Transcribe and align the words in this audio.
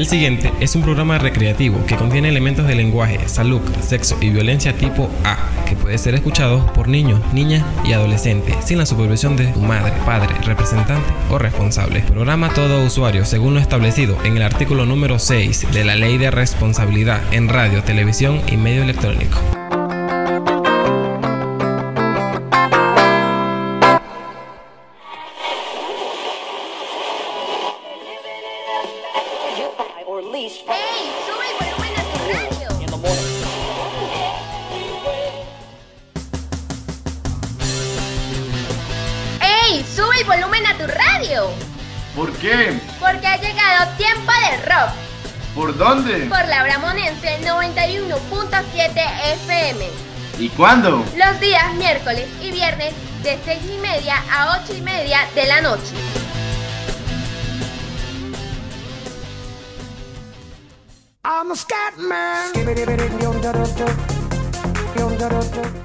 El 0.00 0.06
siguiente 0.06 0.50
es 0.60 0.74
un 0.76 0.80
programa 0.80 1.18
recreativo 1.18 1.84
que 1.84 1.94
contiene 1.94 2.30
elementos 2.30 2.66
de 2.66 2.74
lenguaje, 2.74 3.28
salud, 3.28 3.60
sexo 3.86 4.16
y 4.22 4.30
violencia 4.30 4.74
tipo 4.74 5.10
A, 5.24 5.36
que 5.68 5.76
puede 5.76 5.98
ser 5.98 6.14
escuchado 6.14 6.72
por 6.72 6.88
niños, 6.88 7.20
niñas 7.34 7.66
y 7.84 7.92
adolescentes 7.92 8.56
sin 8.64 8.78
la 8.78 8.86
supervisión 8.86 9.36
de 9.36 9.52
su 9.52 9.60
madre, 9.60 9.92
padre, 10.06 10.34
representante 10.42 11.12
o 11.28 11.36
responsable. 11.36 12.00
Programa 12.00 12.48
todo 12.48 12.82
usuario 12.82 13.26
según 13.26 13.52
lo 13.52 13.60
establecido 13.60 14.16
en 14.24 14.38
el 14.38 14.42
artículo 14.42 14.86
número 14.86 15.18
6 15.18 15.70
de 15.70 15.84
la 15.84 15.96
Ley 15.96 16.16
de 16.16 16.30
Responsabilidad 16.30 17.20
en 17.30 17.50
Radio, 17.50 17.82
Televisión 17.84 18.40
y 18.50 18.56
Medio 18.56 18.84
Electrónico. 18.84 19.59
Cuándo? 50.56 51.04
Los 51.16 51.40
días 51.40 51.74
miércoles 51.74 52.26
y 52.42 52.50
viernes 52.50 52.94
de 53.22 53.38
6 53.44 53.60
y 53.74 53.78
media 53.78 54.16
a 54.30 54.60
8 54.62 54.74
y 54.76 54.80
media 54.82 55.20
de 55.34 55.46
la 55.46 55.60
noche. 55.60 55.94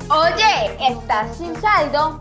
Oye, 0.10 0.78
¿estás 0.90 1.38
sin 1.38 1.60
saldo? 1.62 2.20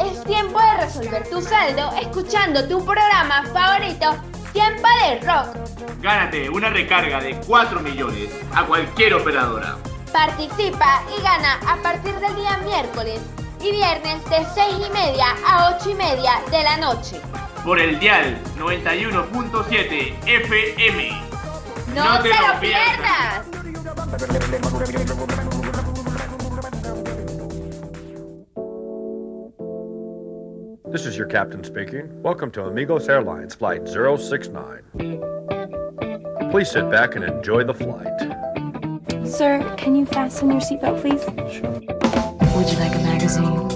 Es 0.00 0.24
tiempo 0.24 0.58
de 0.60 0.84
resolver 0.84 1.28
tu 1.28 1.42
saldo 1.42 1.90
escuchando 2.00 2.66
tu 2.68 2.84
programa 2.84 3.44
favorito, 3.52 4.16
Tiempo 4.52 4.88
de 5.04 5.20
Rock. 5.26 5.56
Gánate 6.00 6.48
una 6.48 6.70
recarga 6.70 7.20
de 7.20 7.36
4 7.46 7.80
millones 7.80 8.30
a 8.54 8.64
cualquier 8.64 9.14
operadora. 9.14 9.76
Participa 10.12 11.02
y 11.16 11.22
gana 11.22 11.58
a 11.66 11.76
partir 11.82 12.14
del 12.16 12.34
día 12.36 12.58
miércoles 12.58 13.18
y 13.62 13.72
viernes 13.72 14.22
de 14.28 14.44
6 14.54 14.86
y 14.86 14.90
media 14.92 15.24
a 15.46 15.74
8 15.74 15.90
y 15.90 15.94
media 15.94 16.32
de 16.50 16.62
la 16.62 16.76
noche. 16.76 17.18
Por 17.64 17.80
el 17.80 17.98
dial 17.98 18.36
91.7 18.58 20.12
FM. 20.26 21.10
¡No, 21.94 22.20
te, 22.20 22.28
lo 22.28 22.60
pierdas! 22.60 23.46
This 30.92 31.06
is 31.06 31.16
your 31.16 31.26
captain 31.26 31.64
speaking. 31.64 32.22
Welcome 32.22 32.50
to 32.50 32.66
Amigos 32.66 33.08
Airlines 33.08 33.54
Flight 33.54 33.88
069. 33.88 34.82
Please 36.50 36.70
sit 36.70 36.90
back 36.90 37.16
and 37.16 37.24
enjoy 37.24 37.64
the 37.64 37.72
flight. 37.72 38.51
Sir, 39.32 39.74
can 39.78 39.96
you 39.96 40.04
fasten 40.04 40.50
your 40.50 40.60
seatbelt, 40.60 41.00
please? 41.00 41.22
Sure. 41.50 41.70
Would 42.52 42.70
you 42.70 42.78
like 42.78 42.94
a 42.94 42.98
magazine? 42.98 43.66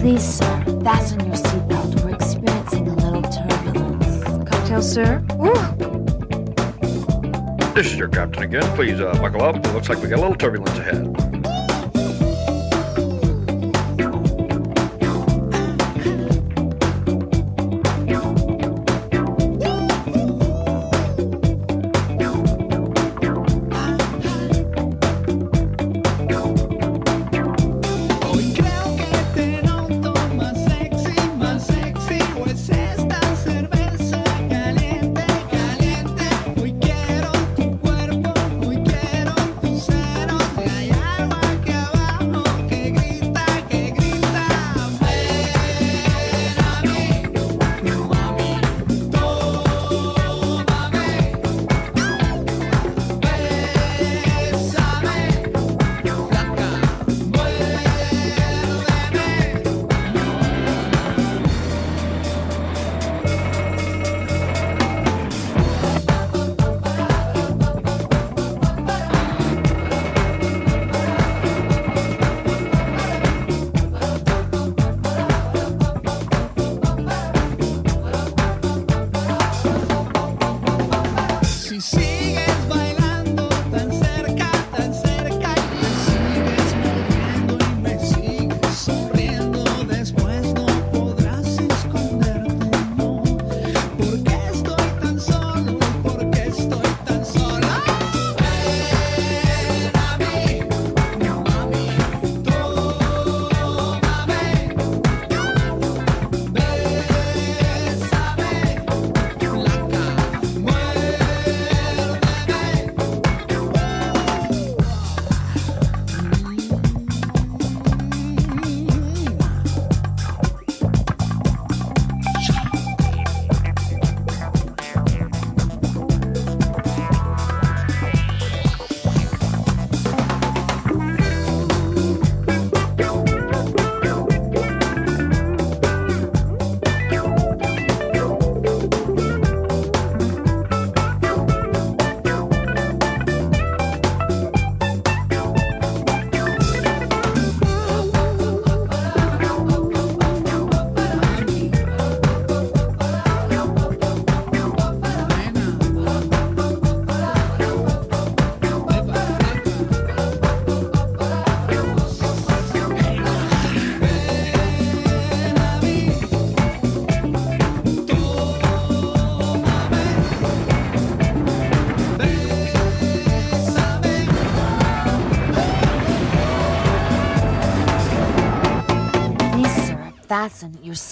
Please, 0.00 0.22
sir, 0.22 0.64
fasten 0.84 1.26
your 1.26 1.34
seatbelt. 1.34 2.04
We're 2.04 2.14
experiencing 2.14 2.86
a 2.86 2.94
little 2.94 3.22
turbulence. 3.22 4.48
Cocktail, 4.48 4.82
sir? 4.82 5.24
This 7.74 7.86
is 7.88 7.96
your 7.96 8.08
captain 8.08 8.44
again. 8.44 8.76
Please 8.76 9.00
uh, 9.00 9.12
buckle 9.14 9.42
up. 9.42 9.56
It 9.56 9.72
looks 9.74 9.88
like 9.88 9.98
we 9.98 10.08
got 10.08 10.20
a 10.20 10.22
little 10.22 10.36
turbulence 10.36 10.78
ahead. 10.78 11.25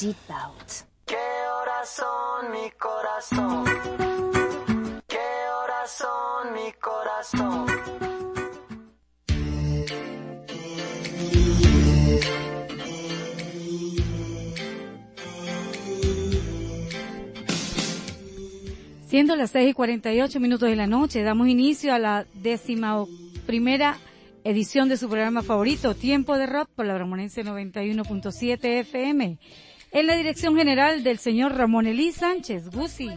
Seatbelt. 0.05 0.85
¿Qué 1.07 1.17
horas 1.17 1.89
son 1.89 2.53
mi 2.53 2.71
corazón? 2.73 3.65
¿Qué 5.07 5.29
horas 5.63 5.91
son 5.91 6.53
mi 6.53 6.73
corazón? 6.73 7.67
Siendo 19.07 19.37
las 19.37 19.53
6 19.53 19.71
y 19.71 19.73
48 19.73 20.41
minutos 20.41 20.69
de 20.69 20.77
la 20.77 20.87
noche, 20.87 21.23
damos 21.23 21.49
inicio 21.49 21.95
a 21.95 21.99
la 21.99 22.27
décima 22.35 23.07
primera 23.47 23.97
edición 24.43 24.91
de 24.91 24.99
su 24.99 25.09
programa 25.09 25.43
favorito, 25.43 25.95
Tiempo 25.95 26.37
de 26.37 26.47
Rock, 26.47 26.69
por 26.75 26.85
la 26.85 26.95
Bramonense 26.95 27.43
91.7 27.43 28.81
FM. 28.81 29.39
En 29.95 30.09
la 30.09 30.17
dirección 30.17 30.57
general 30.57 31.05
del 31.05 31.19
señor 31.19 31.55
Ramón 31.55 31.87
Elí 31.87 32.11
Sánchez, 32.11 32.69
Gusi. 32.69 33.11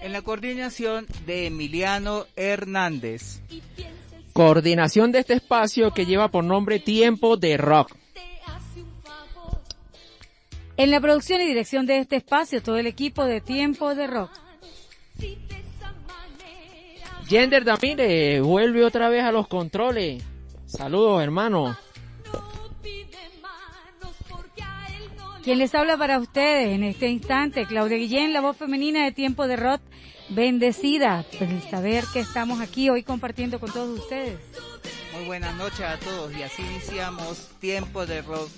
En 0.00 0.12
la 0.12 0.22
coordinación 0.22 1.08
de 1.26 1.46
Emiliano 1.46 2.24
Hernández. 2.36 3.40
Coordinación 4.32 5.10
de 5.10 5.18
este 5.18 5.34
espacio 5.34 5.92
que 5.92 6.06
lleva 6.06 6.28
por 6.28 6.44
nombre 6.44 6.78
Tiempo 6.78 7.36
de 7.36 7.56
Rock. 7.56 7.96
En 10.76 10.92
la 10.92 11.00
producción 11.00 11.40
y 11.40 11.46
dirección 11.46 11.84
de 11.84 11.98
este 11.98 12.14
espacio, 12.14 12.62
todo 12.62 12.76
el 12.76 12.86
equipo 12.86 13.24
de 13.24 13.40
Tiempo 13.40 13.96
de 13.96 14.06
Rock. 14.06 14.30
Gender 17.26 17.64
Damire 17.64 18.40
vuelve 18.40 18.84
otra 18.84 19.08
vez 19.08 19.24
a 19.24 19.32
los 19.32 19.48
controles. 19.48 20.22
Saludos, 20.66 21.24
hermano. 21.24 21.76
Quien 25.50 25.58
les 25.58 25.74
habla 25.74 25.96
para 25.96 26.20
ustedes 26.20 26.68
en 26.68 26.84
este 26.84 27.08
instante, 27.08 27.66
Claudia 27.66 27.96
Guillén, 27.96 28.32
la 28.32 28.40
voz 28.40 28.56
femenina 28.56 29.02
de 29.02 29.10
Tiempo 29.10 29.48
de 29.48 29.56
Rock, 29.56 29.80
bendecida 30.28 31.26
por 31.36 31.48
el 31.48 31.60
saber 31.60 32.04
que 32.12 32.20
estamos 32.20 32.60
aquí 32.60 32.88
hoy 32.88 33.02
compartiendo 33.02 33.58
con 33.58 33.72
todos 33.72 33.98
ustedes. 33.98 34.38
Muy 35.12 35.24
buenas 35.24 35.56
noches 35.56 35.80
a 35.80 35.98
todos 35.98 36.32
y 36.36 36.44
así 36.44 36.62
iniciamos 36.62 37.48
Tiempo 37.58 38.06
de 38.06 38.22
Rock, 38.22 38.48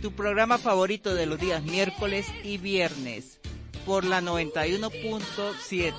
tu 0.00 0.12
programa 0.12 0.56
favorito 0.56 1.14
de 1.14 1.26
los 1.26 1.38
días 1.38 1.62
miércoles 1.64 2.26
y 2.42 2.56
viernes 2.56 3.40
por 3.84 4.06
la 4.06 4.22
91.7. 4.22 5.92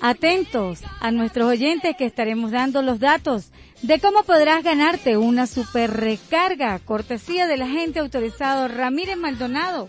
Atentos 0.00 0.80
a 1.00 1.10
nuestros 1.10 1.48
oyentes 1.48 1.96
que 1.96 2.04
estaremos 2.06 2.50
dando 2.50 2.82
los 2.82 3.00
datos 3.00 3.52
de 3.82 3.98
cómo 3.98 4.22
podrás 4.24 4.62
ganarte 4.62 5.16
una 5.16 5.46
super 5.46 5.90
recarga, 5.90 6.78
cortesía 6.80 7.46
del 7.46 7.62
agente 7.62 7.98
autorizado 7.98 8.68
Ramírez 8.68 9.16
Maldonado 9.16 9.88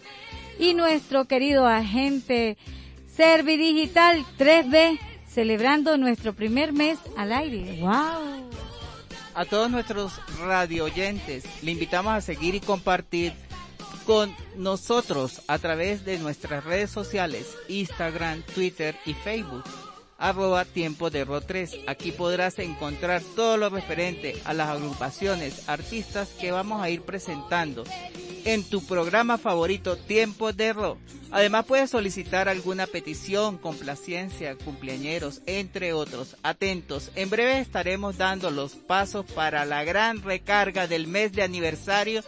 y 0.59 0.73
nuestro 0.73 1.25
querido 1.25 1.67
agente 1.67 2.57
Servidigital 3.15 4.25
3B, 4.37 4.97
celebrando 5.27 5.97
nuestro 5.97 6.33
primer 6.33 6.71
mes 6.71 6.97
al 7.17 7.33
aire. 7.33 7.79
¡Wow! 7.81 8.49
A 9.33 9.45
todos 9.45 9.69
nuestros 9.69 10.13
radio 10.39 10.85
oyentes, 10.85 11.43
le 11.61 11.71
invitamos 11.71 12.13
a 12.13 12.21
seguir 12.21 12.55
y 12.55 12.59
compartir 12.61 13.33
con 14.05 14.33
nosotros 14.55 15.41
a 15.47 15.57
través 15.59 16.05
de 16.05 16.17
nuestras 16.17 16.63
redes 16.63 16.89
sociales, 16.89 17.47
Instagram, 17.67 18.41
Twitter 18.53 18.95
y 19.05 19.13
Facebook 19.13 19.63
arroba 20.21 20.63
tiempo 20.65 21.09
de 21.09 21.25
ro 21.25 21.41
3. 21.41 21.79
Aquí 21.87 22.11
podrás 22.11 22.57
encontrar 22.59 23.21
todo 23.35 23.57
lo 23.57 23.69
referente 23.69 24.39
a 24.45 24.53
las 24.53 24.69
agrupaciones, 24.69 25.67
artistas 25.67 26.29
que 26.39 26.51
vamos 26.51 26.81
a 26.81 26.89
ir 26.89 27.01
presentando 27.01 27.83
en 28.45 28.63
tu 28.63 28.85
programa 28.85 29.37
favorito 29.37 29.97
Tiempo 29.97 30.53
de 30.53 30.73
Ro. 30.73 30.97
Además 31.31 31.65
puedes 31.65 31.89
solicitar 31.89 32.49
alguna 32.49 32.87
petición, 32.87 33.57
complacencia, 33.57 34.55
cumpleañeros, 34.55 35.41
entre 35.45 35.93
otros. 35.93 36.35
Atentos, 36.43 37.11
en 37.15 37.29
breve 37.29 37.59
estaremos 37.59 38.17
dando 38.17 38.51
los 38.51 38.75
pasos 38.75 39.25
para 39.25 39.65
la 39.65 39.83
gran 39.83 40.21
recarga 40.21 40.87
del 40.87 41.07
mes 41.07 41.31
de 41.33 41.43
aniversario 41.43 42.23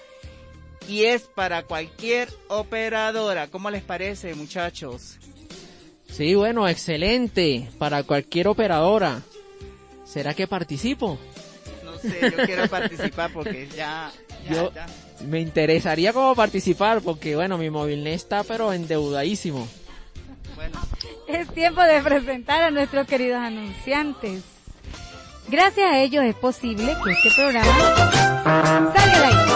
y 0.87 1.05
es 1.05 1.23
para 1.23 1.63
cualquier 1.63 2.29
operadora. 2.47 3.47
¿Cómo 3.47 3.69
les 3.69 3.83
parece, 3.83 4.33
muchachos? 4.35 5.17
Sí, 6.15 6.35
bueno, 6.35 6.67
excelente. 6.67 7.67
Para 7.79 8.03
cualquier 8.03 8.47
operadora. 8.47 9.21
¿Será 10.05 10.35
que 10.35 10.45
participo? 10.47 11.17
No 11.83 11.97
sé, 11.97 12.19
yo 12.37 12.45
quiero 12.45 12.67
participar 12.67 13.31
porque 13.33 13.67
ya, 13.75 14.11
ya, 14.47 14.53
Yo 14.53 14.71
ya. 14.73 14.85
me 15.25 15.39
interesaría 15.41 16.13
como 16.13 16.35
participar 16.35 17.01
porque, 17.01 17.35
bueno, 17.35 17.57
mi 17.57 17.69
móvil 17.71 18.05
está 18.05 18.43
pero 18.43 18.71
endeudadísimo. 18.73 19.67
Bueno, 20.55 20.79
Es 21.27 21.47
tiempo 21.53 21.81
de 21.81 21.99
presentar 22.01 22.61
a 22.61 22.69
nuestros 22.69 23.07
queridos 23.07 23.41
anunciantes. 23.41 24.43
Gracias 25.47 25.91
a 25.91 25.99
ellos 25.99 26.23
es 26.25 26.35
posible 26.35 26.95
que 27.03 27.11
este 27.11 27.29
programa 27.35 27.65
salga 28.95 29.17
al 29.17 29.23
aire. 29.25 29.51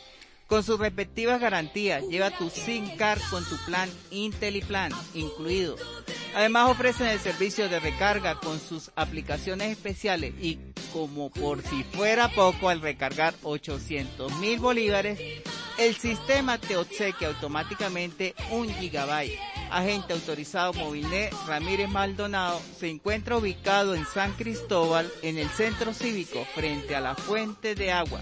Con 0.54 0.62
sus 0.62 0.78
respectivas 0.78 1.40
garantías, 1.40 2.04
lleva 2.04 2.30
tu 2.30 2.48
SIM 2.48 2.96
card 2.96 3.20
con 3.28 3.44
tu 3.44 3.56
plan 3.66 3.90
IntelliPlan 4.12 4.92
incluido. 5.12 5.74
Además 6.32 6.70
ofrecen 6.70 7.08
el 7.08 7.18
servicio 7.18 7.68
de 7.68 7.80
recarga 7.80 8.36
con 8.36 8.60
sus 8.60 8.92
aplicaciones 8.94 9.72
especiales 9.72 10.32
y 10.40 10.60
como 10.92 11.28
por 11.30 11.60
si 11.60 11.82
fuera 11.82 12.28
poco 12.28 12.68
al 12.68 12.82
recargar 12.82 13.34
800 13.42 14.38
mil 14.38 14.60
bolívares, 14.60 15.18
el 15.76 15.96
sistema 15.96 16.56
te 16.58 16.76
obsequia 16.76 17.26
automáticamente 17.26 18.36
un 18.52 18.72
gigabyte. 18.72 19.36
Agente 19.72 20.12
autorizado 20.12 20.72
Movilnet 20.72 21.34
Ramírez 21.48 21.88
Maldonado 21.88 22.62
se 22.78 22.88
encuentra 22.88 23.38
ubicado 23.38 23.96
en 23.96 24.06
San 24.06 24.30
Cristóbal 24.34 25.10
en 25.22 25.36
el 25.36 25.48
centro 25.48 25.92
cívico 25.92 26.46
frente 26.54 26.94
a 26.94 27.00
la 27.00 27.16
fuente 27.16 27.74
de 27.74 27.90
agua 27.90 28.20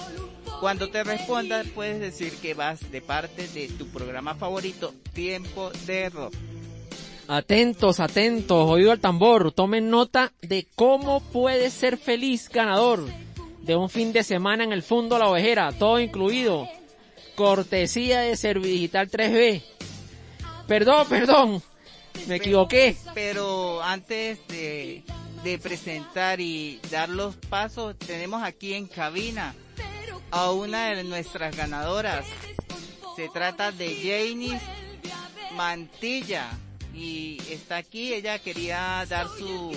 Cuando 0.60 0.90
te 0.90 1.04
responda 1.04 1.64
puedes 1.74 2.00
decir 2.00 2.34
que 2.42 2.54
vas 2.54 2.92
de 2.92 3.02
parte 3.02 3.48
de 3.48 3.70
tu 3.70 3.88
programa 3.88 4.36
favorito, 4.36 4.94
Tiempo 5.14 5.72
de 5.86 6.10
Rock. 6.10 6.34
Atentos, 7.28 8.00
atentos, 8.00 8.70
oído 8.70 8.92
al 8.92 9.00
tambor, 9.00 9.52
tomen 9.54 9.90
nota 9.90 10.34
de 10.42 10.68
cómo 10.76 11.22
puedes 11.22 11.74
ser 11.74 11.98
feliz 11.98 12.50
ganador 12.50 13.06
de 13.62 13.76
un 13.76 13.90
fin 13.90 14.12
de 14.12 14.24
semana 14.24 14.64
en 14.64 14.74
el 14.74 14.84
Fondo 14.84 15.18
La 15.18 15.30
Ovejera, 15.30 15.72
todo 15.72 16.00
incluido, 16.00 16.68
cortesía 17.36 18.22
de 18.22 18.36
Servidigital 18.36 19.10
3B. 19.10 19.62
Perdón, 20.68 21.08
perdón, 21.10 21.64
me 22.28 22.36
equivoqué. 22.36 22.96
Pero 23.14 23.82
antes 23.84 24.40
de, 24.48 25.04
de 25.44 25.58
presentar 25.58 26.40
y 26.40 26.80
dar 26.90 27.10
los 27.10 27.36
pasos, 27.36 27.98
tenemos 27.98 28.44
aquí 28.44 28.74
en 28.74 28.88
cabina 28.88 29.54
a 30.32 30.52
una 30.52 30.92
de 30.96 31.04
nuestras 31.04 31.56
ganadoras. 31.56 32.26
Se 33.16 33.30
trata 33.30 33.72
de 33.72 33.96
Janice 33.96 34.66
Mantilla 35.56 36.50
y 36.94 37.38
está 37.50 37.78
aquí. 37.78 38.14
Ella 38.14 38.40
quería 38.40 39.06
dar 39.10 39.28
su, 39.28 39.72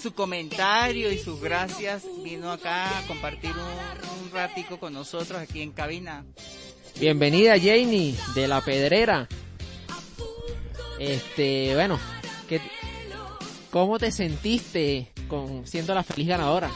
su 0.00 0.14
comentario 0.14 1.12
y 1.12 1.18
sus 1.18 1.40
gracias. 1.40 2.04
Vino 2.22 2.50
acá 2.50 2.98
a 2.98 3.06
compartir 3.06 3.50
un, 3.50 4.24
un 4.24 4.30
ratico 4.32 4.78
con 4.78 4.94
nosotros 4.94 5.40
aquí 5.40 5.60
en 5.60 5.72
cabina. 5.72 6.24
Bienvenida 6.98 7.58
Janie 7.58 8.14
de 8.34 8.48
La 8.48 8.60
Pedrera. 8.60 9.28
Este, 11.02 11.74
bueno, 11.74 11.98
¿qué, 12.48 12.60
¿cómo 13.72 13.98
te 13.98 14.12
sentiste 14.12 15.10
con 15.26 15.66
siendo 15.66 15.94
la 15.94 16.04
feliz 16.04 16.28
ganadora? 16.28 16.70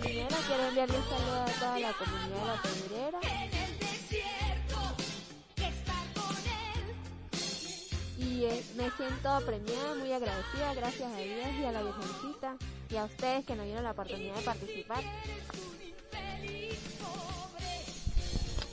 Primero 0.00 0.34
quiero 0.46 0.68
enviarle 0.68 0.96
un 0.96 1.04
saludo 1.04 1.42
a 1.42 1.44
toda 1.44 1.78
la 1.78 1.92
comunidad 1.92 2.40
de 2.40 2.46
La 2.46 2.62
Pedrera. 2.62 3.20
Y 8.16 8.44
eh, 8.44 8.64
me 8.78 8.90
siento 8.92 9.44
premiada, 9.44 9.94
muy 9.94 10.10
agradecida, 10.10 10.72
gracias 10.72 11.12
a 11.12 11.18
Dios 11.18 11.48
y 11.60 11.64
a 11.66 11.72
la 11.72 11.82
Virgencita 11.82 12.56
y 12.88 12.96
a 12.96 13.04
ustedes 13.04 13.44
que 13.44 13.54
nos 13.56 13.66
dieron 13.66 13.84
la 13.84 13.90
oportunidad 13.90 14.36
de 14.36 14.42
participar. 14.42 15.04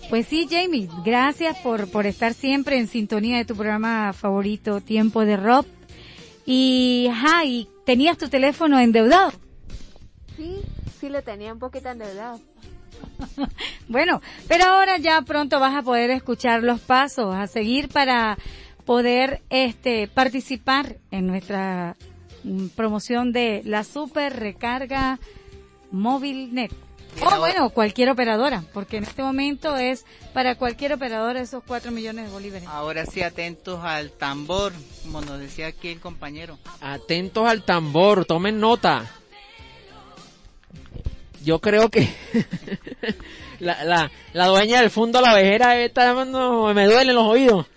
Pues 0.09 0.27
sí, 0.27 0.47
Jamie, 0.49 0.87
gracias 1.03 1.57
por, 1.59 1.89
por 1.89 2.05
estar 2.05 2.33
siempre 2.33 2.77
en 2.77 2.87
sintonía 2.87 3.37
de 3.37 3.45
tu 3.45 3.55
programa 3.55 4.13
favorito, 4.13 4.79
Tiempo 4.79 5.25
de 5.25 5.35
Rock. 5.35 5.67
Y, 6.45 7.07
ajá, 7.11 7.43
y 7.43 7.67
tenías 7.85 8.17
tu 8.17 8.29
teléfono 8.29 8.79
endeudado. 8.79 9.31
Sí, 10.37 10.61
sí 10.99 11.09
lo 11.09 11.23
tenía 11.23 11.51
un 11.51 11.59
poquito 11.59 11.89
endeudado. 11.89 12.39
Bueno, 13.87 14.21
pero 14.47 14.65
ahora 14.65 14.97
ya 14.97 15.21
pronto 15.21 15.59
vas 15.59 15.75
a 15.75 15.83
poder 15.83 16.09
escuchar 16.09 16.63
los 16.63 16.79
pasos 16.81 17.35
a 17.35 17.45
seguir 17.45 17.87
para 17.89 18.37
poder 18.83 19.41
este 19.49 20.07
participar 20.07 20.97
en 21.11 21.27
nuestra 21.27 21.95
mm, 22.43 22.67
promoción 22.69 23.31
de 23.31 23.61
la 23.63 23.83
super 23.83 24.35
recarga 24.39 25.19
móvil 25.91 26.53
net. 26.53 26.71
O 27.23 27.39
bueno, 27.39 27.69
cualquier 27.69 28.09
operadora, 28.09 28.63
porque 28.73 28.97
en 28.97 29.03
este 29.03 29.23
momento 29.23 29.75
es 29.77 30.05
para 30.33 30.55
cualquier 30.55 30.93
operadora 30.93 31.39
esos 31.41 31.63
4 31.65 31.91
millones 31.91 32.25
de 32.25 32.31
bolívares. 32.31 32.67
Ahora 32.67 33.05
sí, 33.05 33.21
atentos 33.21 33.83
al 33.83 34.11
tambor, 34.11 34.73
como 35.03 35.21
nos 35.21 35.39
decía 35.39 35.67
aquí 35.67 35.89
el 35.89 35.99
compañero. 35.99 36.57
Atentos 36.81 37.47
al 37.47 37.63
tambor, 37.63 38.25
tomen 38.25 38.59
nota. 38.59 39.09
Yo 41.43 41.59
creo 41.59 41.89
que 41.89 42.09
la, 43.59 43.83
la, 43.83 44.11
la 44.33 44.47
dueña 44.47 44.81
del 44.81 44.89
fondo 44.89 45.21
La 45.21 45.33
Vejera 45.33 45.79
está 45.79 46.05
llamando, 46.05 46.73
me 46.73 46.85
duelen 46.85 47.15
los 47.15 47.25
oídos. 47.25 47.67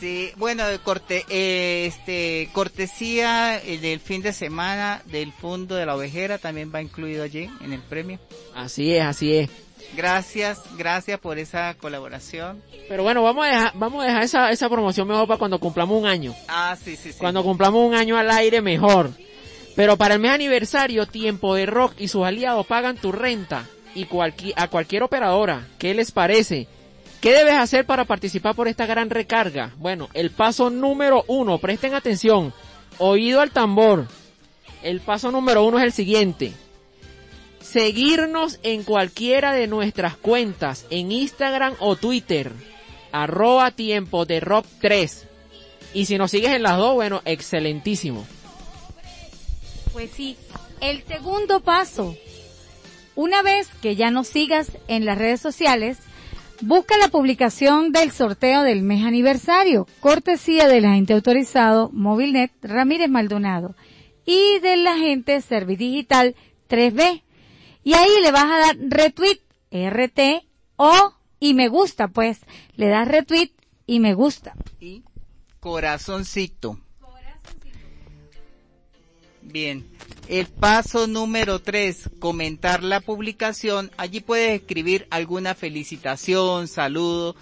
Sí, 0.00 0.30
bueno, 0.36 0.62
corte, 0.84 1.24
eh, 1.28 1.86
este, 1.86 2.48
cortesía 2.52 3.58
eh, 3.64 3.78
del 3.78 3.98
fin 3.98 4.22
de 4.22 4.32
semana 4.32 5.02
del 5.06 5.32
Fondo 5.32 5.74
de 5.74 5.86
la 5.86 5.96
Ovejera 5.96 6.38
también 6.38 6.70
va 6.72 6.80
incluido 6.80 7.24
allí 7.24 7.50
en 7.62 7.72
el 7.72 7.80
premio. 7.80 8.18
Así 8.54 8.94
es, 8.94 9.02
así 9.04 9.34
es. 9.34 9.50
Gracias, 9.96 10.60
gracias 10.76 11.18
por 11.18 11.38
esa 11.38 11.74
colaboración. 11.74 12.62
Pero 12.88 13.02
bueno, 13.02 13.22
vamos 13.22 13.44
a 13.46 13.48
dejar, 13.48 13.72
vamos 13.74 14.04
a 14.04 14.06
dejar 14.06 14.22
esa, 14.22 14.50
esa 14.50 14.68
promoción 14.68 15.08
mejor 15.08 15.26
para 15.26 15.38
cuando 15.38 15.58
cumplamos 15.58 16.00
un 16.00 16.06
año. 16.06 16.34
Ah, 16.46 16.76
sí, 16.82 16.94
sí, 16.94 17.12
sí. 17.12 17.18
Cuando 17.18 17.42
cumplamos 17.42 17.84
un 17.84 17.94
año 17.94 18.16
al 18.16 18.30
aire 18.30 18.60
mejor. 18.60 19.10
Pero 19.74 19.96
para 19.96 20.14
el 20.14 20.20
mes 20.20 20.32
aniversario, 20.32 21.06
Tiempo 21.06 21.54
de 21.54 21.66
Rock 21.66 21.94
y 21.98 22.08
sus 22.08 22.24
aliados 22.24 22.66
pagan 22.66 22.96
tu 22.96 23.12
renta 23.12 23.64
y 23.94 24.06
cualqui- 24.06 24.52
a 24.56 24.68
cualquier 24.68 25.02
operadora. 25.04 25.66
¿Qué 25.78 25.94
les 25.94 26.10
parece? 26.12 26.66
¿Qué 27.20 27.32
debes 27.32 27.54
hacer 27.54 27.84
para 27.84 28.04
participar 28.04 28.54
por 28.54 28.68
esta 28.68 28.86
gran 28.86 29.10
recarga? 29.10 29.74
Bueno, 29.78 30.08
el 30.14 30.30
paso 30.30 30.70
número 30.70 31.24
uno, 31.26 31.58
presten 31.58 31.94
atención, 31.94 32.54
oído 32.98 33.40
al 33.40 33.50
tambor. 33.50 34.06
El 34.84 35.00
paso 35.00 35.32
número 35.32 35.64
uno 35.64 35.78
es 35.78 35.84
el 35.84 35.92
siguiente. 35.92 36.52
Seguirnos 37.60 38.60
en 38.62 38.84
cualquiera 38.84 39.52
de 39.52 39.66
nuestras 39.66 40.16
cuentas, 40.16 40.86
en 40.90 41.10
Instagram 41.10 41.74
o 41.80 41.96
Twitter, 41.96 42.52
arroba 43.10 43.72
tiempo 43.72 44.24
de 44.24 44.38
rock 44.38 44.66
3. 44.80 45.26
Y 45.94 46.04
si 46.04 46.18
nos 46.18 46.30
sigues 46.30 46.52
en 46.52 46.62
las 46.62 46.76
dos, 46.76 46.94
bueno, 46.94 47.20
excelentísimo. 47.24 48.24
Pues 49.92 50.12
sí, 50.12 50.36
el 50.80 51.02
segundo 51.04 51.60
paso. 51.60 52.16
Una 53.16 53.42
vez 53.42 53.68
que 53.82 53.96
ya 53.96 54.12
nos 54.12 54.28
sigas 54.28 54.70
en 54.86 55.04
las 55.04 55.18
redes 55.18 55.40
sociales, 55.40 55.98
busca 56.60 56.96
la 56.98 57.08
publicación 57.08 57.92
del 57.92 58.10
sorteo 58.10 58.62
del 58.62 58.82
mes 58.82 59.04
aniversario, 59.04 59.86
cortesía 60.00 60.68
del 60.68 60.84
agente 60.84 61.12
autorizado 61.14 61.90
Movilnet 61.92 62.52
Ramírez 62.62 63.08
Maldonado 63.08 63.74
y 64.24 64.58
del 64.60 64.86
agente 64.86 65.40
Servidigital 65.40 66.34
3B. 66.68 67.22
Y 67.84 67.94
ahí 67.94 68.10
le 68.22 68.32
vas 68.32 68.44
a 68.44 68.58
dar 68.58 68.76
retweet, 68.80 69.40
RT 69.70 70.46
o 70.76 71.14
y 71.40 71.54
me 71.54 71.68
gusta, 71.68 72.08
pues 72.08 72.40
le 72.74 72.88
das 72.88 73.08
retweet 73.08 73.52
y 73.86 74.00
me 74.00 74.14
gusta. 74.14 74.54
Y 74.80 75.02
corazoncito. 75.60 76.78
Bien. 79.42 79.86
El 80.28 80.46
paso 80.46 81.06
número 81.06 81.58
tres, 81.58 82.10
comentar 82.18 82.84
la 82.84 83.00
publicación. 83.00 83.90
Allí 83.96 84.20
puedes 84.20 84.60
escribir 84.60 85.06
alguna 85.08 85.54
felicitación, 85.54 86.68
saludo, 86.68 87.34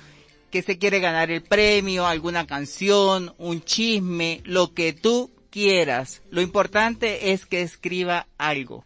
que 0.52 0.62
se 0.62 0.78
quiere 0.78 1.00
ganar 1.00 1.32
el 1.32 1.42
premio, 1.42 2.06
alguna 2.06 2.46
canción, 2.46 3.34
un 3.38 3.60
chisme, 3.60 4.40
lo 4.44 4.72
que 4.72 4.92
tú 4.92 5.32
quieras. 5.50 6.22
Lo 6.30 6.40
importante 6.40 7.32
es 7.32 7.44
que 7.44 7.62
escriba 7.62 8.28
algo. 8.38 8.84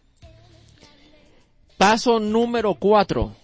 Paso 1.77 2.19
número 2.19 2.73
4. 2.73 3.35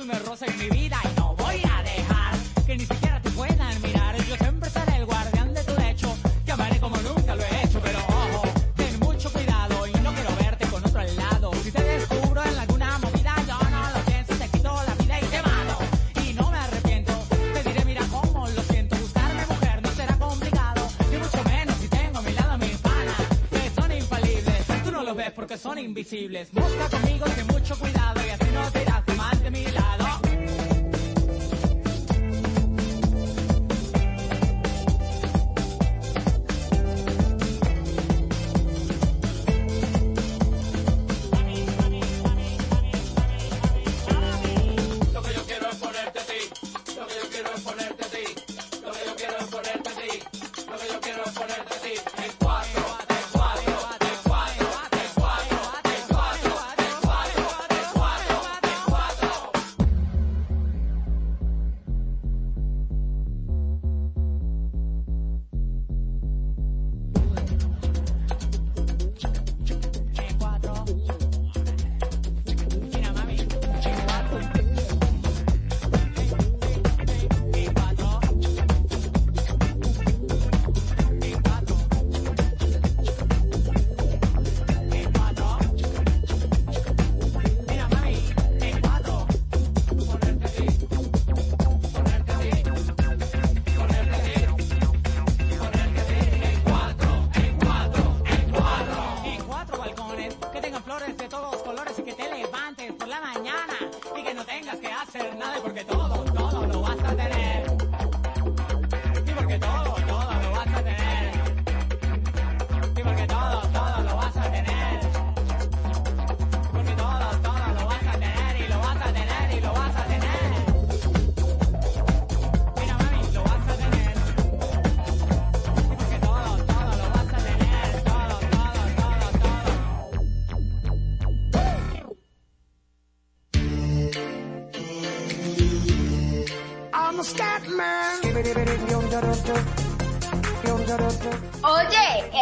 una 0.00 0.18
rosa 0.18 0.46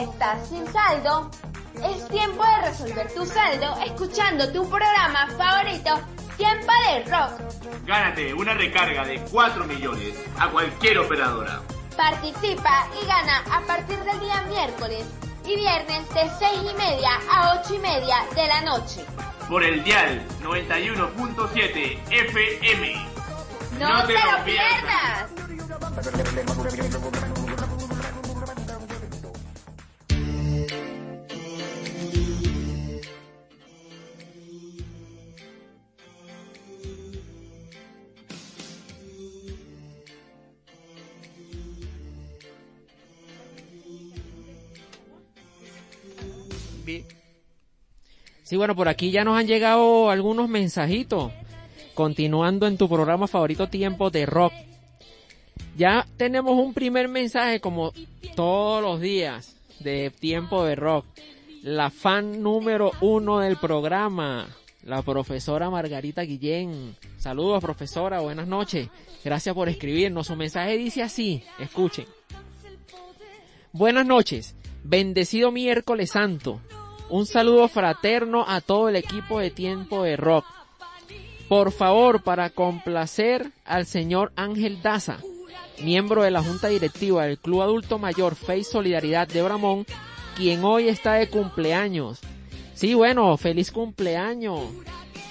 estás 0.00 0.48
sin 0.48 0.66
saldo, 0.72 1.30
es 1.84 2.08
tiempo 2.08 2.44
de 2.44 2.68
resolver 2.68 3.12
tu 3.14 3.26
saldo 3.26 3.76
escuchando 3.84 4.50
tu 4.52 4.68
programa 4.68 5.28
favorito, 5.36 6.00
Tiempo 6.36 6.72
de 6.86 7.04
Rock. 7.10 7.84
Gánate 7.84 8.34
una 8.34 8.54
recarga 8.54 9.04
de 9.04 9.20
4 9.30 9.64
millones 9.64 10.14
a 10.38 10.48
cualquier 10.50 10.98
operadora. 10.98 11.60
Participa 11.96 12.86
y 13.02 13.06
gana 13.06 13.42
a 13.52 13.60
partir 13.62 13.98
del 13.98 14.20
día 14.20 14.42
miércoles 14.42 15.04
y 15.44 15.56
viernes 15.56 16.08
de 16.14 16.30
6 16.38 16.60
y 16.70 16.74
media 16.76 17.10
a 17.30 17.60
8 17.60 17.74
y 17.74 17.78
media 17.78 18.16
de 18.34 18.46
la 18.46 18.60
noche. 18.62 19.04
Por 19.48 19.64
el 19.64 19.82
dial 19.82 20.22
91.7 20.42 21.98
FM. 22.10 22.94
¡No, 23.78 24.04
te, 24.04 24.12
lo 24.12 24.44
pierdas. 24.44 25.37
Sí, 48.48 48.56
bueno, 48.56 48.74
por 48.74 48.88
aquí 48.88 49.10
ya 49.10 49.24
nos 49.24 49.38
han 49.38 49.46
llegado 49.46 50.08
algunos 50.08 50.48
mensajitos. 50.48 51.30
Continuando 51.92 52.66
en 52.66 52.78
tu 52.78 52.88
programa 52.88 53.26
favorito 53.26 53.68
Tiempo 53.68 54.08
de 54.08 54.24
Rock. 54.24 54.54
Ya 55.76 56.06
tenemos 56.16 56.58
un 56.58 56.72
primer 56.72 57.08
mensaje 57.08 57.60
como 57.60 57.92
todos 58.34 58.82
los 58.82 59.02
días 59.02 59.54
de 59.80 60.10
Tiempo 60.18 60.64
de 60.64 60.76
Rock. 60.76 61.04
La 61.62 61.90
fan 61.90 62.42
número 62.42 62.92
uno 63.02 63.40
del 63.40 63.58
programa, 63.58 64.48
la 64.82 65.02
profesora 65.02 65.68
Margarita 65.68 66.22
Guillén. 66.22 66.96
Saludos 67.18 67.62
profesora, 67.62 68.20
buenas 68.20 68.48
noches. 68.48 68.88
Gracias 69.22 69.54
por 69.54 69.68
escribirnos. 69.68 70.26
Su 70.26 70.36
mensaje 70.36 70.78
dice 70.78 71.02
así, 71.02 71.44
escuchen. 71.58 72.06
Buenas 73.72 74.06
noches, 74.06 74.56
bendecido 74.84 75.52
miércoles 75.52 76.12
santo. 76.12 76.62
Un 77.10 77.24
saludo 77.24 77.68
fraterno 77.68 78.44
a 78.46 78.60
todo 78.60 78.90
el 78.90 78.96
equipo 78.96 79.40
de 79.40 79.50
Tiempo 79.50 80.02
de 80.02 80.16
Rock. 80.16 80.44
Por 81.48 81.72
favor, 81.72 82.22
para 82.22 82.50
complacer 82.50 83.50
al 83.64 83.86
señor 83.86 84.30
Ángel 84.36 84.82
Daza, 84.82 85.18
miembro 85.82 86.22
de 86.22 86.30
la 86.30 86.42
Junta 86.42 86.68
Directiva 86.68 87.24
del 87.24 87.38
Club 87.38 87.62
Adulto 87.62 87.98
Mayor 87.98 88.34
Face 88.34 88.64
Solidaridad 88.64 89.26
de 89.26 89.40
Bramón, 89.40 89.86
quien 90.36 90.62
hoy 90.64 90.88
está 90.88 91.14
de 91.14 91.30
cumpleaños. 91.30 92.20
Sí, 92.74 92.92
bueno, 92.92 93.34
feliz 93.38 93.72
cumpleaños, 93.72 94.60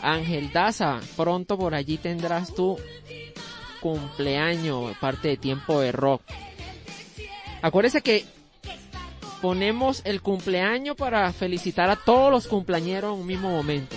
Ángel 0.02 0.52
Daza. 0.52 1.00
Pronto 1.16 1.60
por 1.60 1.76
allí 1.76 2.00
tendrás 2.00 2.56
tu 2.56 2.80
cumpleaños, 3.82 4.98
parte 4.98 5.28
de 5.28 5.38
Tiempo 5.38 5.80
de 5.80 5.92
Rock. 5.92 6.24
Acuérdese 7.62 8.02
que 8.02 8.26
ponemos 9.48 10.02
el 10.04 10.22
cumpleaños 10.22 10.98
para 10.98 11.32
felicitar 11.32 11.90
a 11.90 11.96
todos 11.96 12.30
los 12.30 12.48
cumpleañeros 12.48 13.14
en 13.16 13.22
un 13.22 13.26
mismo 13.28 13.50
momento. 13.50 13.96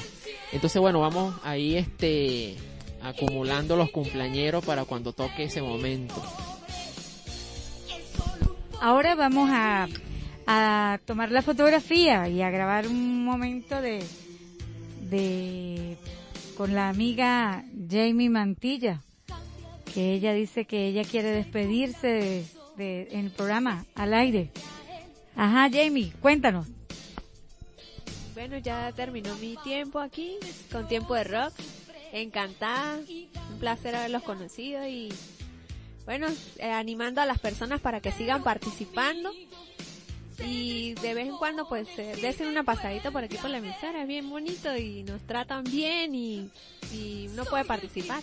Entonces, 0.52 0.80
bueno, 0.80 1.00
vamos 1.00 1.34
ahí 1.42 1.74
este 1.74 2.56
acumulando 3.02 3.74
los 3.74 3.90
cumpleañeros 3.90 4.64
para 4.64 4.84
cuando 4.84 5.12
toque 5.12 5.42
ese 5.44 5.60
momento. 5.60 6.14
Ahora 8.80 9.16
vamos 9.16 9.50
a, 9.52 9.88
a 10.46 11.00
tomar 11.04 11.32
la 11.32 11.42
fotografía 11.42 12.28
y 12.28 12.42
a 12.42 12.50
grabar 12.50 12.86
un 12.86 13.24
momento 13.24 13.80
de, 13.80 14.04
de 15.10 15.96
con 16.56 16.74
la 16.76 16.88
amiga 16.90 17.64
Jamie 17.90 18.30
Mantilla, 18.30 19.00
que 19.92 20.12
ella 20.14 20.32
dice 20.32 20.64
que 20.64 20.86
ella 20.86 21.02
quiere 21.02 21.30
despedirse 21.32 22.06
de, 22.06 22.44
de- 22.76 23.08
en 23.10 23.24
el 23.24 23.30
programa 23.32 23.84
al 23.96 24.14
aire. 24.14 24.52
Ajá, 25.36 25.68
Jamie, 25.72 26.12
cuéntanos. 26.20 26.66
Bueno, 28.34 28.58
ya 28.58 28.92
terminó 28.92 29.34
mi 29.36 29.56
tiempo 29.62 29.98
aquí 29.98 30.36
con 30.72 30.88
tiempo 30.88 31.14
de 31.14 31.24
rock. 31.24 31.52
Encantada, 32.12 32.98
un 32.98 33.58
placer 33.60 33.94
haberlos 33.94 34.24
conocido 34.24 34.84
y 34.86 35.12
bueno, 36.04 36.26
eh, 36.58 36.72
animando 36.72 37.20
a 37.20 37.26
las 37.26 37.38
personas 37.38 37.80
para 37.80 38.00
que 38.00 38.10
sigan 38.10 38.42
participando 38.42 39.30
y 40.44 40.94
de 40.94 41.14
vez 41.14 41.28
en 41.28 41.36
cuando 41.36 41.68
pues 41.68 41.86
eh, 41.98 42.16
desen 42.20 42.48
una 42.48 42.64
pasadita 42.64 43.10
por 43.10 43.24
aquí 43.24 43.36
por 43.36 43.50
la 43.50 43.58
emisora, 43.58 44.02
es 44.02 44.08
bien 44.08 44.28
bonito 44.28 44.76
y 44.76 45.02
nos 45.04 45.20
tratan 45.26 45.64
bien 45.64 46.14
y, 46.14 46.50
y 46.92 47.28
uno 47.28 47.44
puede 47.44 47.64
participar. 47.64 48.22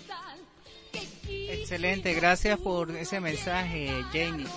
Excelente, 1.29 2.13
gracias 2.13 2.59
por 2.59 2.91
ese 2.91 3.19
mensaje, 3.19 3.89
Jamie. 4.11 4.47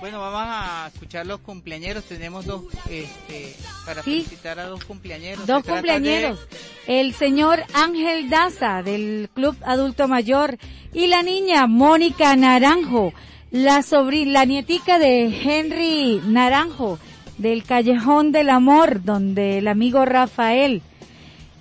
Bueno, 0.00 0.18
vamos 0.18 0.40
a 0.46 0.90
escuchar 0.92 1.26
los 1.26 1.40
cumpleañeros. 1.40 2.04
Tenemos 2.04 2.46
dos, 2.46 2.62
este, 2.88 3.54
para 3.84 4.02
Sí. 4.02 4.22
felicitar 4.22 4.58
a 4.58 4.66
dos 4.66 4.82
cumpleañeros. 4.84 5.46
Dos 5.46 5.62
Se 5.64 5.70
cumpleañeros. 5.70 6.38
El 6.86 7.12
señor 7.14 7.62
Ángel 7.74 8.30
Daza 8.30 8.82
del 8.82 9.28
Club 9.34 9.56
Adulto 9.62 10.08
Mayor 10.08 10.56
y 10.94 11.06
la 11.08 11.22
niña 11.22 11.66
Mónica 11.66 12.34
Naranjo, 12.34 13.12
la 13.50 13.82
sobrina, 13.82 14.32
la 14.32 14.44
nietica 14.46 14.98
de 14.98 15.24
Henry 15.42 16.20
Naranjo 16.24 16.98
del 17.36 17.62
Callejón 17.64 18.32
del 18.32 18.48
Amor, 18.48 19.04
donde 19.04 19.58
el 19.58 19.68
amigo 19.68 20.06
Rafael. 20.06 20.80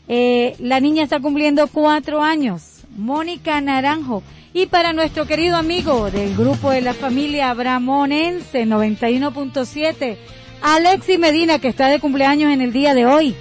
Eh, 0.08 0.56
la 0.60 0.80
niña 0.80 1.04
está 1.04 1.20
cumpliendo 1.20 1.68
cuatro 1.68 2.24
años. 2.24 2.79
Mónica 3.00 3.62
Naranjo. 3.62 4.22
Y 4.54 4.66
para 4.66 4.94
nuestro 4.94 5.26
querido 5.26 5.56
amigo 5.56 6.12
del 6.12 6.36
grupo 6.36 6.72
de 6.72 6.82
la 6.82 6.94
familia 6.94 7.54
Bramonense 7.54 8.66
91.7, 8.66 10.18
Alexi 10.62 11.18
Medina, 11.18 11.60
que 11.60 11.70
está 11.70 11.88
de 11.88 12.00
cumpleaños 12.00 12.52
en 12.52 12.62
el 12.62 12.74
día 12.74 12.94
de 12.94 13.06
hoy. 13.06 13.36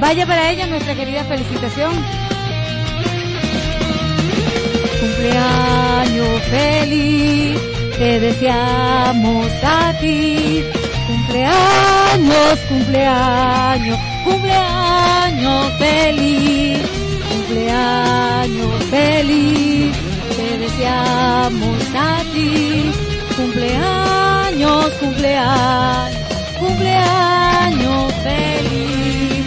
Vaya 0.00 0.26
para 0.26 0.50
ella 0.50 0.66
nuestra 0.66 0.94
querida 0.94 1.24
felicitación. 1.24 1.92
Cumpleaños 5.00 6.42
feliz, 6.50 7.60
te 7.98 8.20
deseamos 8.20 9.46
a 9.62 9.92
ti. 10.00 10.64
Cumpleaños, 11.06 12.58
cumpleaños, 12.68 13.98
cumpleaños 14.24 15.72
feliz. 15.78 16.93
Cumpleaños 17.46 18.84
feliz, 18.84 19.94
te 20.34 20.58
deseamos 20.58 21.78
a 21.94 22.22
ti. 22.32 22.90
Cumpleaños, 23.36 24.90
cumpleaños, 24.94 26.18
cumpleaños 26.58 28.14
feliz. 28.22 29.44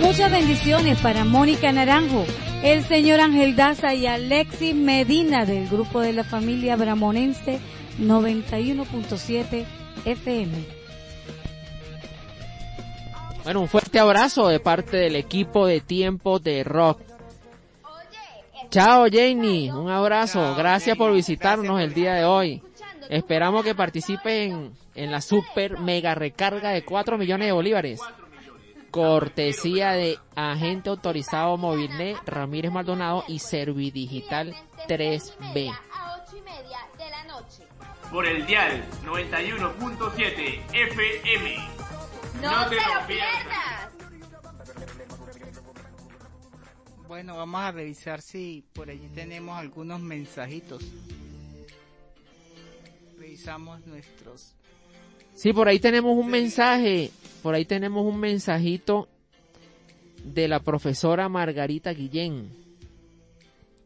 Muchas 0.00 0.30
bendiciones 0.30 1.00
para 1.00 1.24
Mónica 1.24 1.72
Naranjo, 1.72 2.24
el 2.62 2.84
señor 2.84 3.18
Ángel 3.18 3.56
Daza 3.56 3.92
y 3.92 4.06
Alexis 4.06 4.76
Medina 4.76 5.44
del 5.44 5.68
grupo 5.68 6.00
de 6.00 6.12
la 6.12 6.22
familia 6.22 6.76
Bramonense 6.76 7.58
91.7 8.00 9.64
FM. 10.04 10.82
Bueno, 13.42 13.62
un 13.62 13.68
fuerte 13.68 13.98
abrazo 13.98 14.46
de 14.46 14.60
parte 14.60 14.96
del 14.96 15.16
equipo 15.16 15.66
de 15.66 15.80
Tiempo 15.80 16.38
de 16.38 16.62
Rock. 16.62 17.11
Chao, 18.72 19.04
Jenny. 19.04 19.70
Un 19.70 19.90
abrazo. 19.90 20.54
Gracias 20.54 20.96
por 20.96 21.12
visitarnos 21.12 21.78
el 21.78 21.92
día 21.92 22.14
de 22.14 22.24
hoy. 22.24 22.62
Esperamos 23.10 23.62
que 23.64 23.74
participen 23.74 24.72
en 24.94 25.10
la 25.10 25.20
super 25.20 25.78
mega 25.78 26.14
recarga 26.14 26.70
de 26.70 26.82
4 26.82 27.18
millones 27.18 27.48
de 27.48 27.52
bolívares. 27.52 28.00
Cortesía 28.90 29.90
de 29.90 30.18
agente 30.34 30.88
autorizado 30.88 31.58
Movilnet 31.58 32.16
Ramírez 32.24 32.72
Maldonado 32.72 33.24
y 33.28 33.40
Servidigital 33.40 34.56
3B. 34.88 35.70
A 35.92 36.16
ocho 36.16 36.38
y 36.38 36.40
media 36.40 36.78
de 36.96 37.10
la 37.10 37.24
noche. 37.24 37.64
Por 38.10 38.26
el 38.26 38.46
dial 38.46 38.82
91.7 39.04 40.60
FM. 40.72 41.56
¡No, 42.40 42.68
te, 42.70 42.76
lo 42.76 43.06
pierdas! 43.06 44.01
Bueno, 47.12 47.36
vamos 47.36 47.60
a 47.60 47.70
revisar 47.72 48.22
si 48.22 48.64
por 48.72 48.88
allí 48.88 49.06
tenemos 49.14 49.54
algunos 49.58 50.00
mensajitos. 50.00 50.82
Revisamos 53.18 53.86
nuestros. 53.86 54.54
Sí, 55.34 55.52
por 55.52 55.68
ahí 55.68 55.78
tenemos 55.78 56.16
un 56.16 56.30
mensaje, 56.30 57.10
por 57.42 57.54
ahí 57.54 57.66
tenemos 57.66 58.06
un 58.06 58.18
mensajito 58.18 59.08
de 60.24 60.48
la 60.48 60.60
profesora 60.60 61.28
Margarita 61.28 61.92
Guillén. 61.92 62.48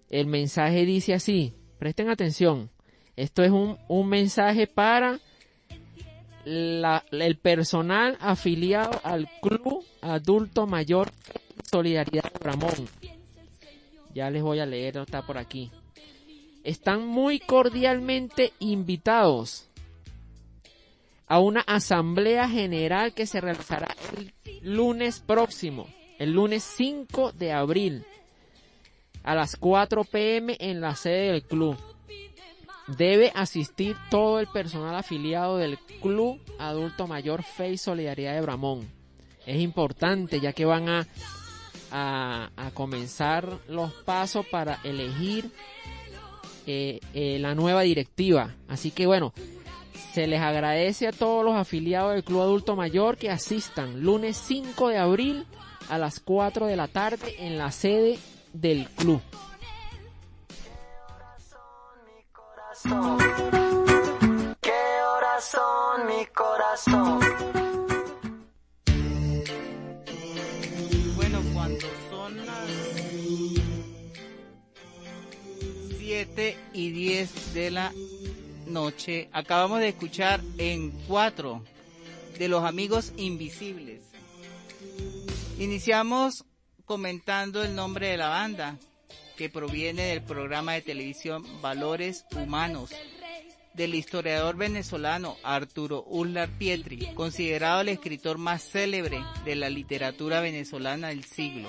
El 0.09 0.29
mensaje 0.29 0.87
dice 0.87 1.12
así, 1.12 1.53
presten 1.81 2.09
atención, 2.11 2.71
esto 3.17 3.43
es 3.43 3.51
un, 3.51 3.77
un 3.89 4.09
mensaje 4.09 4.69
para 4.69 5.19
la- 6.45 7.05
el 7.11 7.39
personal 7.39 8.17
afiliado 8.21 9.01
al 9.03 9.29
Club 9.43 9.85
Adulto 10.01 10.69
Mayor 10.69 11.11
Solidaridad 11.69 12.31
Ramón. 12.39 12.87
Ya 14.17 14.31
les 14.31 14.43
voy 14.43 14.61
a 14.61 14.65
leer, 14.65 14.97
está 14.97 15.21
por 15.21 15.37
aquí. 15.37 15.71
Están 16.65 17.07
muy 17.07 17.39
cordialmente 17.39 18.55
invitados 18.61 19.69
a 21.27 21.39
una 21.39 21.61
asamblea 21.61 22.49
general 22.49 23.13
que 23.13 23.27
se 23.27 23.43
realizará 23.43 23.95
el 24.17 24.33
lunes 24.63 25.21
próximo, 25.21 25.87
el 26.19 26.33
lunes 26.33 26.63
5 26.63 27.33
de 27.33 27.53
abril, 27.53 28.07
a 29.23 29.35
las 29.35 29.55
4 29.55 30.05
pm 30.05 30.57
en 30.61 30.81
la 30.81 30.97
sede 30.97 31.33
del 31.33 31.43
club. 31.43 31.77
Debe 32.97 33.33
asistir 33.35 33.99
todo 34.09 34.41
el 34.41 34.47
personal 34.47 34.95
afiliado 34.95 35.59
del 35.59 35.79
Club 36.01 36.41
Adulto 36.59 37.07
Mayor 37.07 37.43
Fe 37.43 37.73
y 37.73 37.77
Solidaridad 37.77 38.33
de 38.33 38.41
Bramón. 38.41 38.89
Es 39.45 39.61
importante 39.61 40.41
ya 40.41 40.55
que 40.55 40.65
van 40.65 40.89
a, 40.89 41.07
a, 41.99 42.71
comenzar 42.75 43.59
los 43.69 43.93
pasos 43.93 44.45
para 44.47 44.79
elegir 44.85 45.51
eh, 46.67 47.01
eh, 47.15 47.39
la 47.41 47.55
nueva 47.55 47.83
directiva. 47.83 48.55
Así 48.69 48.91
que 48.91 49.07
bueno, 49.07 49.33
Se 50.13 50.27
les 50.27 50.41
agradece 50.41 51.09
a 51.09 51.13
todos 51.13 51.45
los 51.45 51.55
afiliados 51.55 52.15
del 52.15 52.25
Club 52.25 52.41
Adulto 52.41 52.75
Mayor 52.75 53.17
que 53.19 53.31
asistan 53.31 54.01
lunes 54.03 54.37
5 54.37 54.89
de 54.89 54.99
abril 54.99 55.47
a 55.91 55.99
las 55.99 56.21
4 56.21 56.67
de 56.67 56.77
la 56.77 56.89
tarde 56.89 57.35
en 57.39 57.59
la 57.59 57.71
sede 57.71 58.19
del 58.53 58.89
club. 58.91 59.21
¿Qué 64.61 64.71
horas 65.03 65.45
son 65.45 66.07
mi 66.07 66.27
corazón? 66.27 67.56
7 76.37 76.59
y 76.75 76.90
10 76.90 77.55
de 77.55 77.70
la 77.70 77.92
noche, 78.66 79.31
acabamos 79.33 79.81
de 79.81 79.88
escuchar 79.88 80.42
en 80.59 80.90
4 81.09 81.64
de 82.38 82.49
los 82.49 82.62
amigos 82.62 83.14
invisibles. 83.16 84.03
Iniciamos 85.59 86.44
comentando 86.85 87.64
el 87.64 87.75
nombre 87.75 88.09
de 88.09 88.18
la 88.18 88.29
banda, 88.29 88.77
que 89.38 89.49
proviene 89.49 90.09
del 90.09 90.22
programa 90.22 90.75
de 90.75 90.83
televisión 90.83 91.42
Valores 91.62 92.27
Humanos, 92.37 92.90
del 93.77 93.95
historiador 93.95 94.57
venezolano 94.57 95.37
Arturo 95.43 96.03
Ullar 96.09 96.49
Pietri, 96.49 97.12
considerado 97.15 97.83
el 97.83 97.91
escritor 97.91 98.39
más 98.39 98.62
célebre 98.62 99.23
de 99.45 99.55
la 99.55 99.69
literatura 99.69 100.41
venezolana 100.41 101.09
del 101.09 101.25
siglo 101.25 101.69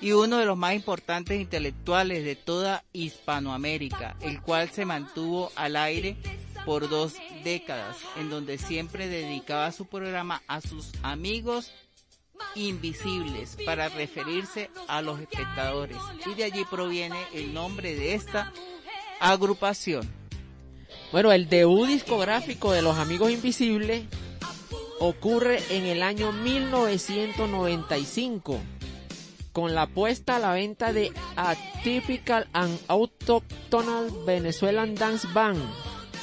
y 0.00 0.12
uno 0.12 0.38
de 0.38 0.46
los 0.46 0.56
más 0.56 0.74
importantes 0.74 1.38
intelectuales 1.38 2.24
de 2.24 2.34
toda 2.34 2.84
Hispanoamérica, 2.92 4.16
el 4.20 4.40
cual 4.40 4.70
se 4.70 4.84
mantuvo 4.84 5.52
al 5.54 5.76
aire 5.76 6.16
por 6.64 6.88
dos 6.88 7.14
décadas, 7.44 7.96
en 8.16 8.30
donde 8.30 8.58
siempre 8.58 9.08
dedicaba 9.08 9.70
su 9.72 9.86
programa 9.86 10.42
a 10.46 10.60
sus 10.60 10.92
amigos 11.02 11.72
invisibles 12.54 13.56
para 13.66 13.88
referirse 13.88 14.70
a 14.86 15.02
los 15.02 15.20
espectadores 15.20 15.98
y 16.26 16.34
de 16.34 16.44
allí 16.44 16.64
proviene 16.70 17.18
el 17.34 17.52
nombre 17.52 17.94
de 17.94 18.14
esta 18.14 18.52
agrupación. 19.20 20.08
Bueno, 21.10 21.32
el 21.32 21.48
debut 21.48 21.88
discográfico 21.88 22.70
de 22.72 22.82
los 22.82 22.98
Amigos 22.98 23.30
Invisibles 23.30 24.04
ocurre 25.00 25.58
en 25.70 25.86
el 25.86 26.02
año 26.02 26.32
1995 26.32 28.60
con 29.52 29.74
la 29.74 29.86
puesta 29.86 30.36
a 30.36 30.38
la 30.38 30.52
venta 30.52 30.92
de 30.92 31.10
Atypical 31.34 32.46
and 32.52 32.78
Autochthonal 32.88 34.10
Venezuelan 34.26 34.94
Dance 34.94 35.26
Band, 35.32 35.58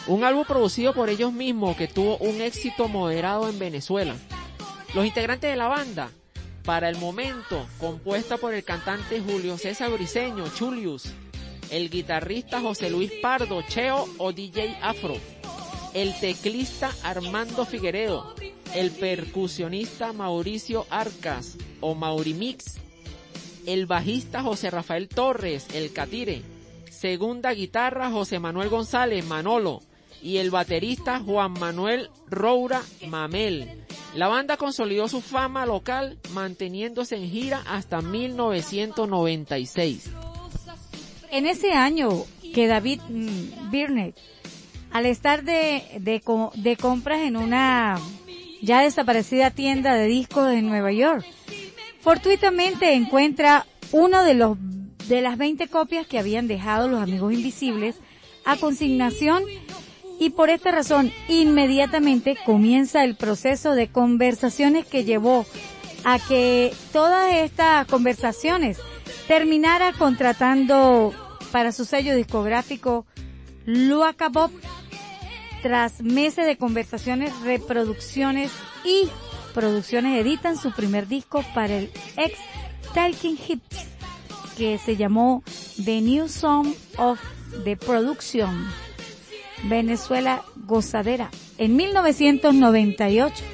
un 0.06 0.24
álbum 0.24 0.46
producido 0.46 0.94
por 0.94 1.10
ellos 1.10 1.34
mismos 1.34 1.76
que 1.76 1.88
tuvo 1.88 2.18
un 2.18 2.42
éxito 2.42 2.88
moderado 2.88 3.50
en 3.50 3.58
Venezuela. 3.58 4.16
Los 4.94 5.08
integrantes 5.08 5.50
de 5.50 5.58
la 5.58 5.68
banda, 5.68 6.12
para 6.64 6.90
el 6.90 6.98
momento, 6.98 7.66
compuesta 7.80 8.38
por 8.38 8.54
el 8.54 8.64
cantante 8.64 9.20
Julio 9.20 9.58
César 9.58 9.90
Briseño, 9.92 10.48
Chulius, 10.56 11.12
el 11.70 11.90
guitarrista 11.90 12.62
José 12.62 12.90
Luis 12.90 13.12
Pardo, 13.22 13.62
Cheo 13.64 14.08
o 14.18 14.32
DJ 14.32 14.78
Afro, 14.82 15.16
el 15.94 16.18
teclista 16.20 16.92
Armando 17.04 17.66
Figueredo, 17.66 18.34
el 18.74 18.92
percusionista 18.92 20.14
Mauricio 20.14 20.86
Arcas 20.90 21.58
o 21.82 21.96
Maurimix, 21.96 22.76
el 23.66 23.86
bajista 23.86 24.42
José 24.42 24.70
Rafael 24.70 25.08
Torres, 25.08 25.68
el 25.74 25.94
Catire, 25.94 26.42
segunda 26.90 27.54
guitarra 27.54 28.12
José 28.12 28.40
Manuel 28.40 28.70
González, 28.70 29.26
Manolo, 29.26 29.82
y 30.22 30.38
el 30.38 30.50
baterista 30.50 31.20
Juan 31.20 31.52
Manuel 31.54 32.10
Roura 32.28 32.82
Mamel. 33.08 33.86
La 34.16 34.28
banda 34.28 34.58
consolidó 34.58 35.08
su 35.08 35.22
fama 35.22 35.68
local 35.68 36.18
manteniéndose 36.32 37.16
en 37.16 37.30
gira 37.30 37.64
hasta 37.68 38.02
1996. 38.02 40.10
En 41.36 41.48
ese 41.48 41.74
año 41.74 42.24
que 42.54 42.66
David 42.66 43.02
mm, 43.10 43.70
Birnet, 43.70 44.16
al 44.90 45.06
estar 45.06 45.44
de, 45.44 45.84
de 46.00 46.78
compras 46.78 47.20
en 47.24 47.36
una 47.36 48.00
ya 48.62 48.80
desaparecida 48.80 49.52
tienda 49.52 49.96
de 49.96 50.08
discos 50.08 50.54
en 50.54 50.70
Nueva 50.70 50.94
York, 50.94 51.26
fortuitamente 52.00 52.94
encuentra 52.94 53.66
uno 53.92 54.24
de 54.24 54.34
los 54.34 54.58
de 55.10 55.22
las 55.22 55.38
20 55.38 55.68
copias 55.68 56.08
que 56.08 56.20
habían 56.20 56.48
dejado 56.48 56.88
los 56.88 57.04
amigos 57.04 57.34
invisibles 57.34 57.98
a 58.46 58.56
consignación 58.56 59.44
y 60.18 60.30
por 60.30 60.50
esta 60.50 60.72
razón 60.72 61.12
inmediatamente 61.28 62.38
comienza 62.46 63.04
el 63.04 63.18
proceso 63.18 63.76
de 63.76 63.90
conversaciones 63.90 64.86
que 64.86 65.04
llevó 65.04 65.46
a 66.06 66.18
que 66.18 66.74
todas 66.94 67.34
estas 67.34 67.88
conversaciones 67.88 68.80
terminara 69.28 69.92
contratando 69.92 71.14
para 71.56 71.72
su 71.72 71.86
sello 71.86 72.14
discográfico 72.18 73.06
Luaca 73.66 74.28
Bob 74.28 74.52
tras 75.64 76.02
meses 76.02 76.46
de 76.46 76.58
conversaciones, 76.58 77.32
reproducciones 77.44 78.52
y 78.84 79.08
producciones 79.54 80.20
editan 80.20 80.58
su 80.58 80.74
primer 80.74 81.08
disco 81.08 81.46
para 81.54 81.78
el 81.78 81.92
ex 82.18 82.38
Talking 82.94 83.38
Hips 83.48 83.86
que 84.58 84.78
se 84.78 84.98
llamó 84.98 85.44
The 85.86 86.02
New 86.02 86.28
Song 86.28 86.74
of 86.98 87.22
the 87.64 87.78
Production 87.78 88.68
Venezuela 89.64 90.44
Gozadera 90.58 91.32
en 91.58 91.78
1998 91.78 93.46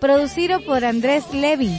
producido 0.00 0.64
por 0.64 0.82
Andrés 0.82 1.30
Levy 1.34 1.78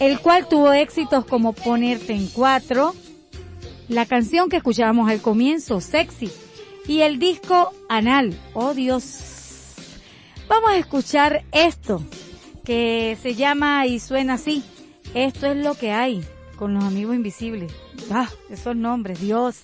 el 0.00 0.20
cual 0.20 0.46
tuvo 0.48 0.74
éxitos 0.74 1.24
como 1.24 1.54
Ponerte 1.54 2.12
en 2.12 2.26
Cuatro 2.26 2.94
la 3.88 4.06
canción 4.06 4.48
que 4.48 4.56
escuchábamos 4.56 5.10
al 5.10 5.20
comienzo 5.20 5.80
Sexy 5.80 6.30
y 6.86 7.00
el 7.00 7.18
disco 7.18 7.72
Anal. 7.88 8.38
Oh 8.54 8.74
Dios. 8.74 9.74
Vamos 10.48 10.70
a 10.70 10.76
escuchar 10.76 11.44
esto 11.52 12.02
que 12.64 13.16
se 13.20 13.34
llama 13.34 13.86
y 13.86 13.98
suena 13.98 14.34
así. 14.34 14.64
Esto 15.14 15.46
es 15.46 15.56
lo 15.56 15.74
que 15.74 15.92
hay 15.92 16.24
con 16.56 16.74
los 16.74 16.84
amigos 16.84 17.14
invisibles. 17.14 17.72
Ah, 18.10 18.28
esos 18.50 18.76
nombres, 18.76 19.20
Dios. 19.20 19.62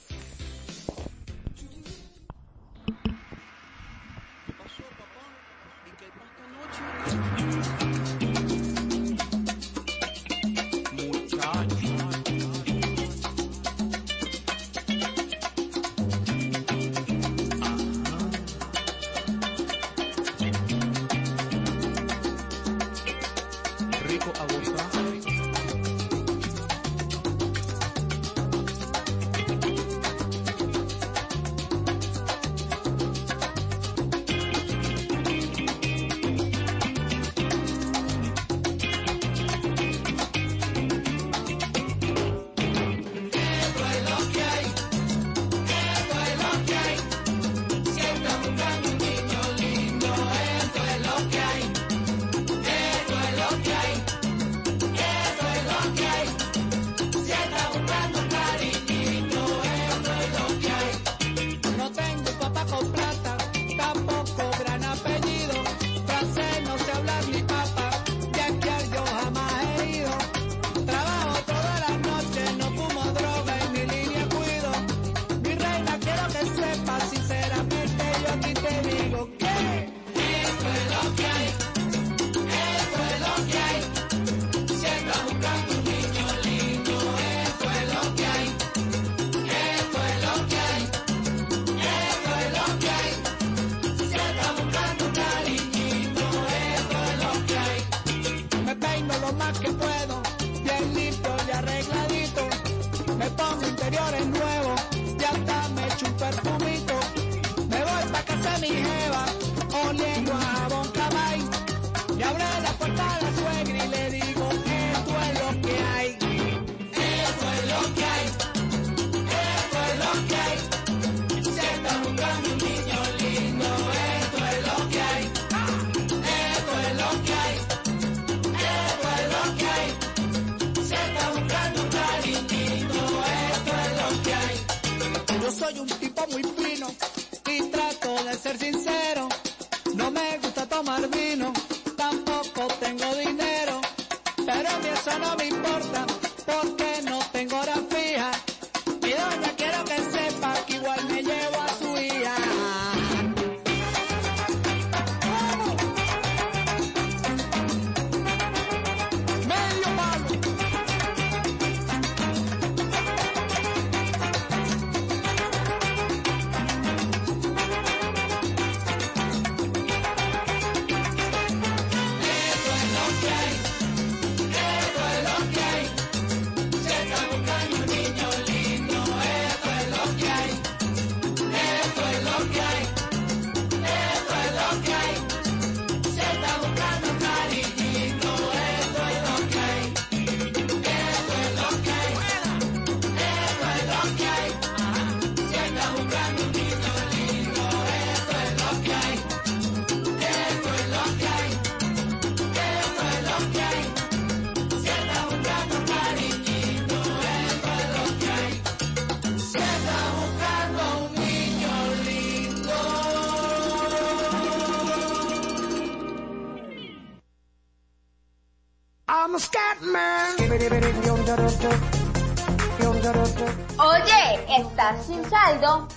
¿Estás 224.92 225.06
sin 225.06 225.24
saldo? 225.30 225.88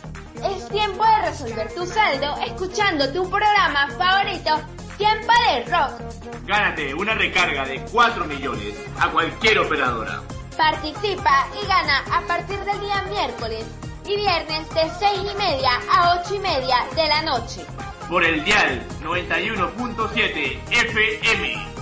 Es 0.43 0.67
tiempo 0.69 1.03
de 1.03 1.29
resolver 1.29 1.73
tu 1.73 1.85
saldo 1.85 2.35
escuchando 2.45 3.11
tu 3.11 3.29
programa 3.29 3.87
favorito, 3.97 4.61
Tiempo 4.97 5.33
de 5.49 5.63
Rock. 5.71 6.45
Gánate 6.45 6.93
una 6.93 7.15
recarga 7.15 7.65
de 7.65 7.81
4 7.91 8.25
millones 8.25 8.75
a 8.99 9.09
cualquier 9.09 9.59
operadora. 9.59 10.21
Participa 10.57 11.47
y 11.61 11.67
gana 11.67 12.03
a 12.11 12.21
partir 12.21 12.59
del 12.59 12.79
día 12.79 13.01
miércoles 13.09 13.65
y 14.05 14.15
viernes 14.15 14.69
de 14.69 14.89
6 14.99 15.31
y 15.33 15.37
media 15.37 15.71
a 15.91 16.21
8 16.21 16.35
y 16.35 16.39
media 16.39 16.77
de 16.95 17.07
la 17.07 17.21
noche. 17.23 17.65
Por 18.09 18.23
el 18.23 18.43
dial 18.43 18.81
91.7 19.01 20.59
FM. 20.71 21.75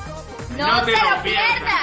¡No, 0.57 0.83
te, 0.83 0.91
lo 0.91 1.21
pierdas! 1.23 1.23
¿Qué 1.23 1.82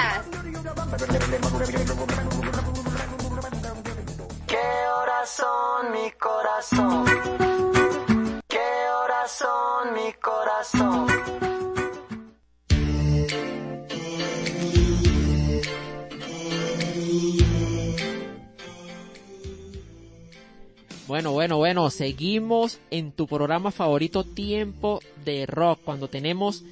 seguimos 22.01 22.81
en 22.91 23.13
tu 23.13 23.27
programa 23.27 23.71
favorito 23.71 24.25
Tiempo 24.25 25.01
de 25.23 25.45
Rock, 25.45 25.81
cuando 25.85 26.09
tenemos 26.09 26.65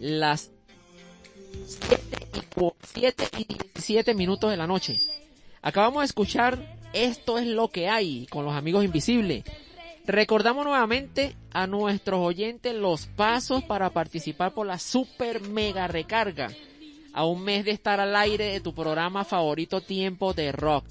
las 0.00 0.50
7 2.80 3.24
y 3.36 3.44
17 3.44 4.14
minutos 4.14 4.50
de 4.50 4.56
la 4.56 4.66
noche. 4.66 5.02
Acabamos 5.60 6.00
de 6.00 6.06
escuchar 6.06 6.78
Esto 6.94 7.36
es 7.36 7.46
lo 7.46 7.68
que 7.68 7.90
hay 7.90 8.26
con 8.30 8.46
los 8.46 8.54
amigos 8.54 8.82
invisibles. 8.82 9.44
Recordamos 10.06 10.64
nuevamente 10.64 11.36
a 11.52 11.66
nuestros 11.66 12.20
oyentes 12.20 12.74
los 12.74 13.04
pasos 13.08 13.62
para 13.64 13.90
participar 13.90 14.54
por 14.54 14.66
la 14.66 14.78
super 14.78 15.42
mega 15.42 15.86
recarga. 15.86 16.50
A 17.12 17.26
un 17.26 17.44
mes 17.44 17.66
de 17.66 17.72
estar 17.72 18.00
al 18.00 18.16
aire 18.16 18.46
de 18.46 18.60
tu 18.60 18.72
programa 18.72 19.26
favorito 19.26 19.82
Tiempo 19.82 20.32
de 20.32 20.50
Rock. 20.50 20.86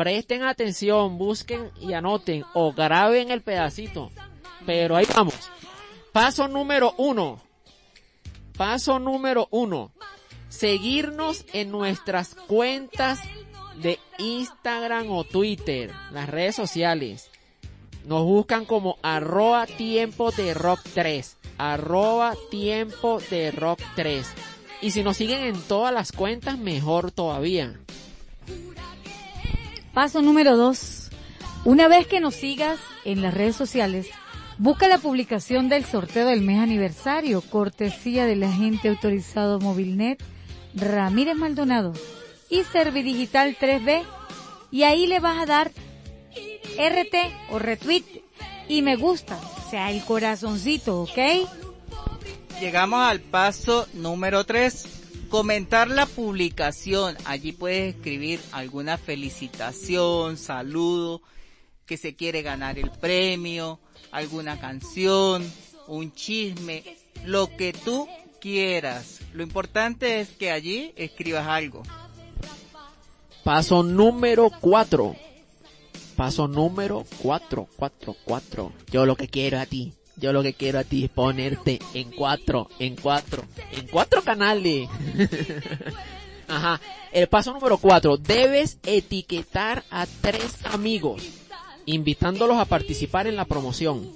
Presten 0.00 0.44
atención, 0.44 1.18
busquen 1.18 1.70
y 1.78 1.92
anoten 1.92 2.42
o 2.54 2.72
graben 2.72 3.30
el 3.30 3.42
pedacito. 3.42 4.10
Pero 4.64 4.96
ahí 4.96 5.04
vamos. 5.14 5.34
Paso 6.10 6.48
número 6.48 6.94
uno. 6.96 7.38
Paso 8.56 8.98
número 8.98 9.46
uno. 9.50 9.92
Seguirnos 10.48 11.44
en 11.52 11.70
nuestras 11.70 12.34
cuentas 12.34 13.20
de 13.76 13.98
Instagram 14.16 15.10
o 15.10 15.24
Twitter, 15.24 15.92
las 16.12 16.30
redes 16.30 16.56
sociales. 16.56 17.30
Nos 18.06 18.24
buscan 18.24 18.64
como 18.64 18.96
arroba 19.02 19.66
tiempo 19.66 20.30
de 20.30 20.54
rock 20.54 20.80
3. 20.94 21.36
Arroba 21.58 22.36
tiempo 22.50 23.20
de 23.28 23.50
rock 23.50 23.80
3. 23.96 24.26
Y 24.80 24.92
si 24.92 25.02
nos 25.02 25.18
siguen 25.18 25.40
en 25.44 25.60
todas 25.60 25.92
las 25.92 26.10
cuentas, 26.10 26.56
mejor 26.56 27.10
todavía. 27.10 27.78
Paso 29.94 30.22
número 30.22 30.56
dos. 30.56 31.10
Una 31.64 31.88
vez 31.88 32.06
que 32.06 32.20
nos 32.20 32.36
sigas 32.36 32.78
en 33.04 33.22
las 33.22 33.34
redes 33.34 33.56
sociales, 33.56 34.08
busca 34.58 34.88
la 34.88 34.98
publicación 34.98 35.68
del 35.68 35.84
sorteo 35.84 36.26
del 36.26 36.42
mes 36.42 36.60
aniversario, 36.60 37.40
cortesía 37.42 38.24
del 38.26 38.42
agente 38.44 38.88
autorizado 38.88 39.58
Movilnet, 39.58 40.22
Ramírez 40.74 41.36
Maldonado, 41.36 41.92
y 42.48 42.62
Servidigital 42.64 43.56
3B, 43.58 44.02
y 44.70 44.84
ahí 44.84 45.06
le 45.06 45.18
vas 45.18 45.42
a 45.42 45.46
dar 45.46 45.70
RT 46.78 47.14
o 47.50 47.58
retweet 47.58 48.04
y 48.68 48.82
me 48.82 48.96
gusta, 48.96 49.38
o 49.66 49.70
sea, 49.70 49.90
el 49.90 50.04
corazoncito, 50.04 51.02
¿ok? 51.02 51.18
Llegamos 52.60 53.00
al 53.00 53.20
paso 53.20 53.88
número 53.94 54.44
3. 54.44 54.99
Comentar 55.30 55.88
la 55.88 56.06
publicación. 56.06 57.16
Allí 57.24 57.52
puedes 57.52 57.94
escribir 57.94 58.40
alguna 58.50 58.98
felicitación, 58.98 60.36
saludo, 60.36 61.22
que 61.86 61.96
se 61.96 62.16
quiere 62.16 62.42
ganar 62.42 62.80
el 62.80 62.90
premio, 62.90 63.78
alguna 64.10 64.60
canción, 64.60 65.48
un 65.86 66.12
chisme, 66.12 66.82
lo 67.24 67.56
que 67.56 67.72
tú 67.72 68.08
quieras. 68.40 69.20
Lo 69.32 69.44
importante 69.44 70.20
es 70.20 70.30
que 70.30 70.50
allí 70.50 70.92
escribas 70.96 71.46
algo. 71.46 71.84
Paso 73.44 73.84
número 73.84 74.50
4. 74.60 75.14
Paso 76.16 76.48
número 76.48 77.06
4, 77.22 77.68
4, 77.76 78.16
4. 78.24 78.72
Yo 78.90 79.06
lo 79.06 79.14
que 79.14 79.28
quiero 79.28 79.60
a 79.60 79.66
ti, 79.66 79.94
yo 80.20 80.32
lo 80.32 80.42
que 80.42 80.54
quiero 80.54 80.78
a 80.78 80.84
ti 80.84 81.04
es 81.04 81.10
ponerte 81.10 81.78
en 81.94 82.10
cuatro, 82.10 82.68
en 82.78 82.96
cuatro, 82.96 83.44
en 83.72 83.88
cuatro 83.88 84.22
canales. 84.22 84.88
Ajá. 86.48 86.80
El 87.12 87.28
paso 87.28 87.52
número 87.52 87.78
4. 87.78 88.16
Debes 88.18 88.78
etiquetar 88.84 89.84
a 89.90 90.06
tres 90.20 90.64
amigos, 90.66 91.22
invitándolos 91.86 92.58
a 92.58 92.64
participar 92.64 93.26
en 93.26 93.36
la 93.36 93.44
promoción. 93.44 94.08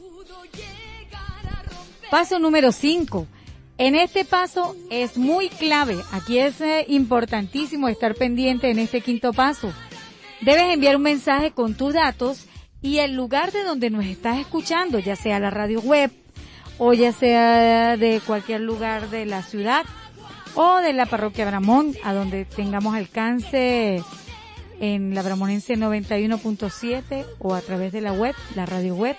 Paso 2.11 2.39
número 2.39 2.71
5. 2.71 3.27
En 3.79 3.97
este 3.97 4.25
paso 4.25 4.77
es 4.91 5.17
muy 5.17 5.49
clave. 5.49 5.97
Aquí 6.13 6.39
es 6.39 6.61
eh, 6.61 6.85
importantísimo 6.89 7.89
estar 7.89 8.15
pendiente 8.15 8.71
en 8.71 8.79
este 8.79 9.01
quinto 9.01 9.33
paso. 9.33 9.73
Debes 10.41 10.73
enviar 10.73 10.97
un 10.97 11.03
mensaje 11.03 11.51
con 11.53 11.75
tus 11.75 11.95
datos 11.95 12.47
y 12.85 12.99
el 12.99 13.15
lugar 13.15 13.51
de 13.51 13.65
donde 13.65 13.89
nos 13.89 14.05
estás 14.05 14.39
escuchando, 14.39 14.99
ya 14.99 15.17
sea 15.17 15.41
la 15.41 15.49
radio 15.49 15.81
web 15.81 16.11
o 16.77 16.93
ya 16.93 17.13
sea 17.13 17.97
de 17.97 18.21
cualquier 18.27 18.61
lugar 18.61 19.09
de 19.09 19.25
la 19.25 19.43
ciudad 19.43 19.87
o 20.55 20.81
de 20.81 20.93
la 20.93 21.07
parroquia 21.07 21.47
Bramón, 21.47 21.95
a 22.05 22.13
donde 22.13 22.45
tengamos 22.45 22.95
alcance 22.95 24.03
en 24.81 25.15
la 25.15 25.23
Bramonense 25.23 25.79
91.7 25.79 27.25
o 27.39 27.55
a 27.55 27.63
través 27.63 27.93
de 27.93 28.03
la 28.03 28.13
web, 28.13 28.35
la 28.55 28.67
radio 28.67 28.95
web. 28.95 29.17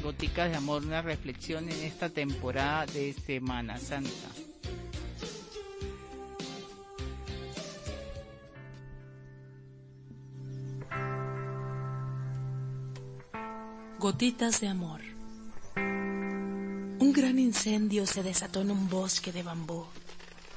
goticas 0.03 0.51
de 0.51 0.57
amor, 0.57 0.84
una 0.84 1.03
reflexión 1.03 1.68
en 1.70 1.82
esta 1.82 2.11
temporada 2.11 2.86
de 2.86 3.12
Semana 3.14 3.78
Santa. 3.78 4.11
Gotitas 13.99 14.61
de 14.61 14.68
amor. 14.68 15.07
Un 17.01 17.12
gran 17.12 17.38
incendio 17.38 18.07
se 18.09 18.24
desató 18.24 18.62
en 18.62 18.72
un 18.72 18.88
bosque 18.88 19.30
de 19.30 19.44
bambú. 19.44 19.84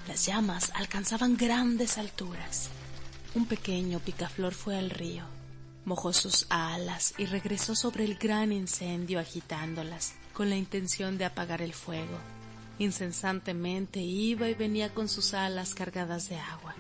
Las 0.08 0.26
llamas 0.26 0.72
alcanzaban 0.74 1.38
grandes 1.38 2.00
alturas. 2.00 2.70
Un 3.36 3.46
pequeño 3.46 4.00
picaflor 4.00 4.56
fue 4.56 4.76
al 4.76 4.90
río, 4.90 5.24
mojó 5.86 6.14
sus 6.14 6.48
alas 6.50 7.14
y 7.20 7.26
regresó 7.26 7.76
sobre 7.76 8.06
el 8.06 8.16
gran 8.16 8.52
incendio 8.52 9.20
agitándolas 9.20 10.16
con 10.34 10.50
la 10.50 10.58
intención 10.58 11.20
de 11.20 11.26
apagar 11.26 11.62
el 11.62 11.74
fuego. 11.74 12.18
Incesantemente 12.80 14.00
iba 14.00 14.50
y 14.50 14.56
venía 14.56 14.92
con 14.96 15.10
sus 15.10 15.36
alas 15.36 15.76
cargadas 15.76 16.28
de 16.28 16.38
agua. 16.38 16.74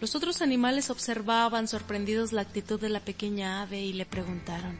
Los 0.00 0.16
otros 0.16 0.42
animales 0.42 0.90
observaban 0.90 1.68
sorprendidos 1.68 2.32
la 2.32 2.42
actitud 2.42 2.80
de 2.80 2.88
la 2.88 3.00
pequeña 3.00 3.62
ave 3.62 3.80
y 3.80 3.92
le 3.92 4.06
preguntaron, 4.06 4.76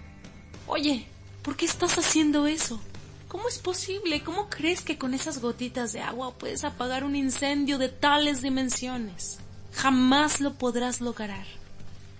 Oye, 0.66 1.06
¿por 1.42 1.56
qué 1.56 1.66
estás 1.66 1.98
haciendo 1.98 2.48
eso? 2.48 2.80
¿Cómo 3.28 3.46
es 3.46 3.58
posible? 3.58 4.22
¿Cómo 4.22 4.48
crees 4.48 4.80
que 4.80 4.96
con 4.96 5.12
esas 5.12 5.42
gotitas 5.42 5.92
de 5.92 6.00
agua 6.00 6.32
puedes 6.38 6.64
apagar 6.64 7.04
un 7.04 7.14
incendio 7.14 7.76
de 7.76 7.90
tales 7.90 8.40
dimensiones? 8.40 9.38
Jamás 9.74 10.40
lo 10.40 10.54
podrás 10.54 11.02
lograr. 11.02 11.44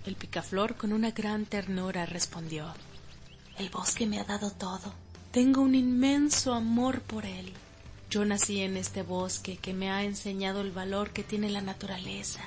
El 0.05 0.15
picaflor 0.15 0.75
con 0.75 0.93
una 0.93 1.09
gran 1.09 1.45
ternura 1.45 2.05
respondió, 2.05 2.71
El 3.57 3.69
bosque 3.69 4.05
me 4.05 4.19
ha 4.19 4.23
dado 4.23 4.51
todo. 4.51 4.93
Tengo 5.31 5.61
un 5.61 5.73
inmenso 5.73 6.53
amor 6.53 7.01
por 7.01 7.25
él. 7.25 7.53
Yo 8.11 8.23
nací 8.23 8.61
en 8.61 8.77
este 8.77 9.01
bosque 9.01 9.57
que 9.57 9.73
me 9.73 9.89
ha 9.89 10.03
enseñado 10.03 10.61
el 10.61 10.71
valor 10.71 11.09
que 11.09 11.23
tiene 11.23 11.49
la 11.49 11.61
naturaleza. 11.61 12.41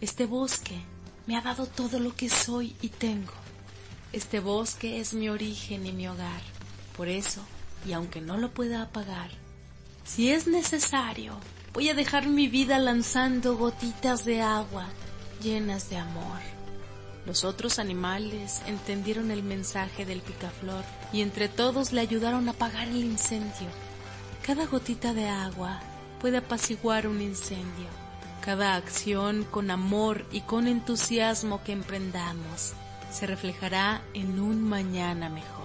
Este 0.00 0.24
bosque 0.24 0.80
me 1.26 1.36
ha 1.36 1.42
dado 1.42 1.66
todo 1.66 1.98
lo 2.00 2.14
que 2.16 2.30
soy 2.30 2.76
y 2.80 2.88
tengo. 2.88 3.32
Este 4.14 4.40
bosque 4.40 5.00
es 5.00 5.12
mi 5.12 5.28
origen 5.28 5.84
y 5.84 5.92
mi 5.92 6.08
hogar. 6.08 6.40
Por 6.96 7.08
eso, 7.08 7.42
y 7.84 7.92
aunque 7.92 8.20
no 8.20 8.36
lo 8.36 8.52
pueda 8.52 8.82
apagar, 8.82 9.30
si 10.04 10.30
es 10.30 10.46
necesario, 10.46 11.34
voy 11.72 11.88
a 11.88 11.94
dejar 11.94 12.26
mi 12.28 12.48
vida 12.48 12.78
lanzando 12.78 13.56
gotitas 13.56 14.24
de 14.24 14.40
agua 14.40 14.86
llenas 15.42 15.90
de 15.90 15.98
amor. 15.98 16.40
Los 17.26 17.44
otros 17.44 17.80
animales 17.80 18.62
entendieron 18.66 19.32
el 19.32 19.42
mensaje 19.42 20.06
del 20.06 20.20
picaflor 20.20 20.84
y 21.12 21.22
entre 21.22 21.48
todos 21.48 21.92
le 21.92 22.00
ayudaron 22.00 22.48
a 22.48 22.52
apagar 22.52 22.88
el 22.88 23.04
incendio. 23.04 23.68
Cada 24.46 24.66
gotita 24.66 25.12
de 25.12 25.28
agua 25.28 25.80
puede 26.20 26.36
apaciguar 26.36 27.08
un 27.08 27.20
incendio. 27.20 27.88
Cada 28.40 28.76
acción 28.76 29.42
con 29.42 29.72
amor 29.72 30.24
y 30.30 30.42
con 30.42 30.68
entusiasmo 30.68 31.64
que 31.64 31.72
emprendamos 31.72 32.74
se 33.10 33.26
reflejará 33.26 34.02
en 34.14 34.38
un 34.38 34.62
mañana 34.62 35.28
mejor. 35.28 35.55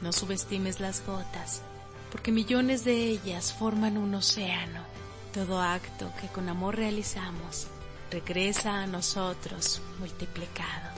No 0.00 0.12
subestimes 0.12 0.80
las 0.80 1.04
gotas, 1.06 1.62
porque 2.10 2.32
millones 2.32 2.84
de 2.84 2.94
ellas 3.04 3.52
forman 3.52 3.98
un 3.98 4.14
océano. 4.14 4.82
Todo 5.34 5.60
acto 5.60 6.10
que 6.20 6.28
con 6.28 6.48
amor 6.48 6.76
realizamos 6.76 7.68
regresa 8.10 8.82
a 8.82 8.86
nosotros 8.86 9.80
multiplicado. 9.98 10.90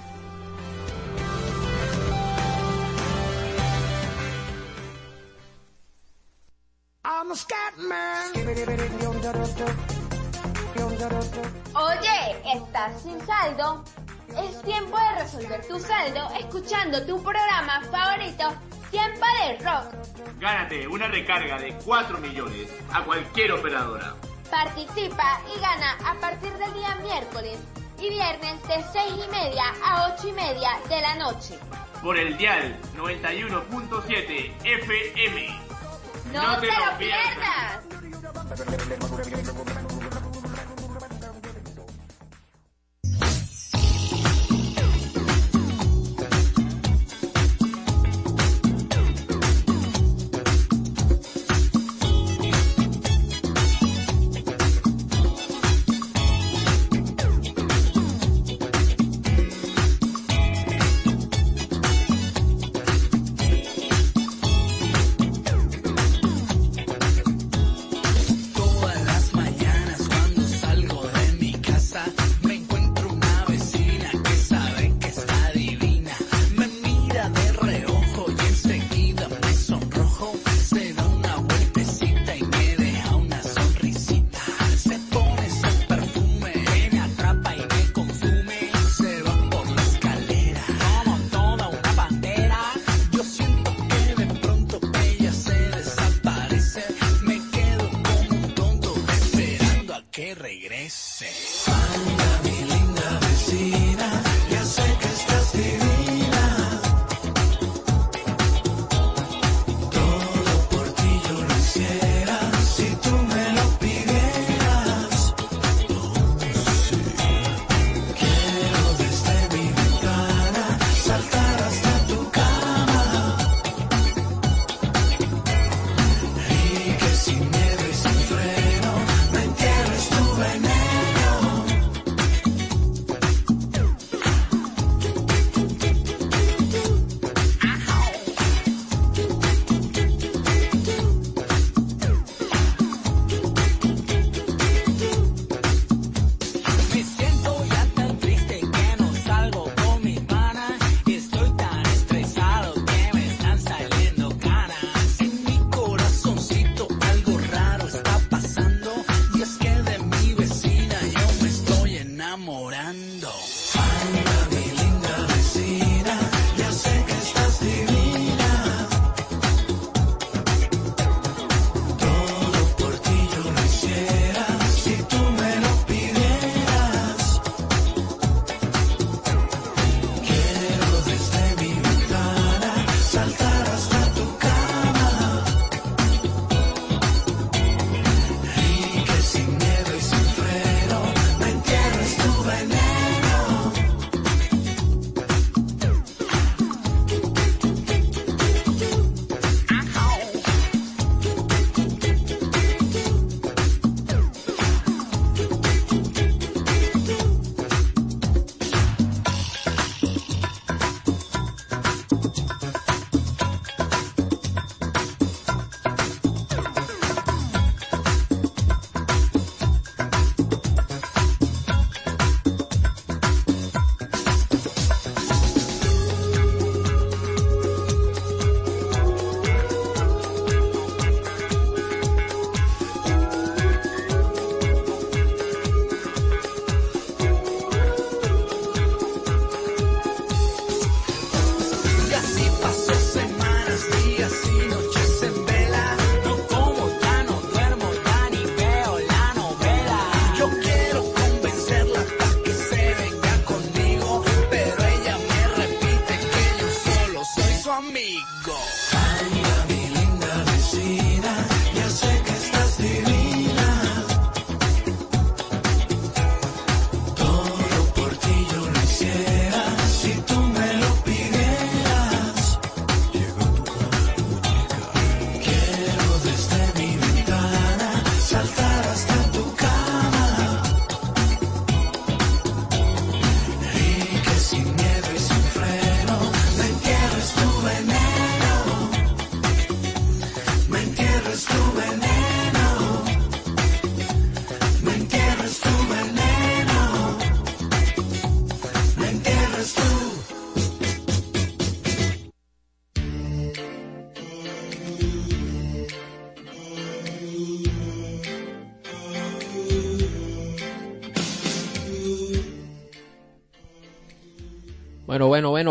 Oye, 11.74 12.54
¿estás 12.54 13.02
sin 13.02 13.26
saldo? 13.26 13.84
Es 14.28 14.62
tiempo 14.62 14.96
de 14.98 15.22
resolver 15.22 15.66
tu 15.66 15.78
saldo 15.78 16.28
escuchando 16.38 17.04
tu 17.04 17.22
programa 17.22 17.82
favorito, 17.90 18.44
Tiempo 18.92 19.24
de 19.40 19.64
Rock. 19.64 20.38
Gánate 20.38 20.86
una 20.86 21.08
recarga 21.08 21.58
de 21.58 21.72
4 21.82 22.18
millones 22.18 22.68
a 22.92 23.02
cualquier 23.02 23.52
operadora. 23.52 24.14
Participa 24.50 25.40
y 25.50 25.58
gana 25.58 25.96
a 26.04 26.14
partir 26.20 26.52
del 26.52 26.74
día 26.74 26.94
miércoles 26.96 27.58
y 27.98 28.10
viernes 28.10 28.62
de 28.68 28.84
6 28.92 29.12
y 29.14 29.30
media 29.30 29.64
a 29.82 30.12
8 30.14 30.28
y 30.28 30.32
media 30.32 30.70
de 30.90 31.00
la 31.00 31.14
noche. 31.14 31.58
Por 32.02 32.18
el 32.18 32.36
dial 32.36 32.76
91.7 32.94 34.52
FM. 34.62 35.48
¡No, 36.34 36.58
te, 36.60 36.66
lo 36.66 36.98
pierdas! 36.98 37.80
Todas 39.00 39.91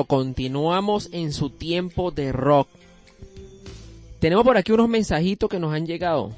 Continuamos 0.06 1.10
en 1.12 1.32
su 1.34 1.50
tiempo 1.50 2.12
de 2.12 2.32
rock. 2.32 2.68
Tenemos 4.20 4.44
por 4.46 4.58
aquí 4.58 4.72
unos 4.72 4.88
mensajitos 4.90 5.50
que 5.50 5.60
nos 5.60 5.74
han 5.74 5.86
llegado. 5.88 6.36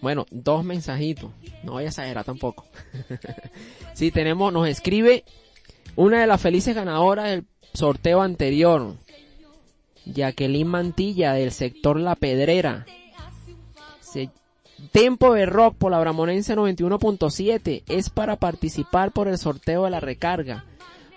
Bueno, 0.00 0.26
dos 0.30 0.64
mensajitos. 0.64 1.30
No 1.62 1.72
voy 1.72 1.84
a 1.84 1.88
exagerar 1.88 2.24
tampoco. 2.24 2.66
sí, 3.94 4.10
tenemos, 4.10 4.52
nos 4.52 4.68
escribe 4.68 5.24
una 5.96 6.20
de 6.20 6.26
las 6.26 6.40
felices 6.40 6.74
ganadoras 6.74 7.30
del 7.30 7.44
sorteo 7.72 8.20
anterior. 8.20 8.94
Jacqueline 10.04 10.66
Mantilla 10.68 11.32
del 11.34 11.52
sector 11.52 11.98
La 11.98 12.16
Pedrera. 12.16 12.84
Se- 14.00 14.30
Tempo 14.90 15.32
de 15.32 15.46
Rock 15.46 15.76
por 15.76 15.92
la 15.92 16.00
Bramonense 16.00 16.56
91.7 16.56 17.84
es 17.86 18.10
para 18.10 18.34
participar 18.36 19.12
por 19.12 19.28
el 19.28 19.38
sorteo 19.38 19.84
de 19.84 19.90
la 19.90 20.00
recarga. 20.00 20.64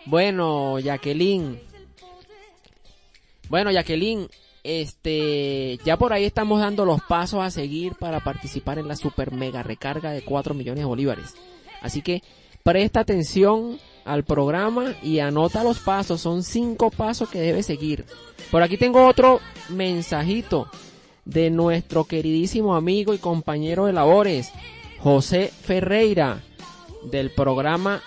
Bueno, 0.06 0.78
Jacqueline. 0.80 1.60
Bueno, 3.50 3.72
Jacqueline, 3.72 4.28
este, 4.64 5.78
ya 5.86 5.98
por 5.98 6.14
ahí 6.14 6.26
estamos 6.26 6.60
dando 6.60 6.86
los 6.86 7.02
pasos 7.02 7.42
a 7.42 7.52
seguir 7.52 7.96
para 7.96 8.20
participar 8.20 8.80
en 8.80 8.88
la 8.88 8.96
super 8.96 9.32
mega 9.32 9.64
recarga 9.64 10.12
de 10.12 10.24
4 10.24 10.54
millones 10.54 10.80
de 10.80 10.86
bolívares. 10.86 11.36
Así 11.82 12.02
que 12.02 12.24
presta 12.64 13.02
atención 13.02 13.78
al 14.06 14.24
programa 14.24 14.96
y 15.04 15.20
anota 15.20 15.64
los 15.64 15.80
pasos. 15.80 16.22
Son 16.22 16.44
cinco 16.44 16.90
pasos 16.90 17.30
que 17.30 17.40
debes 17.40 17.66
seguir. 17.66 18.06
Por 18.50 18.64
aquí 18.64 18.78
tengo 18.78 19.06
otro 19.06 19.40
mensajito 19.70 20.70
de 21.26 21.50
nuestro 21.50 22.06
queridísimo 22.06 22.76
amigo 22.76 23.14
y 23.14 23.18
compañero 23.18 23.86
de 23.86 23.94
labores, 23.94 24.52
José 25.00 25.52
Ferreira, 25.62 26.42
del 27.04 27.32
programa, 27.32 28.02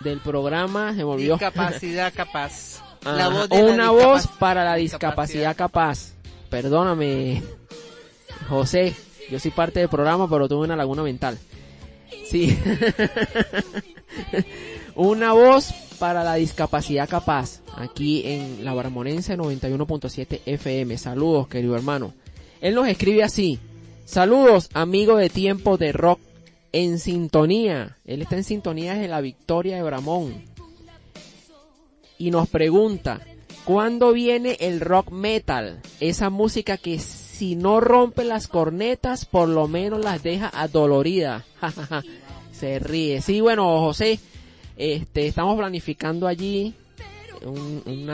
del 0.00 0.20
programa, 0.20 0.90
se 0.90 0.98
me 0.98 1.04
olvidó. 1.04 1.34
Discapacidad 1.34 2.12
capaz. 2.14 2.71
Ajá, 3.04 3.16
La 3.16 3.28
voz 3.28 3.48
de 3.48 3.62
la 3.62 3.72
una 3.72 3.90
voz 3.90 4.26
para 4.38 4.64
la 4.64 4.76
discapacidad 4.76 5.56
capaz. 5.56 6.12
Perdóname, 6.48 7.42
José, 8.48 8.94
yo 9.30 9.38
soy 9.38 9.50
parte 9.50 9.80
del 9.80 9.88
programa, 9.88 10.28
pero 10.28 10.48
tuve 10.48 10.64
una 10.64 10.76
laguna 10.76 11.02
mental. 11.02 11.38
Sí. 12.26 12.56
una 14.94 15.32
voz 15.32 15.72
para 15.98 16.22
la 16.22 16.34
discapacidad 16.34 17.08
capaz, 17.08 17.60
aquí 17.76 18.22
en 18.24 18.64
la 18.64 18.74
Barmonense 18.74 19.36
91.7 19.36 20.40
FM. 20.44 20.98
Saludos, 20.98 21.48
querido 21.48 21.74
hermano. 21.74 22.12
Él 22.60 22.74
nos 22.74 22.86
escribe 22.86 23.24
así. 23.24 23.58
Saludos, 24.04 24.68
amigo 24.74 25.16
de 25.16 25.30
tiempo 25.30 25.76
de 25.76 25.92
rock. 25.92 26.20
En 26.74 26.98
sintonía. 26.98 27.98
Él 28.06 28.22
está 28.22 28.36
en 28.36 28.44
sintonía 28.44 28.94
desde 28.94 29.08
la 29.08 29.20
victoria 29.20 29.76
de 29.76 29.82
Bramón 29.82 30.51
y 32.22 32.30
nos 32.30 32.48
pregunta, 32.48 33.20
¿cuándo 33.64 34.12
viene 34.12 34.56
el 34.60 34.78
rock 34.78 35.10
metal? 35.10 35.80
Esa 35.98 36.30
música 36.30 36.76
que 36.76 37.00
si 37.00 37.56
no 37.56 37.80
rompe 37.80 38.22
las 38.22 38.46
cornetas, 38.46 39.24
por 39.24 39.48
lo 39.48 39.66
menos 39.66 40.04
las 40.04 40.22
deja 40.22 40.48
adoloridas. 40.54 41.42
Se 42.52 42.78
ríe. 42.78 43.20
Sí, 43.22 43.40
bueno, 43.40 43.80
José, 43.80 44.20
este, 44.76 45.26
estamos 45.26 45.58
planificando 45.58 46.28
allí 46.28 46.74
un, 47.44 48.06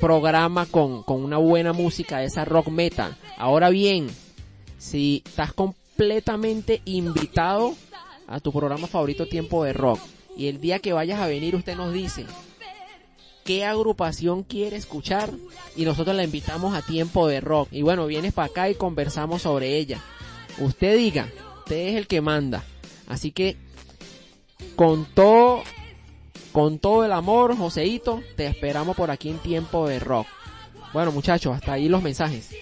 programa 0.00 0.64
con, 0.64 1.02
con 1.02 1.22
una 1.22 1.36
buena 1.36 1.74
música 1.74 2.22
esa 2.22 2.46
rock 2.46 2.68
metal. 2.68 3.14
Ahora 3.36 3.68
bien, 3.68 4.06
si 4.78 5.22
estás 5.26 5.52
completamente 5.52 6.80
invitado 6.86 7.74
a 8.26 8.40
tu 8.40 8.50
programa 8.50 8.86
favorito 8.86 9.26
Tiempo 9.26 9.62
de 9.64 9.74
Rock 9.74 10.00
y 10.38 10.46
el 10.46 10.58
día 10.58 10.78
que 10.78 10.94
vayas 10.94 11.20
a 11.20 11.26
venir 11.26 11.54
usted 11.54 11.76
nos 11.76 11.92
dice 11.92 12.24
qué 13.48 13.64
agrupación 13.64 14.42
quiere 14.42 14.76
escuchar 14.76 15.32
y 15.74 15.86
nosotros 15.86 16.14
la 16.14 16.22
invitamos 16.22 16.74
a 16.74 16.82
Tiempo 16.82 17.26
de 17.28 17.40
Rock 17.40 17.68
y 17.72 17.80
bueno, 17.80 18.06
vienes 18.06 18.34
para 18.34 18.48
acá 18.48 18.68
y 18.68 18.74
conversamos 18.74 19.40
sobre 19.40 19.78
ella. 19.78 20.02
Usted 20.58 20.98
diga, 20.98 21.30
usted 21.60 21.88
es 21.88 21.96
el 21.96 22.06
que 22.06 22.20
manda. 22.20 22.62
Así 23.06 23.32
que 23.32 23.56
con 24.76 25.06
todo 25.06 25.62
con 26.52 26.78
todo 26.78 27.06
el 27.06 27.12
amor, 27.12 27.56
Joseito, 27.56 28.22
te 28.36 28.46
esperamos 28.46 28.94
por 28.94 29.10
aquí 29.10 29.30
en 29.30 29.38
Tiempo 29.38 29.88
de 29.88 29.98
Rock. 29.98 30.26
Bueno, 30.92 31.10
muchachos, 31.10 31.56
hasta 31.56 31.72
ahí 31.72 31.88
los 31.88 32.02
mensajes. 32.02 32.54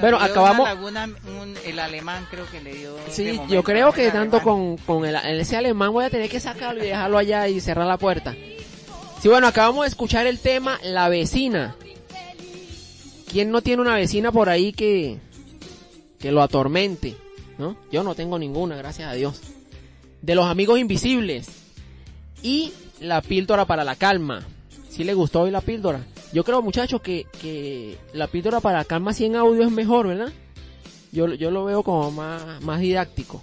Bueno, 0.00 0.18
acabamos- 0.18 0.60
una 0.68 0.74
laguna, 0.74 1.04
un- 1.40 1.54
el 1.64 1.78
alemán 1.78 2.26
creo 2.30 2.44
que 2.50 2.60
le 2.60 2.74
dio. 2.74 2.96
Sí, 3.08 3.24
momento, 3.32 3.54
yo 3.54 3.62
creo 3.62 3.92
que 3.92 4.10
tanto 4.10 4.36
alemán. 4.38 4.76
con, 4.76 5.00
con 5.00 5.04
el, 5.06 5.16
ese 5.40 5.56
alemán 5.56 5.92
voy 5.92 6.04
a 6.04 6.10
tener 6.10 6.28
que 6.28 6.40
sacarlo 6.40 6.82
y 6.84 6.88
dejarlo 6.88 7.18
allá 7.18 7.48
y 7.48 7.60
cerrar 7.60 7.86
la 7.86 7.96
puerta. 7.98 8.34
Sí, 9.22 9.28
bueno, 9.28 9.46
acabamos 9.46 9.84
de 9.84 9.88
escuchar 9.88 10.26
el 10.26 10.38
tema 10.38 10.78
La 10.82 11.08
vecina. 11.08 11.74
¿Quién 13.30 13.50
no 13.50 13.60
tiene 13.62 13.82
una 13.82 13.94
vecina 13.94 14.32
por 14.32 14.48
ahí 14.48 14.72
que, 14.72 15.18
que 16.18 16.32
lo 16.32 16.42
atormente? 16.42 17.16
¿No? 17.58 17.76
Yo 17.90 18.02
no 18.02 18.14
tengo 18.14 18.38
ninguna, 18.38 18.76
gracias 18.76 19.10
a 19.10 19.14
Dios. 19.14 19.40
De 20.22 20.34
los 20.34 20.46
amigos 20.46 20.78
invisibles. 20.78 21.48
Y 22.42 22.72
la 23.00 23.20
píldora 23.22 23.64
para 23.64 23.84
la 23.84 23.96
calma. 23.96 24.42
¿Sí 24.90 25.04
le 25.04 25.14
gustó 25.14 25.42
hoy 25.42 25.50
la 25.50 25.60
píldora? 25.60 26.00
Yo 26.32 26.44
creo, 26.44 26.62
muchachos, 26.62 27.00
que, 27.00 27.26
que 27.40 27.98
la 28.12 28.26
píldora 28.26 28.60
para 28.60 28.84
calma 28.84 29.12
así 29.12 29.24
en 29.24 29.36
audio 29.36 29.62
es 29.62 29.70
mejor, 29.70 30.08
¿verdad? 30.08 30.32
Yo, 31.12 31.32
yo 31.34 31.50
lo 31.50 31.64
veo 31.64 31.82
como 31.82 32.10
más, 32.10 32.60
más 32.62 32.80
didáctico. 32.80 33.42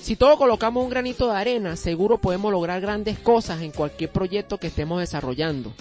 Si 0.00 0.16
todos 0.16 0.36
colocamos 0.36 0.84
un 0.84 0.90
granito 0.90 1.28
de 1.28 1.36
arena, 1.36 1.76
seguro 1.76 2.18
podemos 2.18 2.52
lograr 2.52 2.80
grandes 2.80 3.18
cosas 3.18 3.62
en 3.62 3.70
cualquier 3.70 4.10
proyecto 4.10 4.58
que 4.58 4.66
estemos 4.66 5.00
desarrollando. 5.00 5.72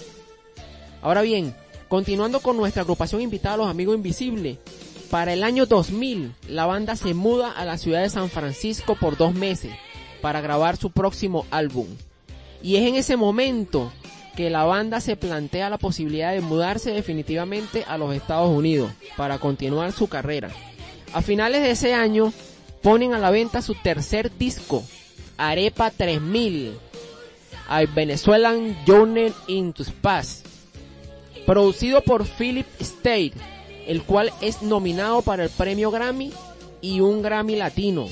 Ahora 1.02 1.22
bien, 1.22 1.56
continuando 1.88 2.40
con 2.40 2.58
nuestra 2.58 2.84
agrupación 2.84 3.22
invitada 3.22 3.56
a 3.56 3.58
los 3.58 3.68
amigos 3.68 3.96
invisibles, 3.96 4.60
para 5.10 5.34
el 5.34 5.44
año 5.44 5.66
2000 5.66 6.34
la 6.48 6.66
banda 6.66 6.96
se 6.96 7.14
muda 7.14 7.52
a 7.52 7.66
la 7.66 7.78
ciudad 7.78 8.02
de 8.02 8.10
San 8.10 8.30
Francisco 8.30 8.96
por 8.96 9.18
dos 9.18 9.34
meses 9.34 9.74
para 10.22 10.40
grabar 10.40 10.78
su 10.78 10.92
próximo 10.92 11.46
álbum. 11.52 11.88
Y 12.64 12.78
es 12.78 12.88
en 12.88 12.96
ese 12.96 13.18
momento 13.18 13.92
que 14.36 14.50
la 14.50 14.64
banda 14.64 15.02
se 15.02 15.16
plantea 15.16 15.70
la 15.70 15.78
posibilidad 15.78 16.32
de 16.32 16.42
mudarse 16.42 16.92
definitivamente 16.92 17.84
a 17.88 17.98
los 17.98 18.16
Estados 18.16 18.50
Unidos 18.50 18.92
para 19.18 19.40
continuar 19.40 19.92
su 19.92 20.08
carrera. 20.08 20.50
A 21.14 21.22
finales 21.22 21.62
de 21.62 21.72
ese 21.72 21.94
año 21.94 22.32
ponen 22.82 23.14
a 23.14 23.20
la 23.20 23.32
venta 23.32 23.62
su 23.62 23.76
tercer 23.76 24.36
disco, 24.38 24.84
Arepa 25.38 25.92
3000, 25.92 26.78
a 27.68 27.86
Venezuelan 27.86 28.78
Journey 28.86 29.34
into 29.48 29.84
Space, 29.84 30.44
producido 31.46 32.02
por 32.02 32.26
Philip 32.26 32.68
State, 32.80 33.34
el 33.88 34.04
cual 34.04 34.32
es 34.42 34.62
nominado 34.62 35.22
para 35.22 35.44
el 35.44 35.50
premio 35.50 35.92
Grammy 35.92 36.32
y 36.82 37.02
un 37.02 37.22
Grammy 37.22 37.56
Latino. 37.56 38.08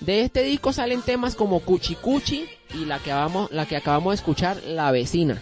De 0.00 0.22
este 0.22 0.42
disco 0.42 0.72
salen 0.72 1.02
temas 1.02 1.34
como 1.34 1.60
Cuchi 1.60 1.94
Cuchi 1.94 2.46
y 2.74 2.84
la 2.84 2.98
que, 2.98 3.12
vamos, 3.12 3.50
la 3.52 3.66
que 3.66 3.76
acabamos 3.76 4.12
de 4.12 4.16
escuchar, 4.16 4.62
La 4.64 4.90
Vecina. 4.90 5.38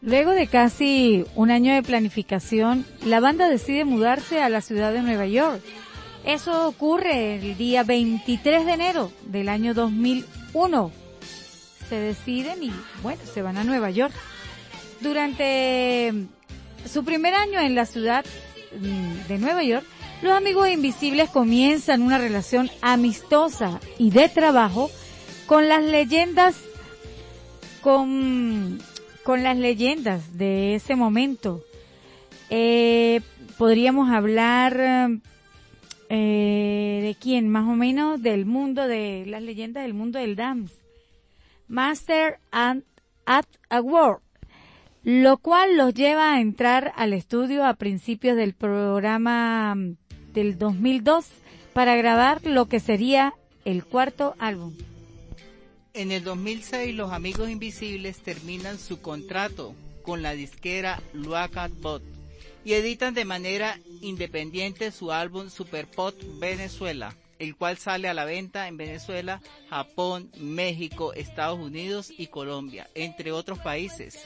Luego 0.00 0.32
de 0.32 0.48
casi 0.48 1.24
un 1.36 1.50
año 1.50 1.74
de 1.74 1.82
planificación, 1.82 2.84
la 3.04 3.20
banda 3.20 3.48
decide 3.48 3.84
mudarse 3.84 4.42
a 4.42 4.48
la 4.48 4.60
ciudad 4.60 4.92
de 4.92 5.00
Nueva 5.00 5.26
York. 5.26 5.62
Eso 6.24 6.66
ocurre 6.66 7.36
el 7.36 7.56
día 7.56 7.84
23 7.84 8.66
de 8.66 8.72
enero 8.72 9.12
del 9.26 9.48
año 9.48 9.74
2001. 9.74 10.90
Se 11.88 11.96
deciden 11.96 12.64
y, 12.64 12.72
bueno, 13.02 13.20
se 13.32 13.42
van 13.42 13.58
a 13.58 13.64
Nueva 13.64 13.90
York. 13.90 14.12
Durante 15.00 16.12
su 16.90 17.04
primer 17.04 17.34
año 17.34 17.60
en 17.60 17.74
la 17.76 17.86
ciudad 17.86 18.24
mm, 18.80 19.28
de 19.28 19.38
Nueva 19.38 19.62
York, 19.62 19.84
los 20.22 20.32
amigos 20.36 20.68
invisibles 20.68 21.30
comienzan 21.30 22.02
una 22.02 22.18
relación 22.18 22.70
amistosa 22.80 23.80
y 23.98 24.10
de 24.10 24.28
trabajo 24.28 24.90
con 25.46 25.68
las 25.68 25.82
leyendas, 25.82 26.56
con, 27.80 28.78
con 29.22 29.42
las 29.42 29.56
leyendas 29.56 30.38
de 30.38 30.74
ese 30.74 30.96
momento. 30.96 31.62
Eh, 32.50 33.20
podríamos 33.58 34.10
hablar 34.10 35.20
eh, 36.08 37.00
de 37.02 37.16
quién, 37.18 37.48
más 37.48 37.66
o 37.66 37.74
menos 37.74 38.22
del 38.22 38.44
mundo 38.44 38.86
de 38.86 39.24
las 39.26 39.42
leyendas 39.42 39.84
del 39.84 39.94
mundo 39.94 40.18
del 40.18 40.36
dance. 40.36 40.74
Master 41.68 42.38
and 42.50 42.84
at 43.24 43.46
a 43.70 43.80
World, 43.80 44.20
lo 45.04 45.38
cual 45.38 45.76
los 45.76 45.94
lleva 45.94 46.34
a 46.34 46.40
entrar 46.40 46.92
al 46.96 47.14
estudio 47.14 47.64
a 47.64 47.74
principios 47.74 48.36
del 48.36 48.52
programa 48.52 49.74
mm, 49.74 49.96
del 50.34 50.58
2002 50.58 51.26
para 51.72 51.96
grabar 51.96 52.44
lo 52.44 52.66
que 52.66 52.80
sería 52.80 53.32
el 53.64 53.84
cuarto 53.84 54.34
álbum. 54.38 54.74
En 55.94 56.10
el 56.10 56.24
2006 56.24 56.94
los 56.94 57.12
Amigos 57.12 57.50
Invisibles 57.50 58.16
terminan 58.18 58.78
su 58.78 59.02
contrato 59.02 59.74
con 60.02 60.22
la 60.22 60.32
disquera 60.32 61.02
Luacat 61.12 61.70
Bot 61.80 62.02
y 62.64 62.72
editan 62.72 63.12
de 63.12 63.26
manera 63.26 63.78
independiente 64.00 64.90
su 64.90 65.12
álbum 65.12 65.50
Super 65.50 65.86
Pop 65.86 66.14
Venezuela, 66.38 67.14
el 67.38 67.56
cual 67.56 67.76
sale 67.76 68.08
a 68.08 68.14
la 68.14 68.24
venta 68.24 68.68
en 68.68 68.78
Venezuela, 68.78 69.42
Japón, 69.68 70.30
México, 70.38 71.12
Estados 71.12 71.58
Unidos 71.58 72.10
y 72.16 72.28
Colombia, 72.28 72.88
entre 72.94 73.30
otros 73.30 73.58
países. 73.58 74.18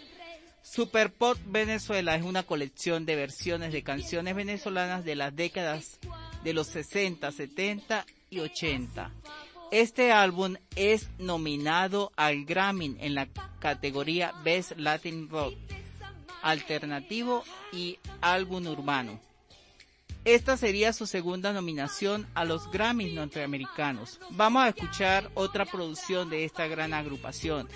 Super 0.63 1.13
Pop 1.13 1.37
Venezuela 1.47 2.15
es 2.15 2.23
una 2.23 2.45
colección 2.45 3.07
de 3.07 3.17
versiones 3.17 3.73
de 3.73 3.83
canciones 3.83 4.37
venezolanas 4.37 5.05
de 5.05 5.17
las 5.17 5.35
décadas 5.35 5.99
de 6.45 6.53
los 6.53 6.69
60, 6.69 7.33
70 7.33 8.07
y 8.31 8.39
80. 8.39 9.11
Este 9.73 10.13
álbum 10.13 10.55
es 10.77 11.09
nominado 11.19 12.13
al 12.17 12.45
Grammy 12.45 12.97
en 13.01 13.17
la 13.17 13.29
categoría 13.59 14.33
Best 14.45 14.73
Latin 14.77 15.29
Rock, 15.29 15.55
Alternativo 16.43 17.43
y 17.73 17.99
Álbum 18.21 18.69
Urbano. 18.69 19.19
Esta 20.25 20.57
sería 20.57 20.93
su 20.93 21.07
segunda 21.07 21.53
nominación 21.53 22.29
a 22.35 22.45
los 22.45 22.71
Grammys 22.71 23.13
norteamericanos. 23.13 24.21
Vamos 24.31 24.63
a 24.63 24.69
escuchar 24.69 25.31
otra 25.35 25.65
producción 25.65 26.31
de 26.31 26.45
esta 26.45 26.69
gran 26.69 26.95
agrupación, 26.95 27.69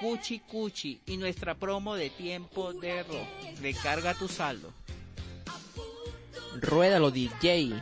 Cuchi 0.00 0.40
Cuchi, 0.40 1.00
y 1.06 1.16
nuestra 1.16 1.54
promo 1.54 1.96
de 1.96 2.10
tiempo 2.10 2.72
de 2.72 3.02
rock. 3.02 3.60
Recarga 3.60 4.14
tu 4.14 4.28
saldo. 4.28 4.72
Ruédalo 6.60 7.10
DJ. 7.10 7.72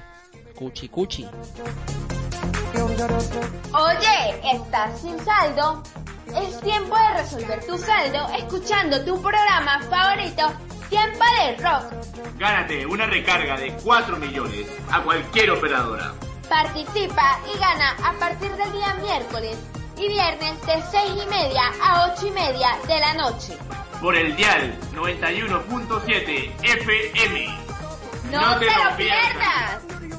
Cuchi 0.55 0.88
Cuchi. 0.88 1.26
Oye, 2.74 4.40
¿estás 4.52 5.00
sin 5.00 5.16
saldo? 5.24 5.82
Es 6.34 6.60
tiempo 6.60 6.96
de 6.96 7.22
resolver 7.22 7.64
tu 7.66 7.78
saldo 7.78 8.26
escuchando 8.36 9.04
tu 9.04 9.20
programa 9.22 9.80
favorito, 9.88 10.52
Tiempo 10.88 11.24
de 11.38 11.56
Rock. 11.62 11.92
Gánate 12.38 12.84
una 12.86 13.06
recarga 13.06 13.56
de 13.56 13.72
4 13.84 14.16
millones 14.16 14.66
a 14.90 15.00
cualquier 15.02 15.52
operadora. 15.52 16.14
Participa 16.48 17.38
y 17.54 17.58
gana 17.58 17.90
a 18.04 18.12
partir 18.18 18.50
del 18.56 18.72
día 18.72 18.94
miércoles 18.94 19.56
y 19.96 20.08
viernes 20.08 20.60
de 20.66 20.82
6 20.90 21.12
y 21.24 21.28
media 21.28 21.62
a 21.80 22.12
8 22.12 22.26
y 22.26 22.30
media 22.32 22.76
de 22.88 22.98
la 23.00 23.14
noche. 23.14 23.56
Por 24.00 24.16
el 24.16 24.34
dial 24.34 24.76
91.7 24.94 26.52
FM. 26.62 27.46
¡No, 28.32 28.58
te, 28.58 28.64
lo 28.66 28.96
pierdas! 28.96 29.80
Mira, 30.00 30.18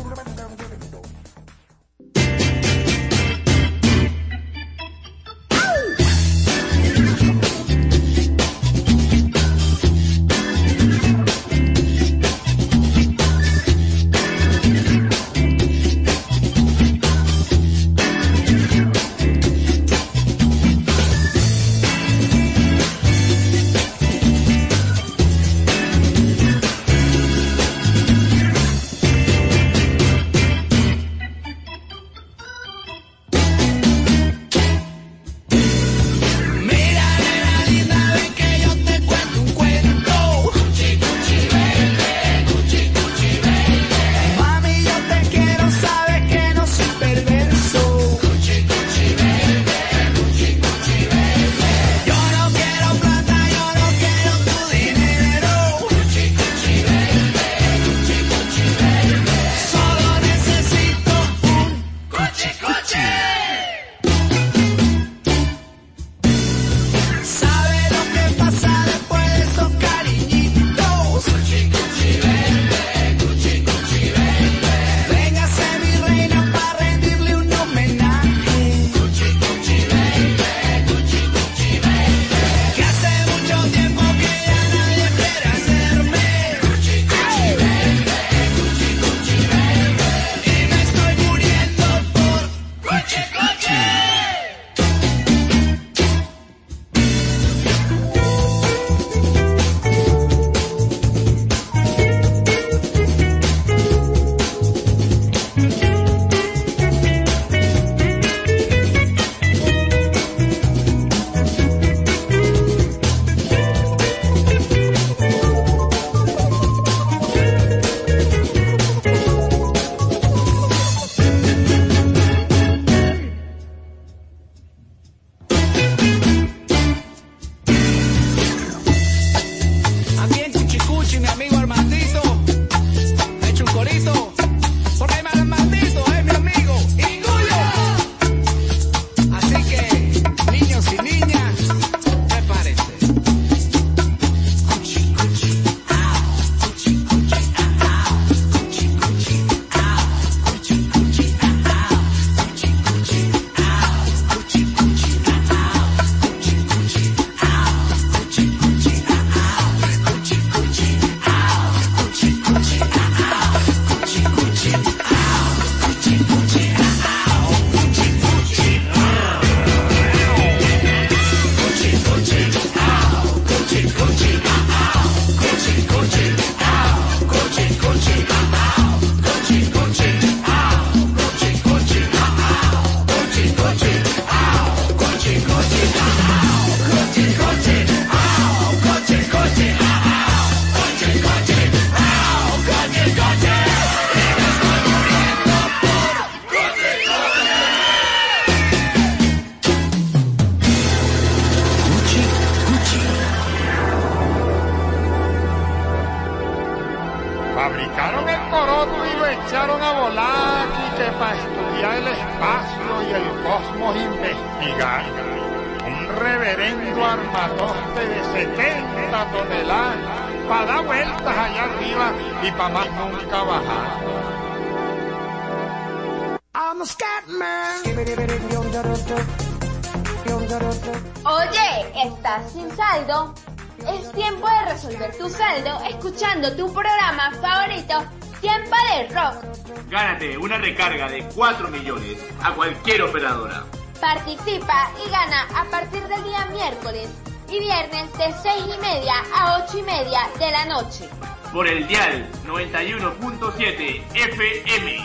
Participa 244.01 244.91
y 245.05 245.09
gana 245.09 245.47
a 245.55 245.63
partir 245.69 246.01
del 246.03 246.21
día 246.25 246.45
miércoles 246.47 247.07
y 247.47 247.59
viernes 247.59 248.11
de 248.17 248.33
6 248.41 248.63
y 248.65 248.81
media 248.81 249.13
a 249.33 249.63
8 249.63 249.77
y 249.77 249.81
media 249.83 250.19
de 250.37 250.51
la 250.51 250.65
noche. 250.65 251.07
Por 251.53 251.65
el 251.65 251.87
dial 251.87 252.27
91.7 252.45 254.03
FM. 254.13 254.97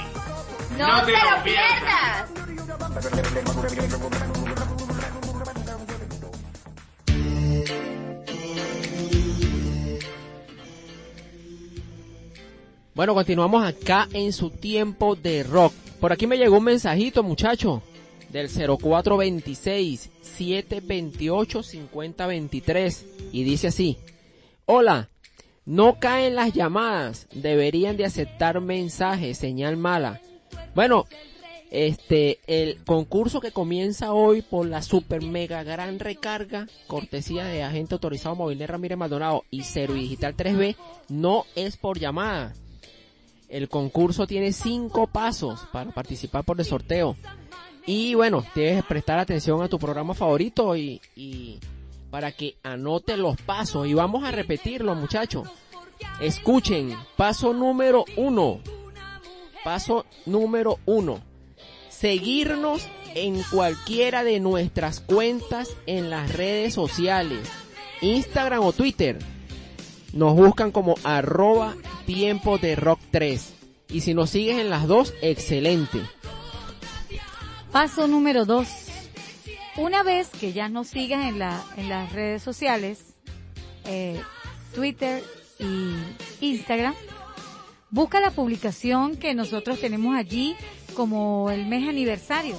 ¡No, 0.76 1.04
te, 1.04 1.12
lo 1.12 1.42
pierdas! 1.44 2.30
Bueno, 12.92 13.14
continuamos 13.14 13.64
acá 13.64 14.08
en 14.12 14.32
su 14.32 14.50
tiempo 14.50 15.14
de 15.14 15.44
rock. 15.44 15.72
Por 16.00 16.12
aquí 16.12 16.26
me 16.26 16.38
llegó 16.38 16.58
un 16.58 16.64
mensajito, 16.64 17.22
muchacho, 17.22 17.82
del 18.30 18.48
0426 18.48 20.10
728 20.20 21.62
5023 21.62 23.06
y 23.32 23.44
dice 23.44 23.68
así: 23.68 23.98
Hola, 24.66 25.08
no 25.64 25.98
caen 25.98 26.34
las 26.34 26.52
llamadas, 26.52 27.26
deberían 27.32 27.96
de 27.96 28.04
aceptar 28.04 28.60
mensajes, 28.60 29.38
señal 29.38 29.76
mala. 29.76 30.20
Bueno, 30.74 31.06
este, 31.70 32.38
el 32.46 32.84
concurso 32.84 33.40
que 33.40 33.50
comienza 33.50 34.12
hoy 34.12 34.42
por 34.42 34.66
la 34.66 34.82
super 34.82 35.22
mega 35.22 35.64
gran 35.64 35.98
recarga, 35.98 36.68
cortesía 36.86 37.44
de 37.44 37.62
agente 37.62 37.94
autorizado 37.94 38.36
Movilnet 38.36 38.70
Ramírez 38.70 38.96
Maldonado 38.96 39.44
y 39.50 39.62
Cero 39.62 39.94
Digital 39.94 40.36
3B, 40.36 40.76
no 41.08 41.44
es 41.56 41.76
por 41.76 41.98
llamada. 41.98 42.54
El 43.48 43.68
concurso 43.68 44.26
tiene 44.26 44.52
cinco 44.52 45.06
pasos 45.06 45.66
para 45.72 45.90
participar 45.90 46.44
por 46.44 46.58
el 46.58 46.66
sorteo. 46.66 47.16
Y 47.86 48.14
bueno, 48.14 48.44
debes 48.54 48.84
prestar 48.84 49.18
atención 49.18 49.62
a 49.62 49.68
tu 49.68 49.78
programa 49.78 50.12
favorito 50.12 50.76
y, 50.76 51.00
y 51.14 51.60
para 52.10 52.32
que 52.32 52.56
anote 52.62 53.16
los 53.16 53.40
pasos. 53.40 53.86
Y 53.86 53.94
vamos 53.94 54.24
a 54.24 54.32
repetirlo, 54.32 54.94
muchachos. 54.94 55.48
Escuchen, 56.20 56.96
paso 57.16 57.52
número 57.52 58.04
uno. 58.16 58.60
Paso 59.62 60.04
número 60.26 60.78
uno. 60.84 61.20
Seguirnos 61.88 62.86
en 63.14 63.42
cualquiera 63.44 64.24
de 64.24 64.40
nuestras 64.40 65.00
cuentas 65.00 65.70
en 65.86 66.10
las 66.10 66.32
redes 66.32 66.74
sociales. 66.74 67.48
Instagram 68.00 68.62
o 68.62 68.72
Twitter. 68.72 69.18
Nos 70.12 70.34
buscan 70.34 70.70
como 70.70 70.94
arroba 71.04 71.74
tiempo 72.04 72.58
de 72.58 72.76
rock 72.76 73.00
3. 73.10 73.54
Y 73.88 74.00
si 74.00 74.14
nos 74.14 74.30
sigues 74.30 74.58
en 74.58 74.70
las 74.70 74.86
dos, 74.86 75.14
excelente. 75.22 76.00
Paso 77.76 78.08
número 78.08 78.46
2. 78.46 78.66
Una 79.76 80.02
vez 80.02 80.30
que 80.30 80.54
ya 80.54 80.70
nos 80.70 80.88
sigas 80.88 81.26
en 81.26 81.38
las 81.90 82.10
redes 82.14 82.42
sociales, 82.42 83.14
eh, 83.84 84.18
Twitter 84.74 85.22
y 85.58 85.92
Instagram, 86.40 86.94
busca 87.90 88.18
la 88.18 88.30
publicación 88.30 89.18
que 89.18 89.34
nosotros 89.34 89.78
tenemos 89.78 90.16
allí 90.16 90.56
como 90.94 91.50
el 91.50 91.66
mes 91.66 91.86
aniversario. 91.86 92.56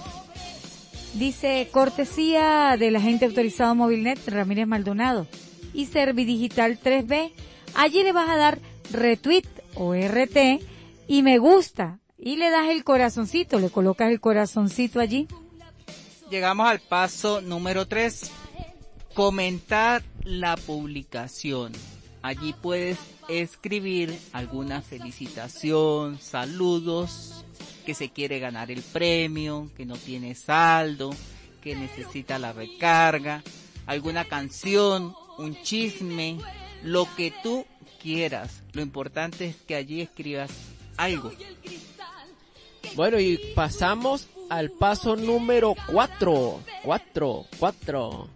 Dice 1.16 1.68
cortesía 1.72 2.78
del 2.78 2.96
agente 2.96 3.26
autorizado 3.26 3.74
Movilnet 3.74 4.20
Ramírez 4.28 4.68
Maldonado 4.68 5.26
y 5.74 5.88
Servidigital 5.88 6.80
3B. 6.80 7.32
Allí 7.74 8.04
le 8.04 8.12
vas 8.12 8.30
a 8.30 8.38
dar 8.38 8.60
retweet 8.92 9.48
o 9.74 9.96
RT 9.96 10.62
y 11.08 11.24
me 11.24 11.40
gusta 11.40 11.98
y 12.20 12.36
le 12.38 12.50
das 12.50 12.70
el 12.70 12.84
corazoncito, 12.84 13.60
le 13.60 13.70
colocas 13.70 14.12
el 14.12 14.20
corazoncito 14.20 15.00
allí. 15.00 15.28
Llegamos 16.30 16.68
al 16.68 16.80
paso 16.80 17.42
número 17.42 17.88
3. 17.88 18.32
Comentar 19.14 20.04
la 20.24 20.58
publicación. 20.58 21.72
Allí 22.22 22.54
puedes 22.54 22.98
escribir 23.30 24.18
alguna 24.34 24.82
felicitación, 24.82 26.20
saludos, 26.20 27.46
que 27.86 27.94
se 27.94 28.10
quiere 28.10 28.40
ganar 28.40 28.70
el 28.70 28.82
premio, 28.82 29.70
que 29.78 29.86
no 29.86 29.96
tiene 29.96 30.36
saldo, 30.36 31.12
que 31.62 31.76
necesita 31.76 32.38
la 32.38 32.52
recarga, 32.52 33.44
alguna 33.86 34.26
canción, 34.26 35.16
un 35.38 35.56
chisme, 35.62 36.38
lo 36.84 37.08
que 37.16 37.34
tú 37.44 37.66
quieras. 38.02 38.64
Lo 38.74 38.82
importante 38.82 39.46
es 39.46 39.56
que 39.56 39.76
allí 39.76 40.02
escribas 40.02 40.52
algo. 40.98 41.32
Bueno, 42.96 43.20
y 43.20 43.38
pasamos 43.56 44.28
al 44.50 44.72
paso 44.72 45.16
número 45.16 45.76
4. 45.92 46.60
4, 46.84 47.46
4. 47.60 48.30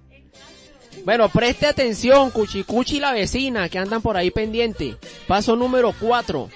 Bueno, 1.05 1.29
preste 1.29 1.67
atención, 1.67 2.31
Cuchicuchi 2.31 2.97
y 2.97 2.99
la 2.99 3.13
vecina 3.13 3.69
que 3.69 3.79
andan 3.79 4.01
por 4.01 4.17
ahí 4.17 4.29
pendiente. 4.29 4.97
Paso 5.27 5.55
número 5.55 5.93
4. 5.99 6.49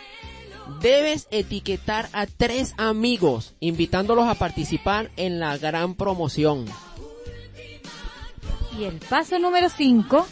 Debes 0.82 1.28
etiquetar 1.32 2.10
a 2.12 2.26
tres 2.26 2.74
amigos, 2.78 3.56
invitándolos 3.60 4.28
a 4.28 4.36
participar 4.36 5.12
en 5.16 5.40
la 5.40 5.58
gran 5.58 5.96
promoción. 5.96 6.66
Y 8.80 8.84
el 8.84 8.98
paso 8.98 9.40
número 9.40 9.70
5. 9.70 10.28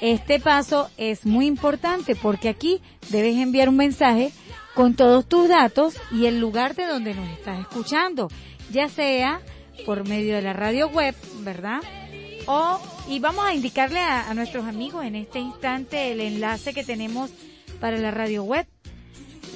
Este 0.00 0.40
paso 0.40 0.90
es 0.96 1.26
muy 1.26 1.46
importante 1.46 2.16
porque 2.16 2.48
aquí 2.48 2.80
debes 3.10 3.36
enviar 3.36 3.68
un 3.68 3.76
mensaje 3.76 4.32
con 4.74 4.94
todos 4.94 5.26
tus 5.26 5.48
datos 5.48 5.94
y 6.10 6.26
el 6.26 6.40
lugar 6.40 6.74
de 6.74 6.86
donde 6.86 7.14
nos 7.14 7.28
estás 7.30 7.60
escuchando, 7.60 8.28
ya 8.70 8.88
sea 8.88 9.40
por 9.84 10.06
medio 10.08 10.34
de 10.36 10.42
la 10.42 10.52
radio 10.52 10.88
web, 10.88 11.14
¿verdad? 11.40 11.80
O, 12.46 12.80
y 13.08 13.18
vamos 13.18 13.44
a 13.44 13.54
indicarle 13.54 14.00
a, 14.00 14.30
a 14.30 14.34
nuestros 14.34 14.66
amigos 14.66 15.04
en 15.04 15.16
este 15.16 15.38
instante 15.38 16.12
el 16.12 16.20
enlace 16.20 16.72
que 16.72 16.84
tenemos 16.84 17.30
para 17.80 17.96
la 17.98 18.10
radio 18.10 18.44
web. 18.44 18.66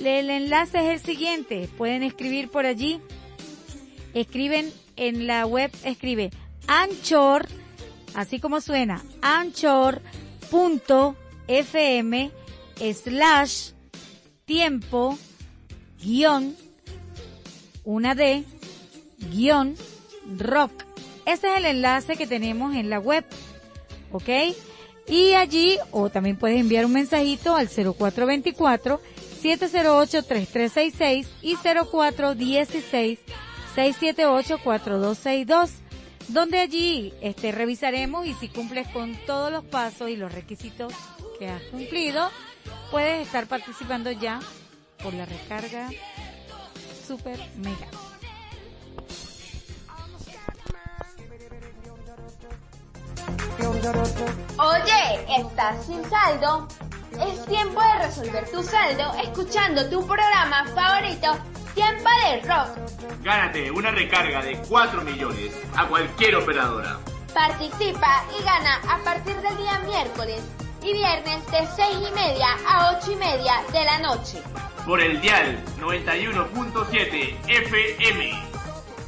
El 0.02 0.30
enlace 0.30 0.78
es 0.78 1.00
el 1.00 1.06
siguiente, 1.06 1.68
pueden 1.78 2.02
escribir 2.02 2.48
por 2.50 2.66
allí, 2.66 3.00
escriben 4.12 4.72
en 4.96 5.26
la 5.26 5.46
web, 5.46 5.70
escribe 5.84 6.30
Anchor, 6.66 7.46
así 8.14 8.40
como 8.40 8.60
suena, 8.60 9.04
anchor.fm 9.22 10.02
slash 12.92 13.73
tiempo 14.44 15.18
guion 16.02 16.56
una 17.84 18.14
D 18.14 18.44
guion 19.30 19.74
rock. 20.38 20.72
Ese 21.26 21.48
es 21.48 21.56
el 21.56 21.64
enlace 21.66 22.16
que 22.16 22.26
tenemos 22.26 22.74
en 22.74 22.90
la 22.90 22.98
web. 22.98 23.24
¿Ok? 24.12 24.28
Y 25.06 25.34
allí, 25.34 25.78
o 25.90 26.08
también 26.08 26.38
puedes 26.38 26.58
enviar 26.58 26.86
un 26.86 26.92
mensajito 26.92 27.56
al 27.56 27.68
0424 27.68 29.00
708 29.42 30.22
3366 30.22 31.28
y 31.42 31.56
0416 31.56 33.18
678 33.74 34.58
4262 34.62 35.84
donde 36.28 36.58
allí 36.60 37.12
este 37.20 37.52
revisaremos 37.52 38.26
y 38.26 38.32
si 38.34 38.48
cumples 38.48 38.88
con 38.88 39.14
todos 39.26 39.52
los 39.52 39.64
pasos 39.64 40.08
y 40.08 40.16
los 40.16 40.32
requisitos 40.32 40.92
que 41.38 41.48
has 41.48 41.62
cumplido, 41.64 42.30
puedes 42.90 43.26
estar 43.26 43.46
participando 43.46 44.10
ya 44.10 44.40
por 45.02 45.14
la 45.14 45.24
recarga 45.24 45.88
super 47.06 47.38
mega. 47.56 47.88
Oye, 54.58 55.38
¿estás 55.38 55.86
sin 55.86 56.04
saldo? 56.08 56.68
Es 57.20 57.44
tiempo 57.46 57.80
de 57.80 58.06
resolver 58.06 58.50
tu 58.50 58.62
saldo 58.62 59.12
escuchando 59.22 59.88
tu 59.88 60.06
programa 60.06 60.64
favorito, 60.74 61.36
Tiempo 61.74 62.08
de 62.22 62.40
Rock. 62.48 63.22
Gánate 63.22 63.70
una 63.70 63.90
recarga 63.90 64.42
de 64.42 64.56
4 64.68 65.02
millones 65.02 65.52
a 65.76 65.86
cualquier 65.86 66.36
operadora. 66.36 66.98
Participa 67.32 68.24
y 68.38 68.42
gana 68.44 68.80
a 68.88 68.98
partir 69.04 69.36
del 69.36 69.56
día 69.56 69.78
miércoles 69.80 70.42
y 70.84 70.92
viernes 70.92 71.50
de 71.50 71.66
6 71.76 71.96
y 71.96 72.14
media 72.14 72.46
a 72.68 72.98
8 72.98 73.12
y 73.12 73.16
media 73.16 73.54
de 73.72 73.84
la 73.84 73.98
noche. 74.00 74.42
Por 74.84 75.00
el 75.00 75.18
dial 75.20 75.58
91.7 75.80 77.38
FM. 77.48 78.32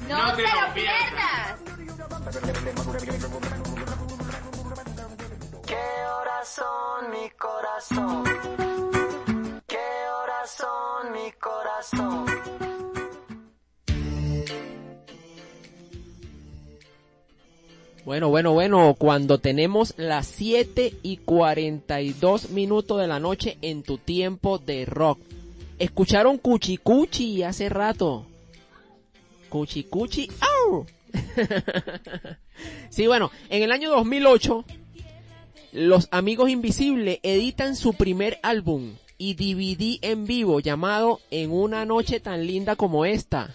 ¡No, 0.09 0.35
te, 0.35 0.43
lo 0.43 0.72
pierdas! 0.72 1.61
¿Qué 5.66 5.85
horas 6.18 6.49
son, 6.49 7.11
mi 7.11 7.31
corazón? 7.31 8.24
¿Qué 9.66 10.09
horas 10.09 10.51
son, 10.51 11.12
mi 11.12 11.33
corazón? 11.33 12.76
Bueno, 18.07 18.29
bueno, 18.29 18.53
bueno, 18.53 18.95
cuando 18.97 19.39
tenemos 19.39 19.93
las 19.97 20.29
7 20.29 20.95
y 21.03 21.17
42 21.17 22.51
minutos 22.51 23.01
de 23.01 23.09
la 23.09 23.19
noche 23.19 23.59
en 23.63 23.83
tu 23.83 23.99
tiempo 23.99 24.59
de 24.59 24.85
rock. 24.85 25.19
Escucharon 25.81 26.39
Cuchi 26.39 26.77
Cuchi 26.77 27.43
hace 27.43 27.69
rato. 27.69 28.25
Cuchi 29.49 29.83
Cuchi, 29.83 30.31
¡au! 30.41 30.87
sí, 32.91 33.09
bueno, 33.09 33.33
en 33.51 33.65
el 33.65 33.73
año 33.73 33.91
2008, 33.91 34.65
los 35.73 36.07
Amigos 36.13 36.49
Invisibles 36.49 37.19
editan 37.25 37.75
su 37.75 37.95
primer 37.95 38.39
álbum 38.45 38.95
y 39.19 39.35
DVD 39.35 39.99
en 40.03 40.27
vivo 40.27 40.61
llamado 40.61 41.19
En 41.33 41.51
una 41.51 41.85
noche 41.85 42.21
tan 42.21 42.47
linda 42.47 42.77
como 42.77 43.05
esta. 43.05 43.53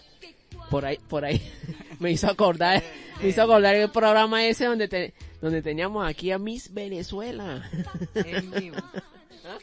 Por 0.69 0.85
ahí, 0.85 0.97
por 1.07 1.23
ahí, 1.23 1.41
me 2.01 2.11
hizo 2.11 2.27
acordar, 2.27 2.83
me 3.21 3.29
hizo 3.29 3.43
acordar 3.43 3.75
el 3.75 3.89
programa 3.91 4.43
ese 4.45 4.65
donde 4.65 4.87
te, 4.87 5.13
donde 5.39 5.61
teníamos 5.61 6.07
aquí 6.07 6.31
a 6.31 6.39
Miss 6.39 6.73
Venezuela. 6.73 7.69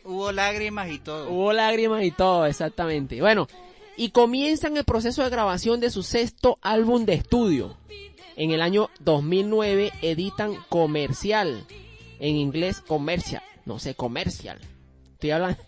Hubo 0.04 0.30
lágrimas 0.32 0.88
y 0.90 0.98
todo. 1.00 1.30
Hubo 1.30 1.52
lágrimas 1.52 2.04
y 2.04 2.12
todo, 2.12 2.46
exactamente. 2.46 3.20
Bueno, 3.20 3.48
y 3.96 4.10
comienzan 4.10 4.76
el 4.76 4.84
proceso 4.84 5.24
de 5.24 5.30
grabación 5.30 5.80
de 5.80 5.90
su 5.90 6.04
sexto 6.04 6.58
álbum 6.62 7.04
de 7.04 7.14
estudio. 7.14 7.76
En 8.36 8.52
el 8.52 8.62
año 8.62 8.88
2009 9.00 9.92
editan 10.00 10.54
Comercial, 10.68 11.64
en 12.20 12.36
inglés 12.36 12.80
Comercial, 12.80 13.42
no 13.64 13.80
sé, 13.80 13.94
Comercial. 13.96 14.60
Estoy 15.14 15.32
hablando, 15.32 15.60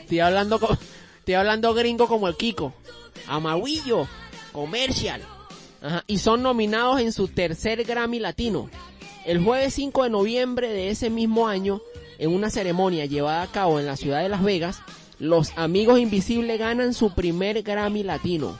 estoy 0.00 0.20
hablando, 0.20 0.78
estoy 1.20 1.34
hablando 1.34 1.72
gringo 1.72 2.06
como 2.06 2.28
el 2.28 2.36
Kiko. 2.36 2.74
Amaguillo, 3.26 4.06
Comercial. 4.52 5.22
Y 6.06 6.18
son 6.18 6.42
nominados 6.42 7.00
en 7.00 7.12
su 7.12 7.28
tercer 7.28 7.84
Grammy 7.84 8.18
Latino. 8.18 8.70
El 9.24 9.42
jueves 9.42 9.74
5 9.74 10.04
de 10.04 10.10
noviembre 10.10 10.68
de 10.68 10.90
ese 10.90 11.10
mismo 11.10 11.48
año, 11.48 11.80
en 12.18 12.34
una 12.34 12.50
ceremonia 12.50 13.06
llevada 13.06 13.42
a 13.42 13.50
cabo 13.50 13.80
en 13.80 13.86
la 13.86 13.96
ciudad 13.96 14.22
de 14.22 14.28
Las 14.28 14.42
Vegas, 14.42 14.80
los 15.18 15.52
Amigos 15.56 16.00
Invisibles 16.00 16.58
ganan 16.58 16.94
su 16.94 17.14
primer 17.14 17.62
Grammy 17.62 18.02
Latino. 18.02 18.58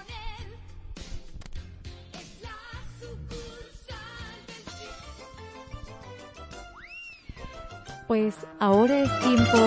Pues 8.07 8.35
ahora 8.61 9.03
es 9.03 9.21
tiempo 9.21 9.59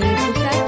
de 0.00 0.14
escuchar 0.14 0.66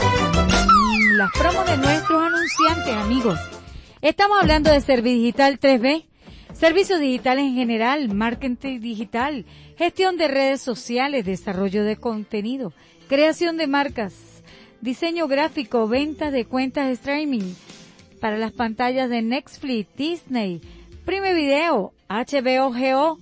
las 1.17 1.31
promos 1.33 1.67
de 1.67 1.77
nuestros 1.79 2.23
anunciantes, 2.23 2.95
amigos. 2.95 3.58
Estamos 4.01 4.39
hablando 4.41 4.71
de 4.71 4.81
Servidigital 4.81 5.59
3B, 5.59 6.05
servicios 6.53 7.01
digitales 7.01 7.47
en 7.47 7.55
general, 7.57 8.15
marketing 8.15 8.79
digital, 8.81 9.45
gestión 9.77 10.17
de 10.17 10.29
redes 10.29 10.61
sociales, 10.61 11.25
desarrollo 11.25 11.83
de 11.83 11.97
contenido, 11.97 12.73
creación 13.09 13.57
de 13.57 13.67
marcas, 13.67 14.15
diseño 14.81 15.27
gráfico, 15.27 15.89
venta 15.89 16.31
de 16.31 16.45
cuentas 16.45 16.89
streaming 16.91 17.55
para 18.21 18.39
las 18.39 18.53
pantallas 18.53 19.11
de 19.11 19.21
Netflix, 19.21 19.89
Disney, 19.97 20.61
Prime 21.05 21.35
Video, 21.35 21.93
HBO 22.09 22.73
Go, 22.73 23.19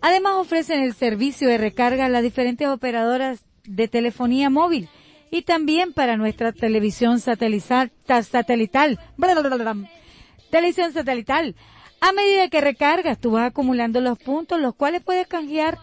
Además 0.00 0.34
ofrecen 0.38 0.82
el 0.82 0.94
servicio 0.94 1.48
de 1.48 1.58
recarga 1.58 2.06
a 2.06 2.08
las 2.08 2.22
diferentes 2.24 2.66
operadoras 2.66 3.44
de 3.64 3.86
telefonía 3.86 4.50
móvil 4.50 4.88
y 5.30 5.42
también 5.42 5.92
para 5.92 6.16
nuestra 6.16 6.50
televisión 6.50 7.20
satelital, 7.20 7.92
televisión 10.50 10.92
satelital. 10.92 11.54
A 12.00 12.12
medida 12.12 12.48
que 12.48 12.60
recargas, 12.60 13.18
tú 13.18 13.32
vas 13.32 13.46
acumulando 13.46 14.00
los 14.00 14.16
puntos, 14.18 14.60
los 14.60 14.74
cuales 14.74 15.02
puedes 15.02 15.26
canjear 15.26 15.78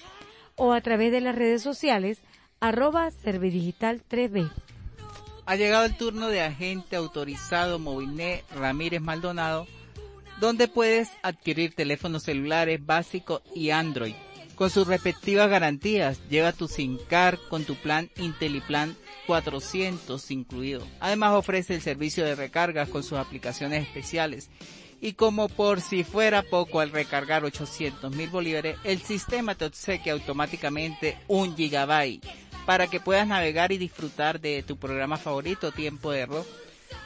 o 0.54 0.72
a 0.72 0.80
través 0.80 1.10
de 1.12 1.20
las 1.20 1.34
redes 1.34 1.62
sociales 1.62 2.20
arroba 2.60 3.10
Servidigital 3.10 4.02
3B. 4.08 4.50
Ha 5.46 5.56
llegado 5.56 5.84
el 5.84 5.96
turno 5.96 6.28
de 6.28 6.42
agente 6.42 6.94
autorizado 6.96 7.78
Movilnet 7.78 8.44
Ramírez 8.52 9.00
Maldonado, 9.00 9.66
donde 10.40 10.68
puedes 10.68 11.10
adquirir 11.22 11.74
teléfonos 11.74 12.24
celulares 12.24 12.84
básicos 12.84 13.42
y 13.54 13.70
Android. 13.70 14.14
Con 14.56 14.70
sus 14.70 14.86
respectivas 14.86 15.50
garantías, 15.50 16.18
lleva 16.30 16.52
tu 16.52 16.66
SIM 16.66 16.98
card 17.08 17.38
con 17.50 17.64
tu 17.64 17.74
plan 17.74 18.10
Intelliplan 18.16 18.96
400 19.26 20.30
incluido. 20.30 20.86
Además 21.00 21.32
ofrece 21.34 21.74
el 21.74 21.82
servicio 21.82 22.24
de 22.24 22.34
recargas 22.34 22.88
con 22.88 23.02
sus 23.02 23.18
aplicaciones 23.18 23.82
especiales. 23.82 24.48
Y 24.98 25.12
como 25.12 25.50
por 25.50 25.82
si 25.82 26.04
fuera 26.04 26.42
poco 26.42 26.80
al 26.80 26.90
recargar 26.90 27.44
800 27.44 28.16
mil 28.16 28.30
bolívares, 28.30 28.78
el 28.82 29.02
sistema 29.02 29.54
te 29.54 29.66
obsequia 29.66 30.14
automáticamente 30.14 31.18
un 31.28 31.54
gigabyte 31.54 32.24
para 32.64 32.86
que 32.86 32.98
puedas 32.98 33.28
navegar 33.28 33.72
y 33.72 33.78
disfrutar 33.78 34.40
de 34.40 34.62
tu 34.62 34.78
programa 34.78 35.18
favorito, 35.18 35.70
Tiempo 35.70 36.12
de 36.12 36.24
Rock. 36.24 36.46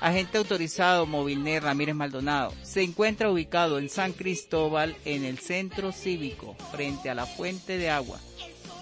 Agente 0.01 0.39
autorizado 0.39 1.07
Movilnet 1.07 1.63
Ramírez 1.63 1.95
Maldonado. 1.95 2.53
Se 2.63 2.83
encuentra 2.83 3.31
ubicado 3.31 3.79
en 3.79 3.89
San 3.89 4.13
Cristóbal, 4.13 4.97
en 5.05 5.25
el 5.25 5.39
centro 5.39 5.93
cívico, 5.93 6.57
frente 6.73 7.11
a 7.11 7.15
la 7.15 7.27
fuente 7.27 7.79
de 7.79 7.91
agua. 7.91 8.19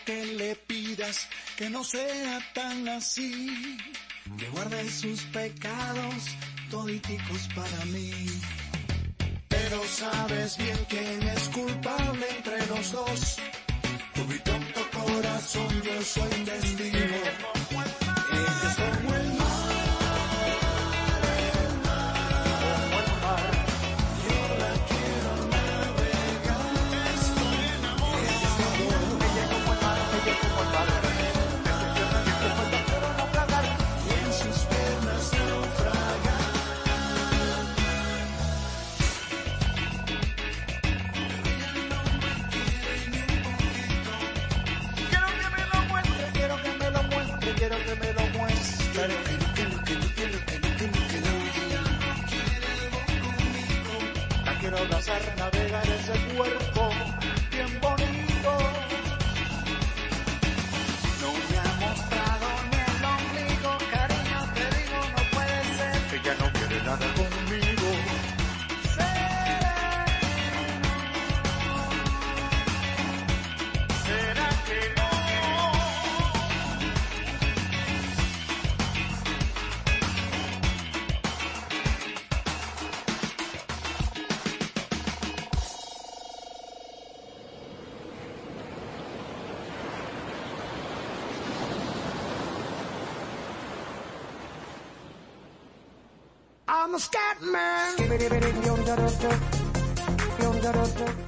que 0.06 0.26
le 0.26 0.56
pidas 0.56 1.28
que 1.58 1.70
no 1.70 1.84
sea 1.84 2.40
tan 2.54 2.88
así, 2.88 3.78
que 4.38 4.48
guarde 4.50 4.90
sus 4.90 5.22
pecados 5.26 6.24
toditicos 6.70 7.48
para 7.56 7.86
mí. 7.86 8.12
Pero 9.48 9.84
sabes 9.88 10.58
bien 10.58 10.78
quién 10.90 11.28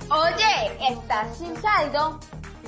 Oye, 0.09 0.91
¿estás 0.91 1.37
sin 1.37 1.55
saldo? 1.59 2.19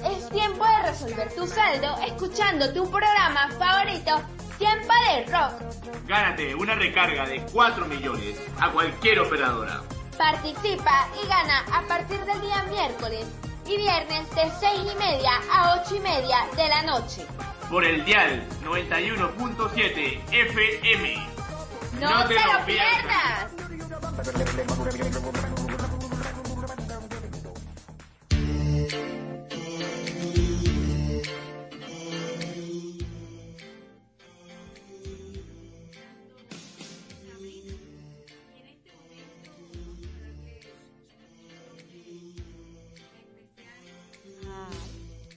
Es 0.04 0.28
tiempo 0.30 0.66
de 0.66 0.90
resolver 0.90 1.36
tu 1.36 1.46
saldo 1.46 1.96
escuchando 2.06 2.74
tu 2.74 2.90
programa 2.90 3.50
favorito, 3.60 4.22
Tiempo 4.58 4.94
de 5.10 5.26
Rock. 5.32 6.08
Gánate 6.08 6.56
una 6.56 6.74
recarga 6.76 7.28
de 7.28 7.42
4 7.54 7.86
millones 7.86 8.42
a 8.60 8.72
cualquier 8.72 9.20
operadora. 9.20 9.84
Participa 10.18 11.08
y 11.24 11.28
gana 11.28 11.64
a 11.74 11.82
partir 11.88 12.20
del 12.26 12.42
día 12.42 12.64
miércoles 12.64 13.28
y 13.68 13.78
viernes 13.78 14.30
de 14.32 14.52
6 14.60 14.94
y 14.94 14.98
media 14.98 15.32
a 15.52 15.80
8 15.84 15.96
y 15.96 16.00
media 16.00 16.38
de 16.56 16.68
la 16.70 16.82
noche. 16.84 17.26
Por 17.70 17.84
el 17.84 18.04
dial 18.04 18.44
91.7 18.64 20.22
FM. 20.32 21.35
¡No, 22.06 22.28
te, 22.28 22.36
lo 22.36 22.66
pierdas! 22.68 23.52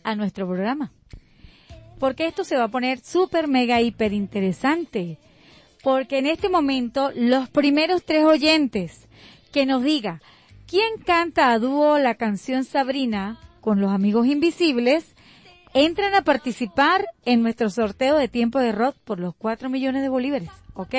a 0.04 0.14
nuestro 0.14 0.46
programa. 0.46 0.90
Porque 1.98 2.26
esto 2.26 2.44
se 2.44 2.56
va 2.56 2.64
a 2.64 2.68
poner 2.68 3.00
súper, 3.00 3.46
mega, 3.46 3.80
hiper 3.80 4.12
interesante. 4.12 5.18
Porque 5.82 6.18
en 6.18 6.26
este 6.26 6.48
momento, 6.48 7.10
los 7.14 7.48
primeros 7.48 8.04
tres 8.04 8.24
oyentes 8.24 9.08
que 9.52 9.66
nos 9.66 9.82
diga 9.82 10.20
quién 10.66 10.98
canta 11.04 11.52
a 11.52 11.58
dúo 11.58 11.98
la 11.98 12.14
canción 12.14 12.64
Sabrina 12.64 13.38
con 13.60 13.80
los 13.80 13.90
amigos 13.90 14.26
invisibles, 14.26 15.14
entran 15.74 16.14
a 16.14 16.22
participar 16.22 17.06
en 17.24 17.42
nuestro 17.42 17.70
sorteo 17.70 18.16
de 18.16 18.28
tiempo 18.28 18.58
de 18.58 18.72
rock 18.72 18.96
por 19.04 19.20
los 19.20 19.34
4 19.36 19.68
millones 19.68 20.02
de 20.02 20.08
bolívares. 20.08 20.50
¿Ok? 20.74 20.94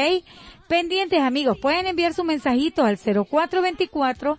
Pendientes 0.68 1.22
amigos, 1.22 1.58
pueden 1.58 1.88
enviar 1.88 2.14
su 2.14 2.24
mensajito 2.24 2.84
al 2.84 2.98
0424 2.98 4.38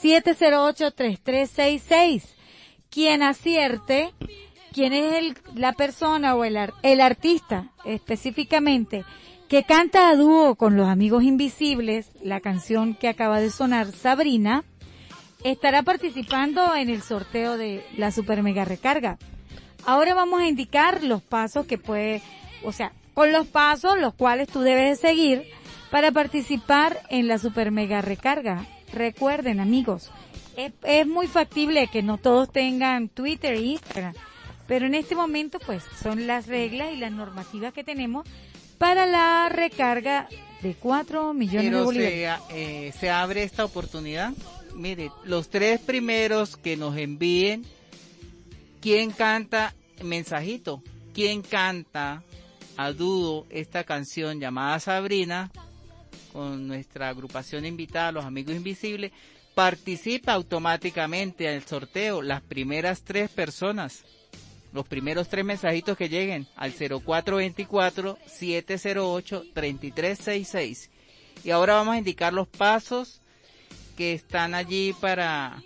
708 0.00 0.90
3366 0.92 2.36
quien 2.92 3.22
acierte 3.22 4.12
quién 4.72 4.92
es 4.92 5.14
el, 5.14 5.36
la 5.54 5.72
persona 5.72 6.34
o 6.34 6.44
el, 6.44 6.58
el 6.82 7.00
artista 7.00 7.70
específicamente 7.84 9.04
que 9.52 9.64
canta 9.64 10.08
a 10.08 10.16
dúo 10.16 10.54
con 10.54 10.78
los 10.78 10.88
amigos 10.88 11.24
invisibles, 11.24 12.10
la 12.22 12.40
canción 12.40 12.94
que 12.94 13.06
acaba 13.06 13.38
de 13.38 13.50
sonar, 13.50 13.92
Sabrina, 13.92 14.64
estará 15.44 15.82
participando 15.82 16.74
en 16.74 16.88
el 16.88 17.02
sorteo 17.02 17.58
de 17.58 17.84
la 17.98 18.12
Super 18.12 18.42
Mega 18.42 18.64
Recarga. 18.64 19.18
Ahora 19.84 20.14
vamos 20.14 20.40
a 20.40 20.48
indicar 20.48 21.04
los 21.04 21.20
pasos 21.20 21.66
que 21.66 21.76
puede, 21.76 22.22
o 22.64 22.72
sea, 22.72 22.94
con 23.12 23.30
los 23.30 23.46
pasos 23.46 23.98
los 23.98 24.14
cuales 24.14 24.48
tú 24.48 24.60
debes 24.60 25.00
seguir 25.00 25.44
para 25.90 26.12
participar 26.12 27.02
en 27.10 27.28
la 27.28 27.36
Super 27.36 27.72
Mega 27.72 28.00
Recarga. 28.00 28.66
Recuerden, 28.94 29.60
amigos, 29.60 30.10
es, 30.56 30.72
es 30.82 31.06
muy 31.06 31.26
factible 31.26 31.88
que 31.88 32.02
no 32.02 32.16
todos 32.16 32.50
tengan 32.50 33.10
Twitter 33.10 33.52
e 33.52 33.60
Instagram, 33.60 34.14
pero 34.66 34.86
en 34.86 34.94
este 34.94 35.14
momento 35.14 35.58
pues 35.58 35.84
son 36.02 36.26
las 36.26 36.46
reglas 36.46 36.94
y 36.94 36.96
las 36.96 37.12
normativas 37.12 37.74
que 37.74 37.84
tenemos 37.84 38.26
para 38.82 39.06
la 39.06 39.48
recarga 39.48 40.28
de 40.60 40.74
4 40.74 41.34
millones 41.34 41.70
de 41.70 41.82
bolívares. 41.82 42.40
se, 42.48 42.86
eh, 42.88 42.92
se 42.92 43.10
abre 43.10 43.44
esta 43.44 43.64
oportunidad. 43.64 44.32
Mire, 44.74 45.12
los 45.22 45.48
tres 45.48 45.78
primeros 45.78 46.56
que 46.56 46.76
nos 46.76 46.96
envíen, 46.96 47.64
¿quién 48.80 49.12
canta 49.12 49.72
mensajito? 50.02 50.82
¿Quién 51.14 51.42
canta 51.42 52.24
a 52.76 52.90
dúo 52.90 53.46
esta 53.50 53.84
canción 53.84 54.40
llamada 54.40 54.80
Sabrina? 54.80 55.52
Con 56.32 56.66
nuestra 56.66 57.08
agrupación 57.08 57.64
invitada, 57.64 58.10
los 58.10 58.24
amigos 58.24 58.56
invisibles, 58.56 59.12
participa 59.54 60.32
automáticamente 60.32 61.48
al 61.48 61.62
sorteo 61.62 62.20
las 62.20 62.42
primeras 62.42 63.02
tres 63.04 63.30
personas. 63.30 64.02
Los 64.72 64.86
primeros 64.88 65.28
tres 65.28 65.44
mensajitos 65.44 65.96
que 65.98 66.08
lleguen 66.08 66.46
al 66.56 66.72
0424-708-3366. 69.54 70.88
Y 71.44 71.50
ahora 71.50 71.74
vamos 71.74 71.94
a 71.94 71.98
indicar 71.98 72.32
los 72.32 72.48
pasos 72.48 73.20
que 73.96 74.12
están 74.14 74.54
allí 74.54 74.94
para 75.00 75.62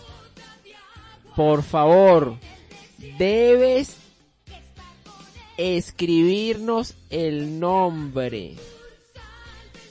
Por 1.34 1.62
favor, 1.62 2.36
debes 3.18 3.96
escribirnos 5.58 6.94
el 7.10 7.60
nombre. 7.60 8.54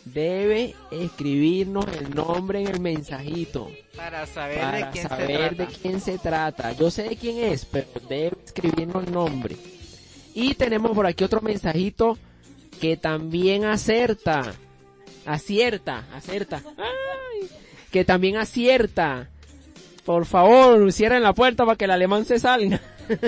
Debe 0.06 0.76
escribirnos 0.92 1.86
el 1.88 2.14
nombre 2.14 2.62
en 2.62 2.68
el 2.68 2.80
mensajito 2.80 3.72
Para 3.96 4.28
saber 4.28 4.60
para 4.60 4.78
de 4.78 4.90
quién 4.92 5.10
saber 5.10 5.28
se 5.28 5.38
trata. 5.56 5.56
de 5.56 5.68
quién 5.80 6.02
se 6.02 6.18
trata. 6.20 6.72
Yo 6.74 6.92
sé 6.92 7.04
de 7.04 7.16
quién 7.16 7.38
es, 7.40 7.66
pero 7.66 7.88
debe 8.08 8.38
escribirnos 8.46 9.04
el 9.06 9.12
nombre. 9.12 9.58
Y 10.36 10.54
tenemos 10.54 10.92
por 10.92 11.08
aquí 11.08 11.24
otro 11.24 11.42
mensajito 11.42 12.18
que 12.80 12.98
también 12.98 13.66
acierta. 13.66 14.54
Acierta, 15.26 16.06
acierta. 16.14 16.62
Ay, 16.78 17.50
que 17.92 18.06
también 18.06 18.38
acierta. 18.38 19.30
Por 20.06 20.26
favor, 20.28 20.92
cierren 20.94 21.24
la 21.24 21.34
puerta 21.34 21.66
para 21.66 21.78
que 21.78 21.86
el 21.86 21.92
alemán 21.92 22.26
se 22.26 22.38
salga. 22.40 22.80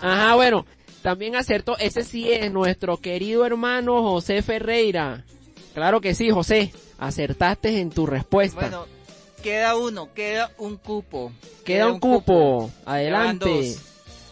Ajá, 0.00 0.34
bueno, 0.36 0.66
también 1.04 1.36
acertó. 1.36 1.76
Ese 1.76 2.02
sí 2.02 2.32
es 2.32 2.50
nuestro 2.50 2.96
querido 2.96 3.44
hermano 3.44 4.02
José 4.02 4.40
Ferreira. 4.40 5.22
Claro 5.74 6.00
que 6.00 6.14
sí, 6.14 6.30
José. 6.30 6.72
Acertaste 6.98 7.78
en 7.80 7.90
tu 7.90 8.06
respuesta. 8.06 8.58
Bueno, 8.62 8.86
queda 9.42 9.76
uno, 9.76 10.14
queda 10.14 10.50
un 10.56 10.78
cupo. 10.78 11.30
Queda 11.62 11.88
un 11.92 12.00
cupo. 12.00 12.70
Adelante. 12.86 13.44
Van 13.44 13.58
dos. 13.58 13.78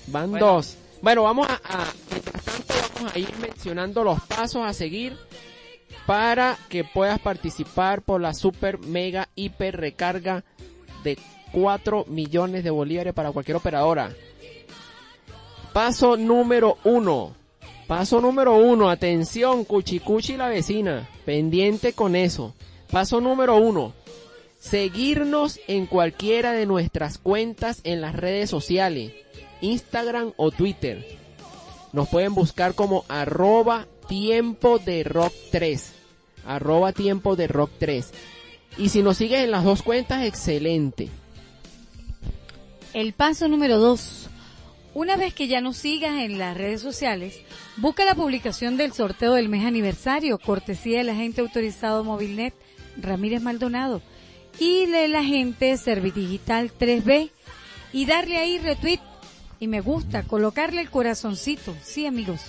Van 0.06 0.30
Bueno. 0.30 0.46
dos. 0.46 0.76
Bueno, 1.02 1.22
vamos 1.24 1.46
a, 1.50 1.60
a- 1.62 1.92
mientras 2.10 2.42
tanto 2.42 2.74
vamos 2.94 3.12
a 3.14 3.18
ir 3.18 3.28
mencionando 3.38 4.02
los 4.02 4.20
pasos 4.22 4.62
a 4.64 4.72
seguir 4.72 5.14
para 6.06 6.56
que 6.70 6.84
puedas 6.84 7.18
participar 7.20 8.00
por 8.00 8.20
la 8.22 8.32
super 8.32 8.78
mega 8.78 9.28
hiper 9.34 9.76
recarga 9.76 10.42
de 11.04 11.18
4 11.52 12.06
millones 12.08 12.64
de 12.64 12.70
bolívares 12.70 13.12
para 13.12 13.30
cualquier 13.30 13.58
operadora. 13.58 14.10
Paso 15.72 16.18
número 16.18 16.76
uno. 16.84 17.34
Paso 17.86 18.20
número 18.20 18.56
uno. 18.56 18.90
Atención, 18.90 19.64
Cuchicuchi 19.64 20.36
la 20.36 20.48
vecina. 20.48 21.08
Pendiente 21.24 21.94
con 21.94 22.14
eso. 22.14 22.54
Paso 22.90 23.20
número 23.20 23.56
uno. 23.56 23.94
Seguirnos 24.60 25.58
en 25.66 25.86
cualquiera 25.86 26.52
de 26.52 26.66
nuestras 26.66 27.18
cuentas 27.18 27.80
en 27.84 28.00
las 28.02 28.14
redes 28.14 28.50
sociales. 28.50 29.12
Instagram 29.62 30.32
o 30.36 30.50
Twitter. 30.50 31.06
Nos 31.92 32.08
pueden 32.08 32.34
buscar 32.34 32.74
como 32.74 33.04
arroba 33.08 33.86
tiempo 34.08 34.78
de 34.78 35.04
rock 35.04 35.32
3. 35.50 35.92
Arroba 36.46 36.92
tiempo 36.92 37.34
de 37.34 37.48
rock 37.48 37.70
3. 37.78 38.10
Y 38.76 38.90
si 38.90 39.02
nos 39.02 39.16
sigues 39.16 39.44
en 39.44 39.50
las 39.50 39.64
dos 39.64 39.82
cuentas, 39.82 40.24
excelente. 40.24 41.08
El 42.92 43.14
paso 43.14 43.48
número 43.48 43.78
dos. 43.78 44.21
Una 44.94 45.16
vez 45.16 45.32
que 45.32 45.48
ya 45.48 45.62
nos 45.62 45.78
sigas 45.78 46.20
en 46.20 46.38
las 46.38 46.54
redes 46.56 46.82
sociales, 46.82 47.40
busca 47.78 48.04
la 48.04 48.14
publicación 48.14 48.76
del 48.76 48.92
sorteo 48.92 49.34
del 49.34 49.48
mes 49.48 49.64
aniversario, 49.64 50.38
cortesía 50.38 50.98
del 50.98 51.08
agente 51.08 51.40
autorizado 51.40 52.04
Movilnet 52.04 52.54
Ramírez 52.98 53.40
Maldonado 53.40 54.02
y 54.58 54.84
del 54.86 55.16
agente 55.16 55.74
Servidigital 55.78 56.70
3B 56.78 57.30
y 57.94 58.04
darle 58.04 58.36
ahí 58.36 58.58
retweet 58.58 59.00
y 59.60 59.66
me 59.66 59.80
gusta, 59.80 60.24
colocarle 60.24 60.82
el 60.82 60.90
corazoncito. 60.90 61.74
Sí, 61.82 62.04
amigos. 62.04 62.42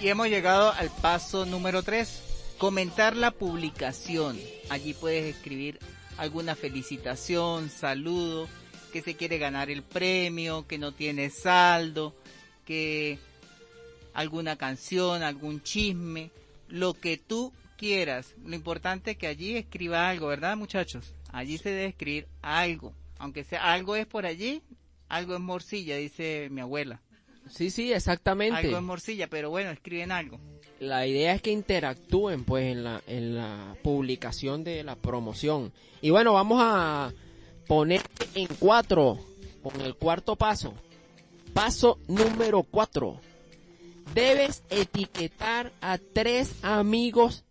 Y 0.00 0.08
hemos 0.08 0.28
llegado 0.28 0.72
al 0.72 0.90
paso 0.90 1.46
número 1.46 1.84
3, 1.84 2.56
comentar 2.58 3.14
la 3.14 3.30
publicación. 3.30 4.40
Allí 4.70 4.92
puedes 4.92 5.36
escribir 5.36 5.78
alguna 6.16 6.56
felicitación, 6.56 7.70
saludo, 7.70 8.48
que 8.94 9.02
se 9.02 9.16
quiere 9.16 9.38
ganar 9.38 9.70
el 9.70 9.82
premio, 9.82 10.68
que 10.68 10.78
no 10.78 10.92
tiene 10.92 11.28
saldo, 11.28 12.14
que 12.64 13.18
alguna 14.12 14.54
canción, 14.54 15.24
algún 15.24 15.64
chisme, 15.64 16.30
lo 16.68 16.94
que 16.94 17.18
tú 17.18 17.52
quieras. 17.76 18.36
Lo 18.44 18.54
importante 18.54 19.10
es 19.10 19.16
que 19.16 19.26
allí 19.26 19.56
escriba 19.56 20.08
algo, 20.08 20.28
¿verdad, 20.28 20.56
muchachos? 20.56 21.12
Allí 21.32 21.58
se 21.58 21.70
debe 21.70 21.86
escribir 21.86 22.28
algo. 22.40 22.94
Aunque 23.18 23.42
sea 23.42 23.72
algo 23.72 23.96
es 23.96 24.06
por 24.06 24.26
allí, 24.26 24.62
algo 25.08 25.34
es 25.34 25.40
morcilla, 25.40 25.96
dice 25.96 26.46
mi 26.52 26.60
abuela. 26.60 27.00
Sí, 27.50 27.70
sí, 27.70 27.92
exactamente. 27.92 28.58
Algo 28.58 28.76
es 28.76 28.82
morcilla, 28.84 29.26
pero 29.28 29.50
bueno, 29.50 29.72
escriben 29.72 30.12
algo. 30.12 30.38
La 30.78 31.04
idea 31.04 31.34
es 31.34 31.42
que 31.42 31.50
interactúen 31.50 32.44
pues 32.44 32.66
en 32.70 32.84
la, 32.84 33.02
en 33.08 33.34
la 33.34 33.76
publicación 33.82 34.62
de 34.62 34.84
la 34.84 34.94
promoción. 34.94 35.72
Y 36.00 36.10
bueno, 36.10 36.32
vamos 36.32 36.60
a 36.62 37.12
poner 37.66 38.02
en 38.34 38.46
cuatro 38.58 39.18
con 39.62 39.80
el 39.80 39.94
cuarto 39.94 40.36
paso. 40.36 40.74
Paso 41.52 41.98
número 42.08 42.62
cuatro. 42.62 43.20
Debes 44.12 44.62
etiquetar 44.70 45.72
a 45.80 45.98
tres 45.98 46.52
amigos 46.62 47.44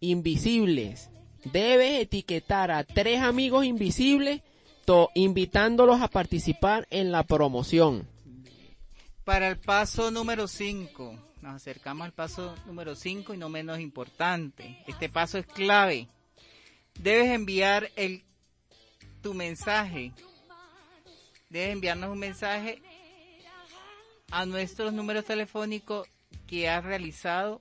invisibles. 0.00 1.10
Debes 1.44 2.00
etiquetar 2.02 2.70
a 2.70 2.84
tres 2.84 3.20
amigos 3.20 3.64
invisibles 3.66 4.42
to- 4.84 5.10
invitándolos 5.14 6.00
a 6.00 6.08
participar 6.08 6.86
en 6.90 7.12
la 7.12 7.22
promoción. 7.24 8.06
Para 9.24 9.48
el 9.48 9.58
paso 9.58 10.10
número 10.10 10.48
5, 10.48 11.14
nos 11.42 11.54
acercamos 11.54 12.06
al 12.06 12.12
paso 12.12 12.54
número 12.66 12.94
5 12.94 13.34
y 13.34 13.36
no 13.36 13.48
menos 13.50 13.78
importante. 13.78 14.82
Este 14.86 15.08
paso 15.10 15.36
es 15.38 15.46
clave. 15.46 16.08
Debes 16.98 17.30
enviar 17.32 17.90
el 17.96 18.22
tu 19.22 19.34
mensaje. 19.34 20.12
Debes 21.50 21.72
enviarnos 21.72 22.10
un 22.10 22.18
mensaje 22.18 22.82
a 24.30 24.44
nuestros 24.44 24.92
números 24.92 25.24
telefónicos 25.24 26.06
que 26.46 26.68
has 26.68 26.84
realizado 26.84 27.60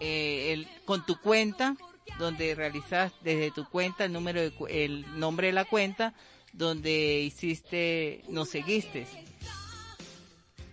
eh, 0.00 0.66
con 0.84 1.04
tu 1.06 1.20
cuenta, 1.20 1.76
donde 2.18 2.54
realizas 2.54 3.12
desde 3.22 3.50
tu 3.50 3.68
cuenta 3.68 4.04
el 4.04 4.12
número 4.12 4.40
de 4.40 4.52
el 4.68 5.18
nombre 5.18 5.48
de 5.48 5.52
la 5.52 5.64
cuenta 5.64 6.14
donde 6.54 7.20
hiciste, 7.20 8.24
nos 8.28 8.48
seguiste. 8.48 9.06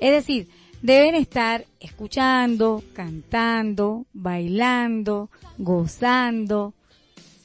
es 0.06 0.11
decir, 0.11 0.48
deben 0.84 1.15
estar 1.15 1.65
escuchando, 1.80 2.84
cantando, 2.94 4.06
bailando, 4.14 5.32
gozando, 5.57 6.76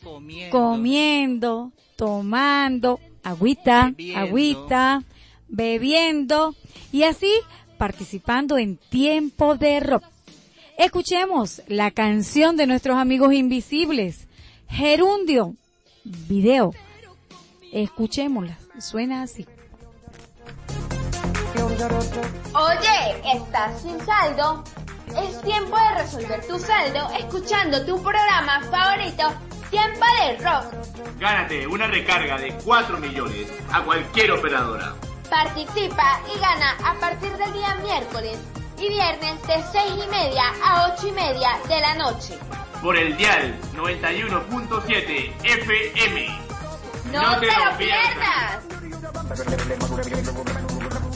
Comiendo. 0.05 0.59
comiendo, 0.59 1.73
tomando, 1.97 3.01
agüita, 3.23 3.93
Bebiendo. 3.97 4.21
agüita, 4.21 5.03
bebiendo 5.49 6.55
y 6.93 7.05
así 7.05 7.33
participando 7.79 8.59
en 8.59 8.77
tiempo 8.77 9.57
de 9.57 9.81
rock. 9.81 10.05
Escuchemos 10.77 11.63
la 11.67 11.91
canción 11.91 12.59
de 12.59 12.67
nuestros 12.67 12.99
amigos 12.99 13.33
invisibles, 13.33 14.27
Gerundio, 14.69 15.55
video. 16.05 16.75
Escuchémosla, 17.73 18.59
suena 18.81 19.23
así. 19.23 19.47
Oye, 21.81 23.23
¿estás 23.33 23.81
sin 23.81 23.99
saldo? 24.05 24.63
Es 25.17 25.41
tiempo 25.41 25.79
de 25.79 26.03
resolver 26.03 26.47
tu 26.47 26.59
saldo 26.59 27.09
escuchando 27.19 27.83
tu 27.87 28.03
programa 28.03 28.61
favorito, 28.71 29.33
Tiempo 29.71 30.05
de 30.19 30.45
Rock. 30.45 31.19
Gánate 31.19 31.67
una 31.67 31.87
recarga 31.87 32.37
de 32.37 32.53
4 32.67 32.99
millones 32.99 33.49
a 33.73 33.83
cualquier 33.83 34.33
operadora. 34.33 34.93
Participa 35.31 36.21
y 36.35 36.39
gana 36.39 36.77
a 36.85 37.01
partir 37.01 37.33
del 37.39 37.53
día 37.55 37.75
miércoles 37.77 38.39
y 38.79 38.89
viernes 38.89 39.41
de 39.47 39.63
6 39.73 39.93
y 40.05 40.11
media 40.11 40.53
a 40.63 40.93
8 40.95 41.09
y 41.09 41.13
media 41.13 41.59
de 41.67 41.81
la 41.81 41.95
noche. 41.95 42.39
Por 42.83 42.95
el 42.99 43.17
dial 43.17 43.59
91.7 43.75 45.33
FM. 45.45 46.41
¡No, 47.11 47.41
te, 47.41 47.47
lo 47.47 47.77
pierdas! 47.79 48.71
mirando, 50.07 51.10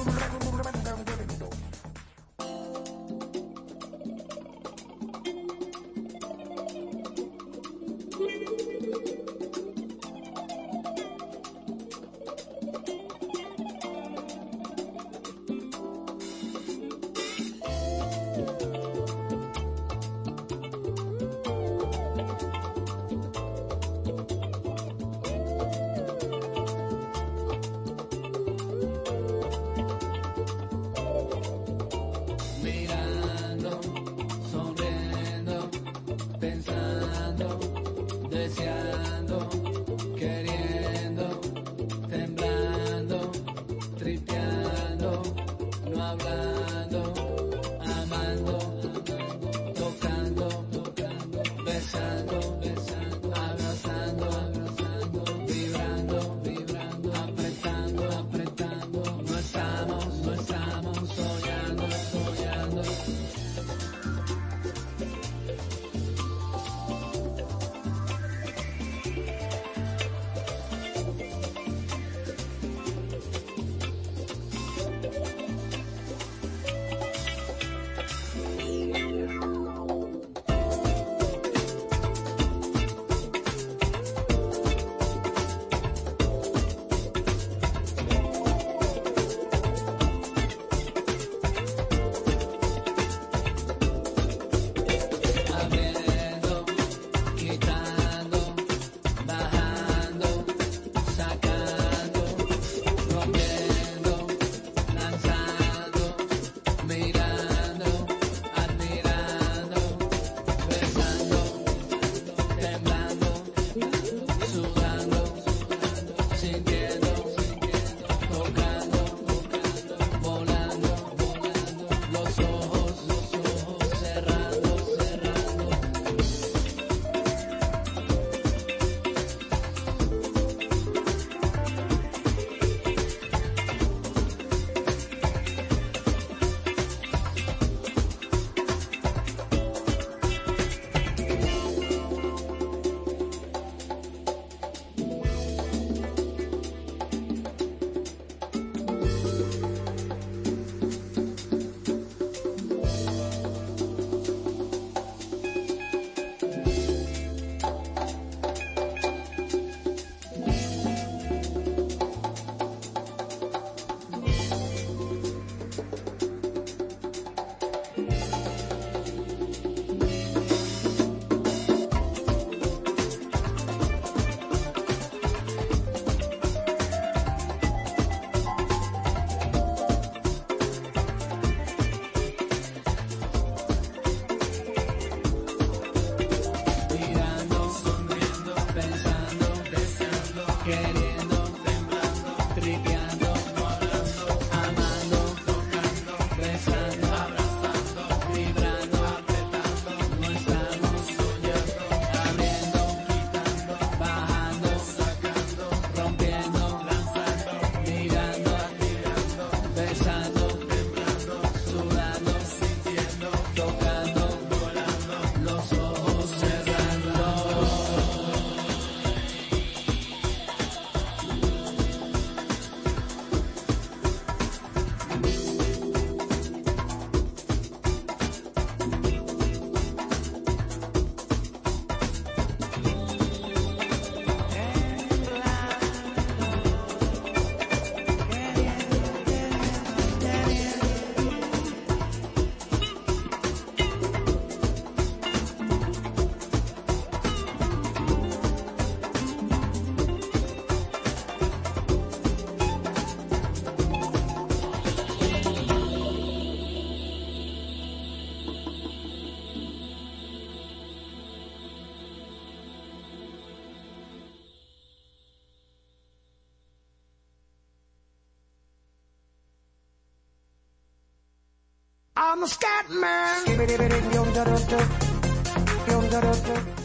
pensando, 36.44 36.83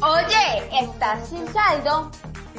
Oye, 0.02 0.70
¿estás 0.82 1.28
sin 1.28 1.46
saldo? 1.52 2.10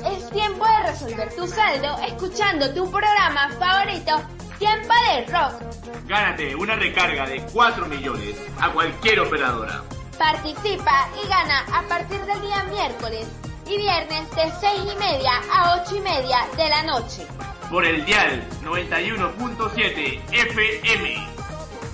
Es 0.04 0.28
tiempo 0.30 0.66
de 0.66 0.90
resolver 0.90 1.34
tu 1.34 1.46
saldo 1.46 1.96
escuchando 2.06 2.74
tu 2.74 2.90
programa 2.90 3.48
favorito, 3.58 4.20
Tiempo 4.58 4.92
de 5.08 5.32
Rock. 5.32 6.06
Gánate 6.06 6.54
una 6.54 6.76
recarga 6.76 7.26
de 7.26 7.40
4 7.50 7.86
millones 7.86 8.36
a 8.60 8.70
cualquier 8.70 9.20
operadora. 9.20 9.82
Participa 10.18 11.08
y 11.24 11.26
gana 11.26 11.64
a 11.72 11.82
partir 11.88 12.20
del 12.26 12.42
día 12.42 12.64
miércoles 12.64 13.26
y 13.66 13.78
viernes 13.78 14.30
de 14.32 14.52
6 14.60 14.80
y 14.92 14.98
media 14.98 15.40
a 15.50 15.82
8 15.82 15.96
y 15.96 16.00
media 16.00 16.46
de 16.54 16.68
la 16.68 16.82
noche. 16.82 17.26
Por 17.70 17.86
el 17.86 18.04
dial 18.04 18.44
91.7 18.62 20.20
FM. 20.32 21.29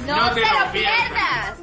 ¡No, 0.06 0.34
te, 0.34 0.40
lo 0.40 0.72
pierdas! 0.72 1.58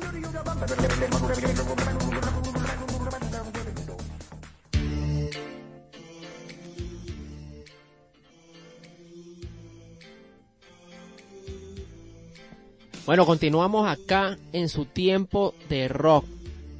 Bueno, 13.06 13.26
continuamos 13.26 13.88
acá 13.88 14.38
en 14.52 14.70
su 14.70 14.86
tiempo 14.86 15.54
de 15.70 15.88
rock. 15.88 16.26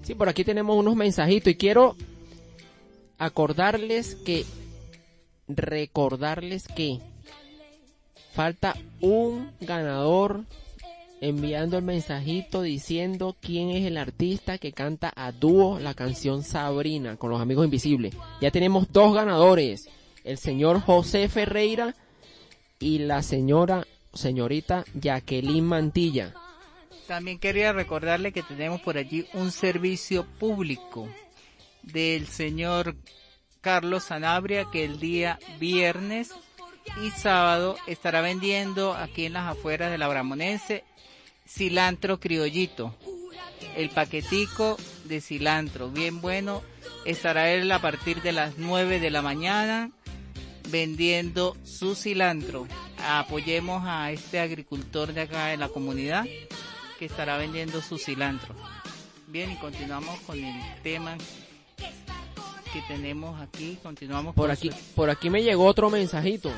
Sí, 0.04 0.16
por 0.16 0.28
aquí 0.28 0.44
tenemos 0.44 0.78
unos 0.78 0.96
mensajitos 0.96 1.52
y 1.52 1.56
quiero 1.56 1.96
acordarles 3.18 4.16
que, 4.16 4.46
recordarles 5.48 6.68
que 6.68 7.00
falta 8.34 8.76
un 9.00 9.52
ganador 9.62 10.44
enviando 11.24 11.78
el 11.78 11.86
mensajito 11.86 12.62
diciendo 12.62 13.38
quién 13.40 13.70
es 13.70 13.86
el 13.86 13.96
artista 13.96 14.58
que 14.58 14.74
canta 14.74 15.14
a 15.16 15.32
dúo 15.32 15.80
la 15.80 15.94
canción 15.94 16.44
Sabrina 16.44 17.16
con 17.16 17.30
los 17.30 17.40
amigos 17.40 17.64
invisibles. 17.64 18.14
Ya 18.42 18.52
tenemos 18.52 18.92
dos 18.92 19.16
ganadores, 19.16 19.88
el 20.26 20.38
señor 20.38 20.82
José 20.82 21.30
Ferreira 21.30 21.96
y 22.78 23.00
la 23.00 23.24
señora 23.24 23.88
señorita 24.14 24.84
Jacqueline 24.96 25.64
Mantilla. 25.64 26.34
También 27.08 27.40
quería 27.40 27.72
recordarle 27.72 28.34
que 28.34 28.44
tenemos 28.44 28.82
por 28.82 28.98
allí 28.98 29.26
un 29.34 29.52
servicio 29.52 30.26
público 30.26 31.08
del 31.84 32.28
señor 32.28 32.98
Carlos 33.62 34.04
Sanabria 34.04 34.66
que 34.74 34.84
el 34.84 35.00
día 35.00 35.40
viernes 35.58 36.32
y 37.02 37.12
sábado 37.12 37.78
estará 37.88 38.20
vendiendo 38.20 38.94
aquí 38.94 39.26
en 39.26 39.34
las 39.34 39.50
afueras 39.50 39.90
de 39.90 39.98
la 39.98 40.10
Bramonense 40.10 40.84
cilantro 41.54 42.20
criollito. 42.20 42.96
El 43.76 43.90
paquetico 43.90 44.78
de 45.06 45.22
cilantro, 45.22 45.90
bien 45.90 46.22
bueno, 46.22 46.62
estará 47.06 47.52
él 47.52 47.72
a 47.72 47.80
partir 47.80 48.22
de 48.22 48.32
las 48.32 48.58
9 48.58 49.00
de 49.00 49.10
la 49.12 49.22
mañana 49.22 49.92
vendiendo 50.70 51.56
su 51.64 51.96
cilantro. 51.96 52.68
Apoyemos 53.06 53.84
a 53.86 54.12
este 54.12 54.40
agricultor 54.40 55.14
de 55.14 55.22
acá 55.22 55.48
de 55.48 55.58
la 55.58 55.70
comunidad 55.70 56.26
que 57.00 57.06
estará 57.06 57.38
vendiendo 57.38 57.82
su 57.82 57.98
cilantro. 57.98 58.56
Bien, 59.28 59.52
y 59.52 59.56
continuamos 59.58 60.20
con 60.22 60.38
el 60.44 60.62
tema 60.84 61.18
que 62.72 62.82
tenemos 62.88 63.40
aquí. 63.42 63.78
Continuamos 63.82 64.36
Por 64.36 64.46
con 64.48 64.52
aquí, 64.52 64.70
su- 64.72 64.78
por 64.96 65.10
aquí 65.10 65.30
me 65.30 65.44
llegó 65.44 65.66
otro 65.66 65.90
mensajito. 65.90 66.52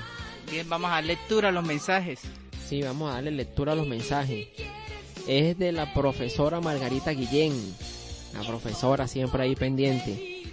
Bien, 0.51 0.67
vamos 0.69 0.89
a 0.91 0.95
dar 0.95 1.03
lectura 1.05 1.49
a 1.49 1.51
los 1.51 1.65
mensajes. 1.65 2.21
Sí, 2.67 2.81
vamos 2.81 3.09
a 3.11 3.15
darle 3.15 3.31
lectura 3.31 3.71
a 3.73 3.75
los 3.75 3.87
mensajes. 3.87 4.47
Es 5.27 5.57
de 5.57 5.71
la 5.71 5.93
profesora 5.93 6.61
Margarita 6.61 7.11
Guillén. 7.11 7.53
La 8.33 8.41
profesora 8.45 9.07
siempre 9.07 9.43
ahí 9.43 9.55
pendiente. 9.55 10.43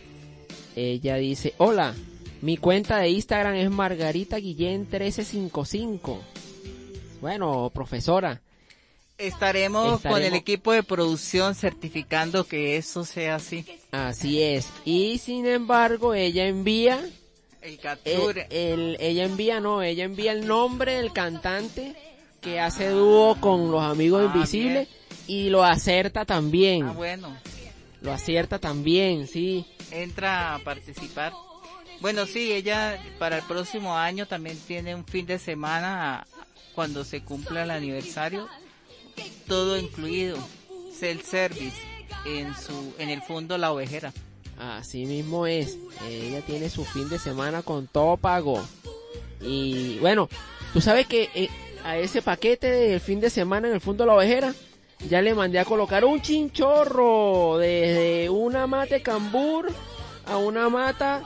Ella 0.76 1.16
dice, 1.16 1.54
hola, 1.58 1.94
mi 2.40 2.56
cuenta 2.56 2.98
de 2.98 3.10
Instagram 3.10 3.54
es 3.56 3.70
Margarita 3.70 4.36
Guillén 4.38 4.80
1355. 4.90 6.20
Bueno, 7.20 7.70
profesora, 7.74 8.40
Estaremos, 9.18 10.00
con 10.00 10.22
el 10.22 10.34
equipo 10.34 10.72
de 10.72 10.82
producción 10.82 11.54
certificando 11.54 12.44
que 12.44 12.76
eso 12.76 13.04
sea 13.04 13.36
así. 13.36 13.64
así 13.92 14.42
es. 14.42 14.68
Y 14.84 15.18
sin 15.18 15.46
embargo, 15.46 16.14
ella 16.14 16.46
envía 16.46 16.98
El 17.60 17.72
el, 17.74 17.78
capture. 17.78 18.46
el- 18.50 18.96
ella 18.98 19.24
envía, 19.24 19.60
no, 19.60 19.82
ella 19.82 20.04
envía 20.04 20.32
el 20.32 20.48
nombre 20.48 20.94
del 20.96 21.12
cantante 21.12 21.94
que 22.42 22.60
hace 22.60 22.88
dúo 22.90 23.36
con 23.40 23.70
los 23.70 23.82
amigos 23.82 24.22
Ah, 24.22 24.32
invisibles 24.34 24.88
y 25.26 25.48
lo 25.48 25.64
acerta 25.64 26.24
también. 26.26 26.84
Ah, 26.88 26.92
bueno, 26.92 27.34
Lo 28.02 28.12
acierta 28.12 28.58
también, 28.58 29.26
sí. 29.28 29.64
entra 29.92 30.54
a 30.54 30.58
participar. 30.58 31.32
Bueno, 32.00 32.26
sí, 32.26 32.52
ella 32.52 33.00
para 33.20 33.36
el 33.38 33.42
próximo 33.44 33.96
año 33.96 34.26
también 34.26 34.58
tiene 34.66 34.94
un 34.94 35.04
fin 35.06 35.24
de 35.24 35.38
semana 35.38 36.26
cuando 36.74 37.04
se 37.04 37.22
cumpla 37.22 37.62
el 37.62 37.70
aniversario, 37.70 38.48
todo 39.46 39.78
incluido, 39.78 40.36
self 40.92 41.24
service 41.24 41.76
en 42.26 42.52
su 42.56 42.92
en 42.98 43.08
el 43.08 43.22
fondo 43.22 43.56
La 43.56 43.72
Ovejera. 43.72 44.12
Así 44.58 45.06
mismo 45.06 45.46
es. 45.46 45.78
Ella 46.08 46.40
tiene 46.40 46.68
su 46.70 46.84
fin 46.84 47.08
de 47.08 47.18
semana 47.20 47.62
con 47.62 47.86
todo 47.86 48.16
pago. 48.16 48.60
Y 49.40 49.98
bueno, 49.98 50.28
tú 50.72 50.80
sabes 50.80 51.06
que 51.06 51.30
eh, 51.34 51.48
a 51.84 51.98
ese 51.98 52.22
paquete 52.22 52.70
del 52.70 53.00
fin 53.00 53.20
de 53.20 53.30
semana 53.30 53.68
en 53.68 53.74
el 53.74 53.80
fondo 53.80 54.04
de 54.04 54.08
la 54.08 54.16
ovejera, 54.16 54.54
ya 55.08 55.20
le 55.20 55.34
mandé 55.34 55.58
a 55.58 55.64
colocar 55.64 56.04
un 56.04 56.20
chinchorro 56.20 57.58
desde 57.58 58.30
una 58.30 58.66
mata 58.66 58.94
de 58.94 59.02
cambur 59.02 59.72
a 60.26 60.36
una 60.36 60.68
mata 60.68 61.22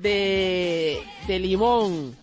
de, 0.00 1.02
de 1.26 1.38
limón. 1.38 2.16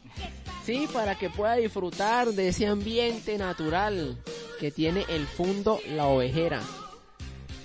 Sí, 0.65 0.87
para 0.93 1.15
que 1.17 1.29
pueda 1.29 1.55
disfrutar 1.55 2.29
de 2.29 2.49
ese 2.49 2.67
ambiente 2.67 3.37
natural 3.37 4.17
que 4.59 4.71
tiene 4.71 5.05
el 5.09 5.25
fondo 5.25 5.79
La 5.95 6.07
Ovejera. 6.07 6.61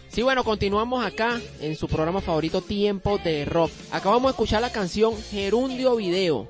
Sí, 0.09 0.23
bueno, 0.23 0.45
continuamos 0.45 1.05
acá 1.05 1.39
en 1.61 1.77
su 1.77 1.89
programa 1.89 2.23
favorito 2.23 2.63
Tiempo 2.63 3.19
de 3.19 3.45
Rock. 3.45 3.71
Acabamos 3.93 4.31
de 4.31 4.31
escuchar 4.31 4.63
la 4.63 4.73
canción 4.73 5.15
Gerundio 5.31 5.97
Video. 5.97 6.49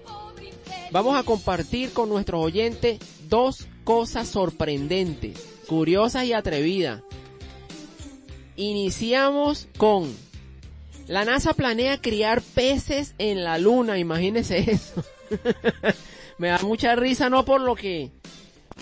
Vamos 0.92 1.16
a 1.16 1.24
compartir 1.24 1.92
con 1.92 2.08
nuestros 2.08 2.44
oyentes 2.44 3.00
dos 3.28 3.66
cosas 3.84 4.28
sorprendentes, 4.28 5.44
curiosas 5.66 6.24
y 6.24 6.32
atrevidas. 6.32 7.02
Iniciamos 8.56 9.68
con 9.76 10.14
la 11.08 11.24
NASA 11.24 11.54
planea 11.54 12.00
criar 12.00 12.42
peces 12.42 13.14
en 13.18 13.44
la 13.44 13.58
luna, 13.58 13.98
imagínense 13.98 14.70
eso. 14.70 15.04
Me 16.38 16.48
da 16.48 16.58
mucha 16.58 16.96
risa 16.96 17.30
no 17.30 17.44
por 17.44 17.60
lo 17.60 17.74
que 17.76 18.10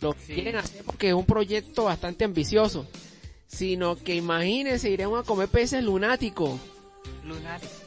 lo 0.00 0.14
quieren 0.14 0.56
hacer 0.56 0.82
porque 0.84 1.08
es 1.08 1.14
un 1.14 1.26
proyecto 1.26 1.84
bastante 1.84 2.24
ambicioso, 2.24 2.86
sino 3.46 3.96
que 3.96 4.14
imagínense 4.14 4.90
iremos 4.90 5.20
a 5.20 5.26
comer 5.26 5.48
peces 5.48 5.84
lunáticos. 5.84 6.58
Lunares. 7.24 7.82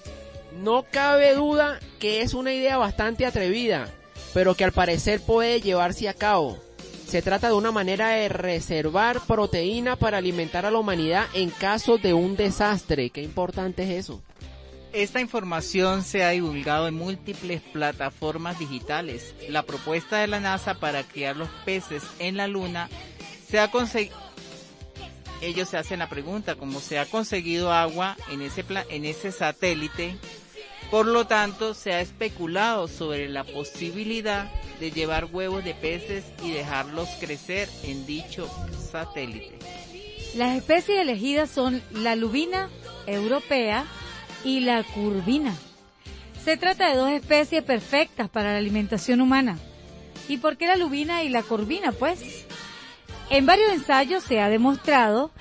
No 0.62 0.86
cabe 0.90 1.34
duda 1.36 1.80
que 2.00 2.22
es 2.22 2.34
una 2.34 2.54
idea 2.54 2.78
bastante 2.78 3.26
atrevida, 3.26 3.94
pero 4.34 4.56
que 4.56 4.64
al 4.64 4.72
parecer 4.72 5.22
puede 5.22 5.62
llevarse 5.62 6.10
a 6.10 6.14
cabo. 6.14 6.58
Se 7.08 7.22
trata 7.22 7.48
de 7.48 7.54
una 7.54 7.72
manera 7.72 8.10
de 8.10 8.28
reservar 8.28 9.22
proteína 9.22 9.96
para 9.96 10.18
alimentar 10.18 10.66
a 10.66 10.72
la 10.72 10.80
humanidad 10.80 11.28
en 11.34 11.50
caso 11.50 11.98
de 11.98 12.14
un 12.14 12.36
desastre. 12.36 13.10
Qué 13.12 13.22
importante 13.22 13.84
es 13.84 14.06
eso. 14.06 14.22
Esta 14.92 15.22
información 15.22 16.04
se 16.04 16.24
ha 16.24 16.30
divulgado 16.30 16.88
en 16.88 16.96
múltiples 16.96 17.62
plataformas 17.62 18.60
digitales. 18.60 19.36
La 19.48 19.64
propuesta 19.64 20.18
de 20.18 20.28
la 20.28 20.40
NASA 20.40 20.76
para 20.76 21.04
criar 21.04 21.36
los 21.38 21.50
peces 21.66 22.04
en 22.20 22.36
la 22.36 22.48
Luna 22.48 22.90
se 23.50 23.60
ha 23.60 23.72
conseguido... 23.72 24.18
Ellos 25.42 25.70
se 25.70 25.78
hacen 25.78 26.00
la 26.00 26.10
pregunta, 26.10 26.56
¿cómo 26.56 26.80
se 26.80 26.98
ha 26.98 27.06
conseguido 27.06 27.72
agua 27.72 28.18
en 28.32 28.42
ese, 28.42 28.66
en 28.90 29.06
ese 29.06 29.32
satélite? 29.32 30.18
Por 30.92 31.06
lo 31.06 31.28
tanto, 31.28 31.74
se 31.74 31.94
ha 31.94 32.00
especulado 32.00 32.88
sobre 32.88 33.28
la 33.28 33.44
posibilidad 33.44 34.50
de 34.80 34.92
llevar 34.92 35.26
huevos 35.26 35.64
de 35.64 35.74
peces 35.74 36.24
y 36.44 36.52
dejarlos 36.52 37.10
crecer 37.20 37.68
en 37.84 38.06
dicho 38.06 38.50
satélite. 38.92 39.60
Las 40.36 40.56
especies 40.56 41.00
elegidas 41.00 41.50
son 41.50 41.82
la 41.92 42.16
lubina 42.16 42.70
europea 43.06 43.86
y 44.46 44.62
la 44.62 44.84
curvina. 44.84 45.54
Se 46.46 46.56
trata 46.56 46.90
de 46.90 46.96
dos 46.96 47.12
especies 47.12 47.64
perfectas 47.64 48.30
para 48.30 48.54
la 48.54 48.60
alimentación 48.60 49.20
humana. 49.20 49.58
¿Y 50.30 50.38
por 50.38 50.56
qué 50.56 50.68
la 50.68 50.78
lubina 50.78 51.24
y 51.24 51.30
la 51.30 51.44
curvina? 51.44 51.92
Pues 51.92 52.46
en 53.30 53.46
varios 53.46 53.72
ensayos 53.72 54.24
se 54.24 54.40
ha 54.40 54.48
demostrado 54.48 55.32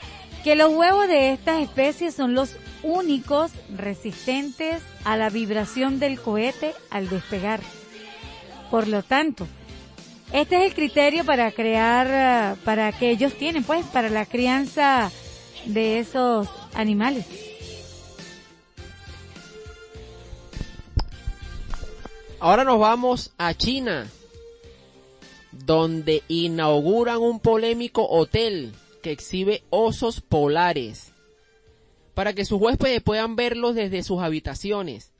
que 0.42 0.56
los 0.56 0.72
huevos 0.72 1.06
de 1.06 1.32
estas 1.32 1.62
especies 1.62 2.14
son 2.14 2.34
los 2.34 2.56
únicos 2.82 3.52
resistentes 3.76 4.82
a 5.06 5.16
la 5.16 5.30
vibración 5.30 6.00
del 6.00 6.20
cohete 6.20 6.74
al 6.90 7.08
despegar. 7.08 7.60
Por 8.72 8.88
lo 8.88 9.04
tanto, 9.04 9.46
este 10.32 10.56
es 10.56 10.62
el 10.64 10.74
criterio 10.74 11.24
para 11.24 11.52
crear, 11.52 12.56
para 12.64 12.90
que 12.90 13.10
ellos 13.10 13.32
tienen, 13.34 13.62
pues, 13.62 13.86
para 13.86 14.08
la 14.08 14.26
crianza 14.26 15.12
de 15.64 16.00
esos 16.00 16.48
animales. 16.74 17.24
Ahora 22.40 22.64
nos 22.64 22.80
vamos 22.80 23.32
a 23.38 23.54
China, 23.54 24.08
donde 25.52 26.24
inauguran 26.26 27.18
un 27.18 27.38
polémico 27.38 28.08
hotel 28.08 28.74
que 29.02 29.12
exhibe 29.12 29.62
osos 29.70 30.20
polares 30.20 31.12
para 32.16 32.32
que 32.32 32.46
sus 32.46 32.58
huéspedes 32.58 33.02
puedan 33.02 33.36
verlos 33.36 33.74
desde 33.74 34.02
sus 34.02 34.22
habitaciones. 34.22 35.12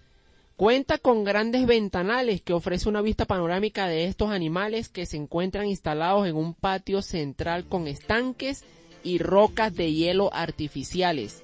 Cuenta 0.57 0.97
con 0.97 1.25
grandes 1.25 1.67
ventanales 1.67 2.41
que 2.41 2.55
ofrece 2.55 2.89
una 2.89 3.03
vista 3.03 3.27
panorámica 3.27 3.87
de 3.87 4.07
estos 4.07 4.31
animales 4.31 4.89
que 4.89 5.05
se 5.05 5.19
encuentran 5.19 5.67
instalados 5.67 6.27
en 6.27 6.37
un 6.37 6.55
patio 6.55 7.03
central 7.03 7.67
con 7.67 7.87
estanques 7.87 8.65
y 9.05 9.19
rocas 9.19 9.77
de 9.77 9.93
hielo 9.93 10.33
artificiales 10.33 11.43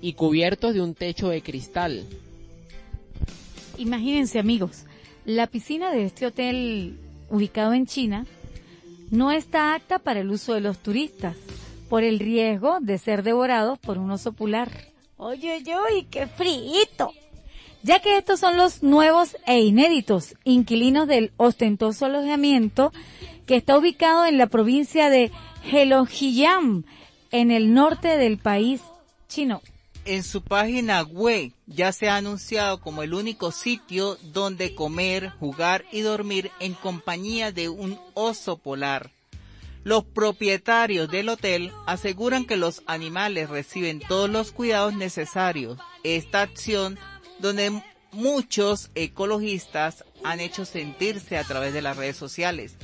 y 0.00 0.12
cubiertos 0.12 0.74
de 0.74 0.80
un 0.80 0.94
techo 0.94 1.28
de 1.28 1.42
cristal. 1.42 2.06
Imagínense 3.78 4.38
amigos, 4.38 4.84
la 5.24 5.48
piscina 5.48 5.90
de 5.90 6.04
este 6.04 6.24
hotel 6.24 7.00
ubicado 7.30 7.72
en 7.72 7.86
China 7.86 8.26
no 9.10 9.32
está 9.32 9.74
apta 9.74 9.98
para 9.98 10.20
el 10.20 10.30
uso 10.30 10.54
de 10.54 10.60
los 10.60 10.78
turistas 10.78 11.34
por 11.92 12.04
el 12.04 12.20
riesgo 12.20 12.78
de 12.80 12.96
ser 12.96 13.22
devorados 13.22 13.78
por 13.78 13.98
un 13.98 14.10
oso 14.10 14.32
polar. 14.32 14.88
Oye, 15.18 15.62
oye, 15.76 16.06
qué 16.10 16.26
frito. 16.26 17.12
Ya 17.82 18.00
que 18.00 18.16
estos 18.16 18.40
son 18.40 18.56
los 18.56 18.82
nuevos 18.82 19.36
e 19.46 19.60
inéditos 19.60 20.34
inquilinos 20.42 21.06
del 21.06 21.32
ostentoso 21.36 22.06
alojamiento 22.06 22.94
que 23.44 23.56
está 23.56 23.76
ubicado 23.76 24.24
en 24.24 24.38
la 24.38 24.46
provincia 24.46 25.10
de 25.10 25.32
Heilongjiang, 25.70 26.86
en 27.30 27.50
el 27.50 27.74
norte 27.74 28.16
del 28.16 28.38
país 28.38 28.80
chino. 29.28 29.60
En 30.06 30.22
su 30.22 30.40
página 30.40 31.02
web 31.02 31.52
ya 31.66 31.92
se 31.92 32.08
ha 32.08 32.16
anunciado 32.16 32.80
como 32.80 33.02
el 33.02 33.12
único 33.12 33.52
sitio 33.52 34.16
donde 34.32 34.74
comer, 34.74 35.28
jugar 35.28 35.84
y 35.92 36.00
dormir 36.00 36.52
en 36.58 36.72
compañía 36.72 37.52
de 37.52 37.68
un 37.68 37.98
oso 38.14 38.56
polar. 38.56 39.10
Los 39.84 40.04
propietarios 40.04 41.10
del 41.10 41.28
hotel 41.28 41.72
aseguran 41.86 42.44
que 42.44 42.56
los 42.56 42.82
animales 42.86 43.50
reciben 43.50 44.00
todos 44.00 44.30
los 44.30 44.52
cuidados 44.52 44.94
necesarios. 44.94 45.78
Esta 46.04 46.42
acción, 46.42 46.98
donde 47.40 47.82
muchos 48.12 48.90
ecologistas 48.94 50.04
han 50.22 50.40
hecho 50.40 50.64
sentirse 50.64 51.36
a 51.36 51.44
través 51.44 51.72
de 51.72 51.82
las 51.82 51.96
redes 51.96 52.16
sociales, 52.16 52.76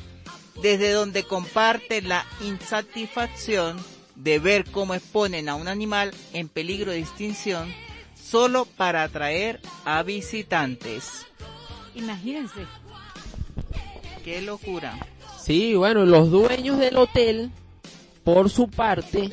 desde 0.60 0.90
donde 0.90 1.22
comparten 1.22 2.08
la 2.08 2.26
insatisfacción 2.40 3.78
de 4.16 4.40
ver 4.40 4.64
cómo 4.64 4.94
exponen 4.94 5.48
a 5.48 5.54
un 5.54 5.68
animal 5.68 6.12
en 6.32 6.48
peligro 6.48 6.90
de 6.90 6.98
extinción 6.98 7.72
solo 8.20 8.64
para 8.64 9.04
atraer 9.04 9.60
a 9.84 10.02
visitantes. 10.02 11.26
Imagínense. 11.94 12.66
Qué 14.24 14.42
locura. 14.42 14.98
Sí, 15.48 15.74
bueno, 15.74 16.04
los 16.04 16.30
dueños 16.30 16.78
del 16.78 16.98
hotel, 16.98 17.50
por 18.22 18.50
su 18.50 18.68
parte, 18.68 19.30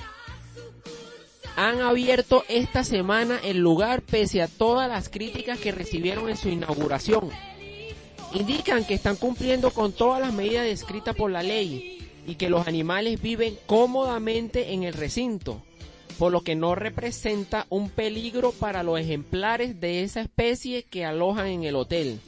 han 1.58 1.82
abierto 1.82 2.46
esta 2.48 2.86
semana 2.86 3.38
el 3.44 3.58
lugar 3.58 4.02
pese 4.02 4.42
a 4.42 4.48
todas 4.48 4.88
las 4.88 5.10
críticas 5.10 5.60
que 5.60 5.74
recibieron 5.74 6.30
en 6.30 6.38
su 6.38 6.48
inauguración. 6.48 7.32
Indican 8.34 8.86
que 8.86 8.94
están 8.94 9.18
cumpliendo 9.18 9.72
con 9.72 9.92
todas 9.92 10.22
las 10.22 10.32
medidas 10.32 10.64
descritas 10.64 11.18
por 11.18 11.32
la 11.32 11.44
ley 11.44 12.08
y 12.26 12.36
que 12.36 12.50
los 12.50 12.66
animales 12.66 13.22
viven 13.22 13.58
cómodamente 13.66 14.72
en 14.72 14.84
el 14.84 14.94
recinto, 14.94 15.62
por 16.18 16.32
lo 16.32 16.40
que 16.46 16.56
no 16.56 16.76
representa 16.76 17.66
un 17.68 17.90
peligro 17.90 18.54
para 18.54 18.84
los 18.84 18.98
ejemplares 18.98 19.82
de 19.82 20.04
esa 20.04 20.22
especie 20.22 20.84
que 20.84 21.04
alojan 21.04 21.48
en 21.48 21.66
el 21.66 21.76
hotel. 21.76 22.22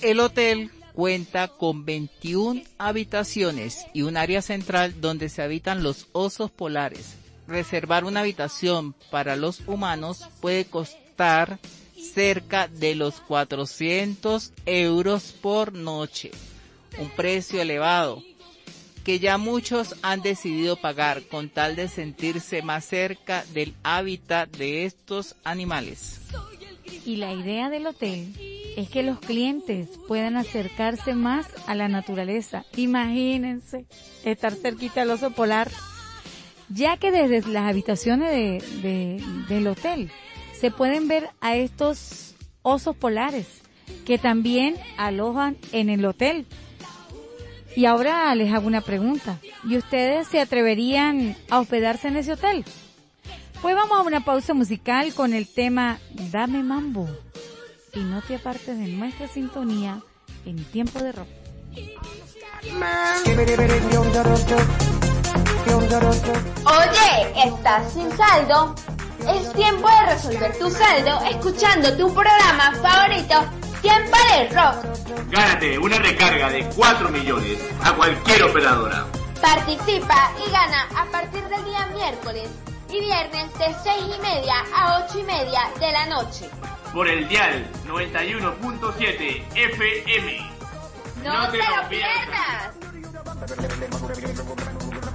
El 0.00 0.20
hotel 0.20 0.70
cuenta 0.94 1.48
con 1.48 1.84
21 1.84 2.62
habitaciones 2.78 3.86
y 3.92 4.02
un 4.02 4.16
área 4.16 4.40
central 4.40 5.00
donde 5.00 5.28
se 5.28 5.42
habitan 5.42 5.82
los 5.82 6.06
osos 6.12 6.50
polares. 6.50 7.16
Reservar 7.46 8.04
una 8.04 8.20
habitación 8.20 8.94
para 9.10 9.36
los 9.36 9.60
humanos 9.66 10.28
puede 10.40 10.64
costar 10.64 11.58
cerca 12.14 12.68
de 12.68 12.94
los 12.94 13.20
400 13.20 14.52
euros 14.66 15.34
por 15.42 15.72
noche, 15.72 16.30
un 16.98 17.10
precio 17.10 17.60
elevado 17.60 18.22
que 19.04 19.18
ya 19.18 19.36
muchos 19.36 19.94
han 20.00 20.22
decidido 20.22 20.76
pagar 20.76 21.24
con 21.24 21.50
tal 21.50 21.76
de 21.76 21.88
sentirse 21.88 22.62
más 22.62 22.86
cerca 22.86 23.44
del 23.52 23.74
hábitat 23.82 24.48
de 24.56 24.86
estos 24.86 25.36
animales. 25.44 26.20
Y 27.04 27.16
la 27.16 27.32
idea 27.32 27.70
del 27.70 27.86
hotel 27.86 28.32
es 28.76 28.88
que 28.88 29.02
los 29.02 29.18
clientes 29.18 29.88
puedan 30.08 30.36
acercarse 30.36 31.14
más 31.14 31.46
a 31.66 31.74
la 31.74 31.88
naturaleza. 31.88 32.64
Imagínense 32.76 33.86
estar 34.24 34.54
cerquita 34.54 35.02
al 35.02 35.10
oso 35.10 35.30
polar, 35.30 35.70
ya 36.68 36.96
que 36.96 37.10
desde 37.10 37.48
las 37.50 37.68
habitaciones 37.68 38.30
de, 38.82 39.22
del 39.48 39.66
hotel 39.66 40.10
se 40.58 40.70
pueden 40.70 41.08
ver 41.08 41.28
a 41.40 41.56
estos 41.56 42.34
osos 42.62 42.96
polares 42.96 43.46
que 44.06 44.18
también 44.18 44.76
alojan 44.96 45.56
en 45.72 45.90
el 45.90 46.04
hotel. 46.04 46.46
Y 47.76 47.86
ahora 47.86 48.34
les 48.34 48.52
hago 48.52 48.66
una 48.66 48.80
pregunta. 48.80 49.38
¿Y 49.64 49.76
ustedes 49.76 50.28
se 50.28 50.40
atreverían 50.40 51.36
a 51.50 51.60
hospedarse 51.60 52.08
en 52.08 52.16
ese 52.16 52.32
hotel? 52.32 52.64
Pues 53.64 53.74
vamos 53.76 53.98
a 53.98 54.02
una 54.02 54.20
pausa 54.20 54.52
musical 54.52 55.14
con 55.14 55.32
el 55.32 55.48
tema 55.48 55.98
Dame 56.10 56.62
Mambo 56.62 57.08
y 57.94 58.00
no 58.00 58.20
te 58.20 58.34
apartes 58.34 58.78
de 58.78 58.88
nuestra 58.88 59.26
sintonía 59.26 60.02
en 60.44 60.62
tiempo 60.66 60.98
de 60.98 61.12
rock. 61.12 61.28
Oye, 66.66 67.46
¿estás 67.46 67.90
sin 67.90 68.14
saldo? 68.14 68.74
Es 69.34 69.50
tiempo 69.54 69.88
de 69.88 70.12
resolver 70.12 70.58
tu 70.58 70.70
saldo 70.70 71.20
escuchando 71.30 71.96
tu 71.96 72.12
programa 72.12 72.70
favorito, 72.82 73.46
Tiempo 73.80 74.16
de 74.30 74.48
Rock. 74.50 75.30
Gánate 75.30 75.78
una 75.78 75.96
recarga 75.96 76.50
de 76.50 76.68
4 76.76 77.08
millones 77.08 77.58
a 77.82 77.94
cualquier 77.94 78.42
operadora. 78.42 79.06
Participa 79.40 80.32
y 80.46 80.50
gana 80.50 80.86
a 80.98 81.06
partir 81.06 81.42
del 81.44 81.64
día 81.64 81.86
miércoles 81.94 82.50
y 82.94 83.00
viernes 83.00 83.52
de 83.58 83.74
6 83.82 84.04
y 84.16 84.20
media 84.20 84.54
a 84.74 85.04
8 85.04 85.18
y 85.18 85.22
media 85.24 85.60
de 85.80 85.92
la 85.92 86.06
noche 86.06 86.48
por 86.92 87.08
el 87.08 87.26
dial 87.26 87.66
91.7 87.86 89.42
FM. 89.52 90.38
¡No, 91.24 91.50
te, 91.50 91.58
lo 91.58 91.88
pierdas! 91.88 92.70
Ella 94.22 95.13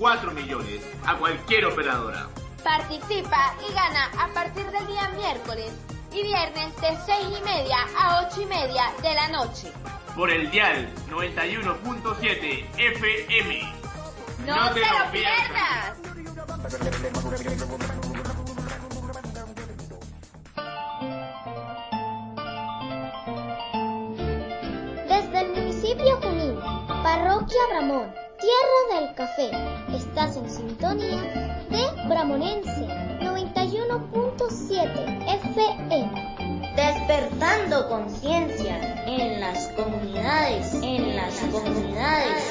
4 0.00 0.32
millones 0.32 0.80
a 1.06 1.14
cualquier 1.18 1.66
operadora. 1.66 2.26
Participa 2.64 3.54
y 3.68 3.74
gana 3.74 4.10
a 4.18 4.28
partir 4.32 4.64
del 4.70 4.86
día 4.86 5.10
miércoles 5.10 5.72
y 6.10 6.22
viernes 6.22 6.74
de 6.76 6.96
6 7.04 7.38
y 7.38 7.44
media 7.44 7.76
a 7.98 8.26
8 8.26 8.40
y 8.40 8.46
media 8.46 8.84
de 9.02 9.14
la 9.14 9.28
noche. 9.28 9.70
Por 10.16 10.30
el 10.30 10.50
dial 10.50 10.88
91.7 11.10 12.64
FM. 12.78 13.74
¡No, 14.46 14.72
te, 14.72 14.80
lo 14.80 15.12
pierdas! 15.12 15.98
Desde 25.06 25.40
el 25.40 25.48
municipio 25.50 26.20
Junín, 26.22 26.58
Parroquia 27.02 27.60
Bramón, 27.70 28.29
Tierra 28.40 29.00
del 29.00 29.14
Café, 29.14 29.50
estás 29.94 30.34
en 30.38 30.48
sintonía 30.48 31.20
de 31.68 31.90
Bramonense 32.08 32.88
91.7 33.20 35.44
FM. 35.44 36.72
Despertando 36.74 37.86
conciencia 37.90 39.04
en 39.04 39.40
las 39.40 39.68
comunidades, 39.76 40.72
en 40.82 41.16
las 41.16 41.38
comunidades. 41.52 42.49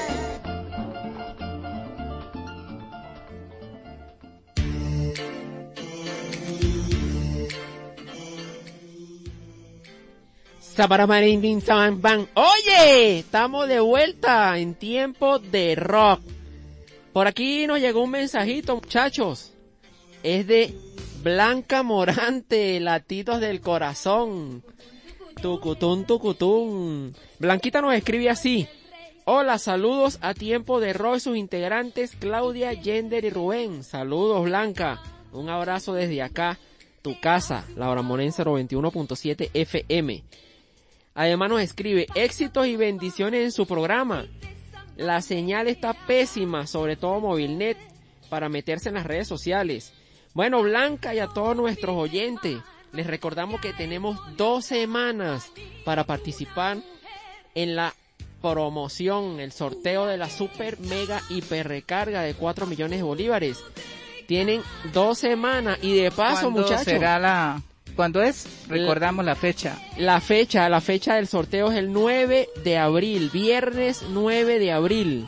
Oye, 12.36 13.20
estamos 13.20 13.68
de 13.68 13.82
vuelta 13.82 14.58
en 14.58 14.76
tiempo 14.76 15.38
de 15.38 15.76
rock. 15.76 16.22
Por 17.12 17.28
aquí 17.28 17.68
nos 17.68 17.82
llegó 17.82 18.04
un 18.04 18.12
mensajito, 18.12 18.76
muchachos. 18.76 19.52
Es 20.24 20.48
de 20.48 20.74
Blanca 21.22 21.84
Morante, 21.84 22.80
latidos 22.80 23.42
del 23.42 23.60
corazón. 23.60 24.64
Tucutún, 25.42 26.06
tucutún. 26.06 27.14
Blanquita 27.40 27.82
nos 27.82 27.94
escribe 27.94 28.30
así. 28.30 28.66
Hola, 29.26 29.58
saludos 29.58 30.18
a 30.22 30.34
tiempo 30.34 30.80
de 30.80 30.94
rock 30.94 31.20
sus 31.20 31.36
integrantes 31.36 32.16
Claudia, 32.18 32.72
Yender 32.72 33.26
y 33.26 33.30
Rubén. 33.30 33.84
Saludos, 33.84 34.46
Blanca. 34.46 35.02
Un 35.34 35.50
abrazo 35.50 35.94
desde 35.94 36.22
acá, 36.22 36.58
tu 37.02 37.20
casa, 37.20 37.66
la 37.76 37.90
Bramonense 37.90 38.46
91.7 38.46 39.50
FM. 39.54 40.24
Además 41.20 41.50
nos 41.50 41.60
escribe 41.60 42.08
éxitos 42.16 42.66
y 42.66 42.78
bendiciones 42.78 43.44
en 43.44 43.52
su 43.52 43.66
programa. 43.66 44.26
La 44.96 45.22
señal 45.22 45.68
está 45.68 45.92
pésima, 45.92 46.66
sobre 46.66 46.96
todo 46.96 47.20
Movilnet, 47.20 47.78
para 48.30 48.48
meterse 48.48 48.88
en 48.88 48.96
las 48.96 49.06
redes 49.06 49.28
sociales. 49.28 49.92
Bueno, 50.34 50.62
Blanca 50.62 51.14
y 51.14 51.20
a 51.20 51.28
todos 51.28 51.58
nuestros 51.58 51.98
oyentes, 51.98 52.60
les 52.94 53.06
recordamos 53.06 53.60
que 53.60 53.74
tenemos 53.74 54.18
dos 54.38 54.64
semanas 54.64 55.52
para 55.84 56.06
participar 56.06 56.78
en 57.54 57.76
la 57.76 57.94
promoción, 58.42 59.42
el 59.42 59.52
sorteo 59.52 60.06
de 60.06 60.16
la 60.16 60.30
super 60.30 60.80
mega 60.80 61.22
hiper 61.28 61.68
recarga 61.68 62.22
de 62.22 62.34
4 62.34 62.66
millones 62.66 63.00
de 63.00 63.04
bolívares. 63.04 63.62
Tienen 64.26 64.62
dos 64.94 65.18
semanas 65.18 65.80
y 65.82 65.98
de 65.98 66.12
paso, 66.12 66.44
¿Cuándo 66.44 66.62
muchachos. 66.62 66.86
será 66.86 67.20
la... 67.20 67.62
¿Cuándo 67.96 68.22
es? 68.22 68.48
Recordamos 68.68 69.26
la 69.26 69.36
fecha. 69.36 69.78
La 69.98 70.22
fecha, 70.22 70.70
la 70.70 70.82
fecha 70.82 71.16
del 71.16 71.28
sorteo 71.28 71.72
es 71.72 71.78
el 71.78 71.92
9 71.92 72.50
de 72.64 72.78
abril, 72.78 73.30
viernes 73.32 74.04
9 74.10 74.60
de 74.60 74.72
abril. 74.72 75.28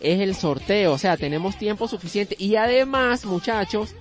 Es 0.00 0.20
el 0.20 0.34
sorteo, 0.34 0.92
o 0.92 0.98
sea, 0.98 1.16
tenemos 1.16 1.58
tiempo 1.58 1.88
suficiente. 1.88 2.36
Y 2.38 2.56
además, 2.56 3.24
muchachos, 3.24 3.94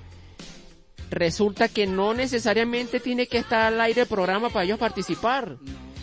resulta 1.09 1.67
que 1.67 1.85
no 1.88 2.13
necesariamente 2.13 2.99
tiene 2.99 3.27
que 3.27 3.38
estar 3.38 3.73
al 3.73 3.81
aire 3.81 4.01
el 4.01 4.07
programa 4.07 4.49
para 4.49 4.65
ellos 4.65 4.79
participar. 4.79 5.57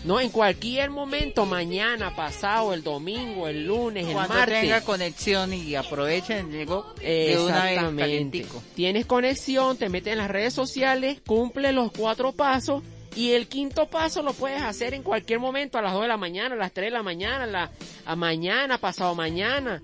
En 0.04 0.30
cualquier 0.30 0.90
momento, 0.90 1.44
mañana, 1.46 2.14
pasado, 2.14 2.72
el 2.72 2.82
domingo, 2.82 3.48
el 3.48 3.66
lunes, 3.66 4.06
el 4.06 4.12
Cuando 4.12 4.34
martes. 4.34 4.60
tenga 4.60 4.80
conexión 4.82 5.52
y 5.52 5.74
aprovechen, 5.74 6.50
llegó 6.50 6.94
de 7.00 7.38
una 7.38 7.64
vez 7.64 7.72
Exactamente. 7.72 8.46
Tienes 8.74 9.06
conexión, 9.06 9.76
te 9.76 9.88
metes 9.88 10.12
en 10.12 10.18
las 10.18 10.30
redes 10.30 10.54
sociales, 10.54 11.20
cumple 11.26 11.72
los 11.72 11.92
cuatro 11.92 12.32
pasos 12.32 12.82
y 13.16 13.32
el 13.32 13.48
quinto 13.48 13.88
paso 13.88 14.22
lo 14.22 14.32
puedes 14.32 14.62
hacer 14.62 14.94
en 14.94 15.02
cualquier 15.02 15.40
momento, 15.40 15.78
a 15.78 15.82
las 15.82 15.92
2 15.92 16.02
de 16.02 16.08
la 16.08 16.16
mañana, 16.16 16.54
a 16.54 16.58
las 16.58 16.72
3 16.72 16.86
de 16.86 16.90
la 16.90 17.02
mañana, 17.02 17.44
a, 17.44 17.46
la, 17.46 17.70
a 18.04 18.16
mañana, 18.16 18.78
pasado 18.78 19.14
mañana. 19.14 19.82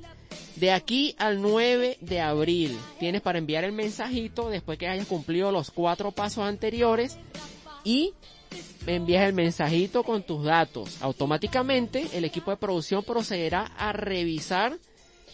De 0.56 0.70
aquí 0.70 1.16
al 1.18 1.42
9 1.42 1.98
de 2.00 2.20
abril 2.20 2.78
tienes 3.00 3.20
para 3.22 3.38
enviar 3.38 3.64
el 3.64 3.72
mensajito 3.72 4.50
después 4.50 4.78
que 4.78 4.86
hayas 4.86 5.06
cumplido 5.08 5.50
los 5.50 5.72
cuatro 5.72 6.12
pasos 6.12 6.44
anteriores 6.44 7.18
y 7.82 8.12
me 8.86 8.96
envías 8.96 9.26
el 9.26 9.32
mensajito 9.32 10.02
con 10.02 10.22
tus 10.22 10.44
datos. 10.44 10.98
Automáticamente 11.00 12.08
el 12.12 12.24
equipo 12.24 12.50
de 12.50 12.56
producción 12.56 13.02
procederá 13.02 13.70
a 13.78 13.92
revisar 13.92 14.78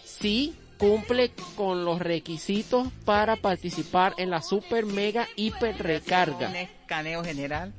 si 0.04 0.54
cumple 0.78 1.30
con 1.56 1.84
los 1.84 1.98
requisitos 2.00 2.88
para 3.04 3.36
participar 3.36 4.14
en 4.16 4.30
la 4.30 4.40
super 4.40 4.86
mega 4.86 5.28
hiper 5.36 5.76
recarga. 5.78 6.48
Un 6.48 6.56
escaneo 6.56 7.24
general. 7.24 7.72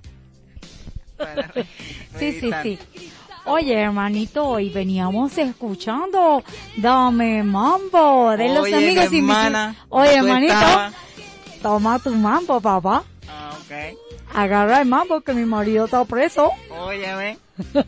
Sí, 2.18 2.40
sí, 2.40 2.50
sí. 2.64 2.80
Oye, 3.46 3.74
hermanito, 3.74 4.46
hoy 4.46 4.70
veníamos 4.70 5.38
escuchando 5.38 6.44
Dame 6.78 7.44
Mambo 7.44 8.32
de 8.32 8.50
los 8.50 8.64
Oye, 8.64 8.76
amigos 8.76 9.12
mi 9.12 9.20
hermana. 9.20 9.76
Oye, 9.90 10.16
hermanito, 10.16 10.54
toma 11.62 12.00
tu 12.00 12.10
mambo, 12.12 12.60
papá. 12.60 13.04
Ah, 13.28 13.58
ok. 13.60 14.11
Agarra 14.34 14.82
el 14.82 14.88
mambo 14.88 15.22
que 15.22 15.34
mi 15.34 15.46
marido 15.46 15.86
está 15.86 16.04
preso. 16.06 16.52
Óyeme. 16.70 17.38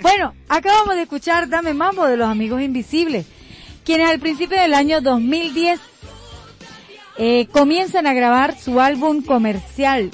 Bueno, 0.00 0.32
acabamos 0.48 0.94
de 0.94 1.02
escuchar 1.02 1.48
Dame 1.48 1.74
Mambo 1.74 2.06
de 2.06 2.16
los 2.16 2.28
Amigos 2.28 2.62
Invisibles, 2.62 3.26
quienes 3.84 4.08
al 4.08 4.20
principio 4.20 4.60
del 4.60 4.72
año 4.72 5.00
2010 5.00 5.80
eh, 7.18 7.48
comienzan 7.50 8.06
a 8.06 8.14
grabar 8.14 8.56
su 8.56 8.80
álbum 8.80 9.22
comercial, 9.22 10.12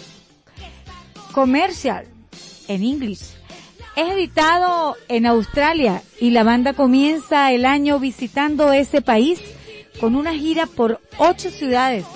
comercial, 1.32 2.06
en 2.66 2.82
inglés. 2.82 3.36
Es 3.94 4.08
editado 4.08 4.96
en 5.08 5.26
Australia 5.26 6.02
y 6.18 6.30
la 6.30 6.44
banda 6.44 6.72
comienza 6.72 7.52
el 7.52 7.66
año 7.66 7.98
visitando 8.00 8.72
ese 8.72 9.02
país 9.02 9.40
con 10.00 10.16
una 10.16 10.32
gira 10.32 10.64
por 10.64 11.00
ocho 11.18 11.50
ciudades 11.50 12.06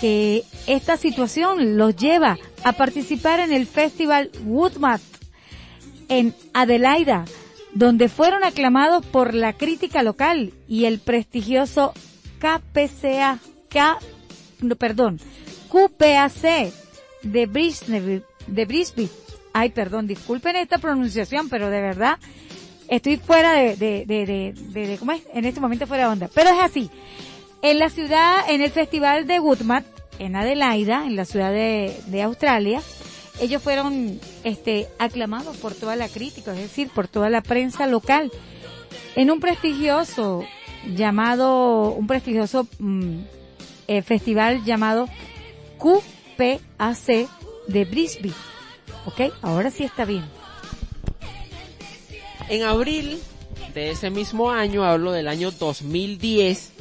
que 0.00 0.44
esta 0.66 0.96
situación 0.96 1.76
los 1.76 1.94
lleva 1.96 2.38
a 2.64 2.72
participar 2.72 3.40
en 3.40 3.52
el 3.52 3.66
festival 3.66 4.30
Woodmat 4.44 5.00
en 6.08 6.34
Adelaida, 6.54 7.24
donde 7.74 8.08
fueron 8.08 8.42
aclamados 8.44 9.04
por 9.06 9.34
la 9.34 9.52
crítica 9.52 10.02
local 10.02 10.52
y 10.66 10.86
el 10.86 10.98
prestigioso 10.98 11.92
KPCA, 12.40 13.38
K, 13.68 13.98
no, 14.62 14.74
perdón, 14.76 15.20
QPAC 15.70 16.72
de 17.22 17.46
Brisbane, 17.46 18.22
de 18.46 18.64
Brisbane. 18.64 19.08
Ay, 19.52 19.70
perdón, 19.70 20.06
disculpen 20.06 20.56
esta 20.56 20.78
pronunciación, 20.78 21.48
pero 21.48 21.70
de 21.70 21.80
verdad 21.80 22.18
estoy 22.88 23.18
fuera 23.18 23.52
de, 23.52 23.76
de, 23.76 24.04
de, 24.06 24.26
de, 24.26 24.54
de- 24.54 24.86
de- 24.86 24.96
¿cómo 24.98 25.12
es? 25.12 25.22
En 25.34 25.44
este 25.44 25.60
momento 25.60 25.86
fuera 25.86 26.04
de 26.06 26.10
onda. 26.12 26.30
Pero 26.34 26.50
es 26.50 26.58
así. 26.60 26.90
En 27.62 27.78
la 27.78 27.90
ciudad, 27.90 28.36
en 28.48 28.62
el 28.62 28.70
festival 28.70 29.26
de 29.26 29.38
Woodmat, 29.38 29.84
en 30.18 30.34
Adelaida, 30.34 31.04
en 31.04 31.14
la 31.14 31.26
ciudad 31.26 31.52
de, 31.52 32.22
Australia, 32.22 32.80
ellos 33.38 33.62
fueron 33.62 34.18
este, 34.44 34.88
aclamados 34.98 35.58
por 35.58 35.74
toda 35.74 35.94
la 35.94 36.08
crítica, 36.08 36.52
es 36.52 36.58
decir, 36.58 36.88
por 36.88 37.06
toda 37.06 37.28
la 37.28 37.42
prensa 37.42 37.86
local, 37.86 38.32
en 39.14 39.30
un 39.30 39.40
prestigioso 39.40 40.44
llamado, 40.86 41.92
un 41.92 42.06
prestigioso 42.06 42.66
mm, 42.78 43.18
eh, 43.88 44.02
festival 44.02 44.64
llamado 44.64 45.06
QPAC 45.78 47.28
de 47.66 47.84
Brisbane. 47.84 48.34
¿Ok? 49.04 49.32
Ahora 49.42 49.70
sí 49.70 49.84
está 49.84 50.06
bien. 50.06 50.24
En 52.48 52.62
abril 52.62 53.20
de 53.74 53.90
ese 53.90 54.08
mismo 54.10 54.50
año, 54.50 54.82
hablo 54.82 55.12
del 55.12 55.28
año 55.28 55.50
2010, 55.50 56.72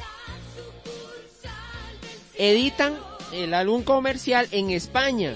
editan 2.39 2.97
el 3.31 3.53
álbum 3.53 3.83
comercial 3.83 4.47
en 4.51 4.71
España 4.71 5.35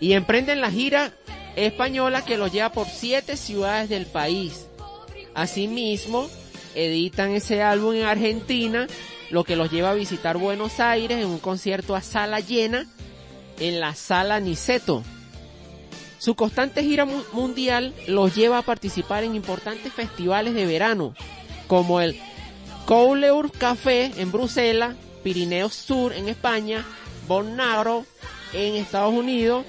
y 0.00 0.12
emprenden 0.12 0.60
la 0.60 0.70
gira 0.70 1.12
española 1.56 2.24
que 2.24 2.36
los 2.36 2.52
lleva 2.52 2.70
por 2.70 2.86
siete 2.86 3.36
ciudades 3.36 3.88
del 3.88 4.06
país. 4.06 4.66
Asimismo, 5.34 6.28
editan 6.74 7.32
ese 7.32 7.62
álbum 7.62 7.94
en 7.94 8.04
Argentina, 8.04 8.86
lo 9.30 9.42
que 9.44 9.56
los 9.56 9.72
lleva 9.72 9.90
a 9.90 9.94
visitar 9.94 10.36
Buenos 10.36 10.78
Aires 10.78 11.18
en 11.18 11.26
un 11.26 11.38
concierto 11.38 11.96
a 11.96 12.00
sala 12.02 12.40
llena 12.40 12.86
en 13.58 13.80
la 13.80 13.94
sala 13.94 14.38
Niceto. 14.38 15.02
Su 16.18 16.34
constante 16.34 16.82
gira 16.82 17.04
mu- 17.06 17.22
mundial 17.32 17.94
los 18.06 18.34
lleva 18.34 18.58
a 18.58 18.62
participar 18.62 19.24
en 19.24 19.34
importantes 19.34 19.92
festivales 19.92 20.54
de 20.54 20.66
verano, 20.66 21.14
como 21.66 22.00
el 22.00 22.18
Couleur 22.84 23.50
Café 23.50 24.12
en 24.16 24.30
Bruselas, 24.30 24.94
Pirineos 25.26 25.74
Sur 25.74 26.12
en 26.12 26.28
España, 26.28 26.86
Bonaro 27.26 28.06
en 28.52 28.76
Estados 28.76 29.12
Unidos, 29.12 29.66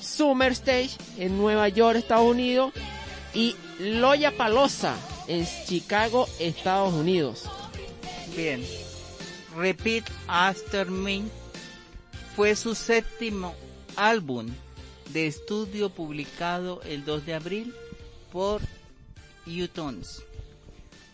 Summer 0.00 0.52
Stage 0.52 0.92
en 1.18 1.36
Nueva 1.36 1.68
York, 1.68 1.98
Estados 1.98 2.30
Unidos, 2.30 2.72
y 3.34 3.56
Loya 3.80 4.36
Palosa 4.36 4.94
en 5.26 5.44
Chicago, 5.66 6.28
Estados 6.38 6.94
Unidos. 6.94 7.50
Bien. 8.36 8.64
Repeat 9.56 10.08
After 10.28 10.88
Me 10.88 11.24
fue 12.36 12.54
su 12.54 12.76
séptimo 12.76 13.56
álbum 13.96 14.46
de 15.12 15.26
estudio 15.26 15.90
publicado 15.90 16.82
el 16.84 17.04
2 17.04 17.26
de 17.26 17.34
abril 17.34 17.74
por 18.30 18.60
U-Tones 19.44 20.22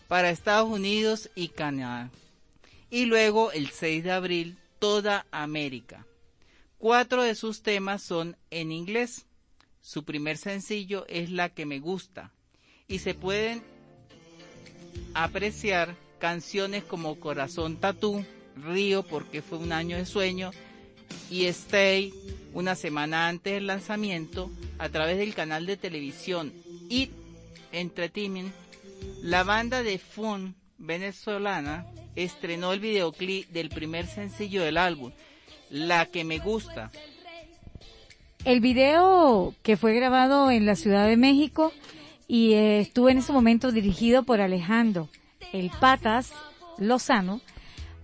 para 0.07 0.29
Estados 0.29 0.69
Unidos 0.69 1.31
y 1.33 1.47
Canadá. 1.47 2.11
Y 2.89 3.05
luego 3.05 3.51
el 3.51 3.69
6 3.69 4.03
de 4.03 4.11
abril 4.11 4.57
toda 4.79 5.25
América. 5.31 6.05
Cuatro 6.77 7.23
de 7.23 7.35
sus 7.35 7.61
temas 7.61 8.03
son 8.03 8.37
en 8.51 8.71
inglés. 8.71 9.25
Su 9.81 10.03
primer 10.03 10.37
sencillo 10.37 11.05
es 11.07 11.31
La 11.31 11.49
que 11.49 11.65
me 11.65 11.79
gusta 11.79 12.31
y 12.87 12.99
se 12.99 13.13
pueden 13.13 13.63
apreciar 15.13 15.95
canciones 16.19 16.83
como 16.83 17.19
Corazón 17.19 17.77
Tatú, 17.77 18.25
Río 18.55 19.03
porque 19.03 19.41
fue 19.41 19.57
un 19.57 19.71
año 19.71 19.97
de 19.97 20.05
sueño 20.05 20.51
y 21.29 21.45
Stay 21.45 22.13
una 22.53 22.75
semana 22.75 23.27
antes 23.27 23.53
del 23.53 23.67
lanzamiento 23.67 24.49
a 24.79 24.89
través 24.89 25.17
del 25.17 25.33
canal 25.33 25.65
de 25.65 25.77
televisión 25.77 26.53
It 26.89 27.11
Entertainment. 27.71 28.53
La 29.21 29.43
banda 29.43 29.83
de 29.83 29.99
funk 29.99 30.55
venezolana 30.77 31.85
estrenó 32.15 32.73
el 32.73 32.79
videoclip 32.79 33.49
del 33.49 33.69
primer 33.69 34.07
sencillo 34.07 34.63
del 34.63 34.77
álbum, 34.77 35.11
La 35.69 36.05
que 36.05 36.23
me 36.23 36.39
gusta. 36.39 36.91
El 38.45 38.61
video 38.61 39.53
que 39.63 39.77
fue 39.77 39.93
grabado 39.93 40.51
en 40.51 40.65
la 40.65 40.75
Ciudad 40.75 41.07
de 41.07 41.17
México 41.17 41.73
y 42.27 42.53
eh, 42.53 42.79
estuvo 42.79 43.09
en 43.09 43.17
ese 43.17 43.33
momento 43.33 43.71
dirigido 43.71 44.23
por 44.23 44.41
Alejandro 44.41 45.09
El 45.53 45.69
Patas 45.69 46.31
Lozano, 46.77 47.41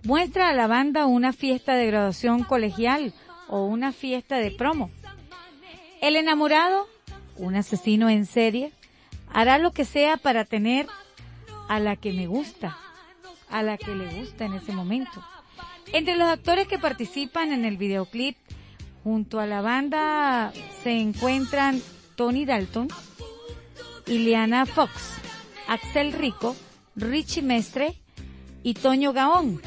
muestra 0.02 0.48
a 0.48 0.54
la 0.54 0.66
banda 0.66 1.06
una 1.06 1.32
fiesta 1.32 1.74
de 1.74 1.86
graduación 1.86 2.42
colegial 2.42 3.14
o 3.48 3.64
una 3.64 3.92
fiesta 3.92 4.38
de 4.38 4.50
promo. 4.50 4.90
El 6.00 6.16
enamorado, 6.16 6.86
un 7.36 7.54
asesino 7.56 8.10
en 8.10 8.26
serie, 8.26 8.72
hará 9.32 9.58
lo 9.58 9.72
que 9.72 9.84
sea 9.84 10.16
para 10.16 10.44
tener 10.44 10.86
a 11.68 11.80
la 11.80 11.96
que 11.96 12.12
me 12.12 12.26
gusta, 12.26 12.76
a 13.50 13.62
la 13.62 13.76
que 13.76 13.94
le 13.94 14.20
gusta 14.20 14.44
en 14.44 14.54
ese 14.54 14.72
momento. 14.72 15.24
Entre 15.92 16.16
los 16.16 16.28
actores 16.28 16.66
que 16.66 16.78
participan 16.78 17.52
en 17.52 17.64
el 17.64 17.76
videoclip 17.76 18.36
junto 19.02 19.38
a 19.38 19.46
la 19.46 19.60
banda 19.60 20.52
se 20.82 20.98
encuentran 20.98 21.80
Tony 22.16 22.44
Dalton, 22.44 22.88
Ileana 24.06 24.66
Fox, 24.66 24.92
Axel 25.68 26.12
Rico, 26.12 26.56
Richie 26.96 27.42
Mestre 27.42 27.94
y 28.62 28.74
Toño 28.74 29.12
Gaón. 29.12 29.60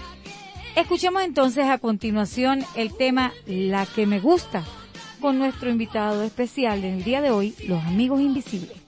Escuchemos 0.76 1.24
entonces 1.24 1.66
a 1.66 1.80
continuación 1.80 2.64
el 2.76 2.96
tema 2.96 3.34
La 3.46 3.86
que 3.86 4.06
me 4.06 4.20
gusta 4.20 4.64
con 5.22 5.40
nuestro 5.40 5.70
invitado 5.70 6.24
especial 6.24 6.84
en 6.84 6.96
el 6.96 7.04
día 7.04 7.22
de 7.22 7.32
hoy, 7.32 7.56
los 7.68 7.84
amigos 7.84 8.22
invisibles. 8.22 8.87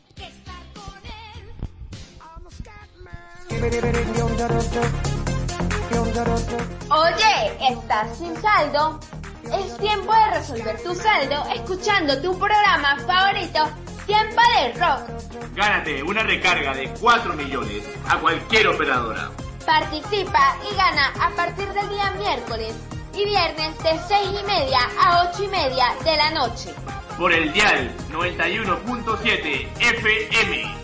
Oye, 6.92 7.58
¿estás 7.70 8.18
sin 8.18 8.36
saldo? 8.42 9.00
Es 9.44 9.78
tiempo 9.78 10.14
de 10.14 10.38
resolver 10.38 10.84
tu 10.84 10.94
saldo 10.94 11.44
escuchando 11.54 12.22
tu 12.22 12.38
programa 12.38 12.98
favorito, 13.08 13.70
Tiempo 14.06 14.42
de 14.56 14.74
Rock. 14.80 15.56
Gánate 15.56 16.04
una 16.04 16.24
recarga 16.24 16.74
de 16.74 16.90
4 17.00 17.34
millones 17.34 17.84
a 18.08 18.18
cualquier 18.20 18.68
operadora. 18.68 19.32
Participa 19.66 20.56
y 20.70 20.76
gana 20.76 21.14
a 21.20 21.30
partir 21.32 21.68
del 21.70 21.90
día 21.90 22.12
miércoles 22.12 22.76
y 23.16 23.26
viernes 23.26 23.78
de 23.80 24.00
6 24.08 24.30
y 24.42 24.44
media 24.46 24.80
a 25.00 25.30
8 25.32 25.44
y 25.44 25.48
media 25.48 25.96
de 26.04 26.18
la 26.18 26.32
noche. 26.32 26.74
Por 27.18 27.34
el 27.34 27.52
dial 27.52 27.92
91.7 28.12 29.68
FM. 29.80 30.76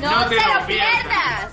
¡No, 0.00 0.28
te, 0.28 0.34
lo 0.34 0.66
pierdas! 0.66 1.52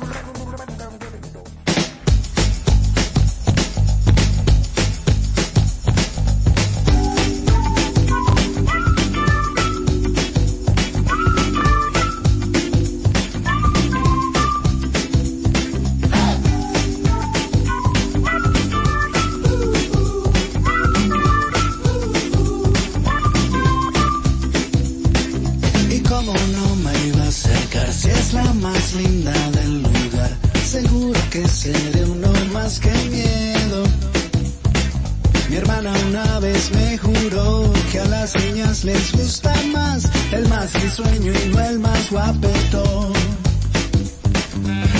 las 38.21 38.35
niñas 38.35 38.83
les 38.83 39.11
gusta 39.13 39.51
más 39.73 40.07
el 40.31 40.47
más 40.47 40.71
risueño 40.79 41.33
y 41.43 41.49
no 41.49 41.59
el 41.59 41.79
más 41.79 42.11
guapetón. 42.11 43.13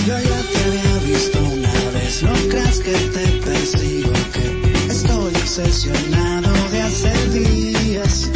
Yo 0.07 0.17
ya 0.17 0.41
te 0.51 0.57
había 0.65 0.95
visto 1.05 1.37
una 1.39 1.91
vez, 1.93 2.23
no 2.23 2.33
creas 2.49 2.79
que 2.79 2.93
te 2.93 3.27
persigo, 3.45 4.11
que 4.33 4.91
estoy 4.91 5.35
obsesionado 5.35 6.51
de 6.71 6.81
hace 6.81 7.13
días. 7.29 8.31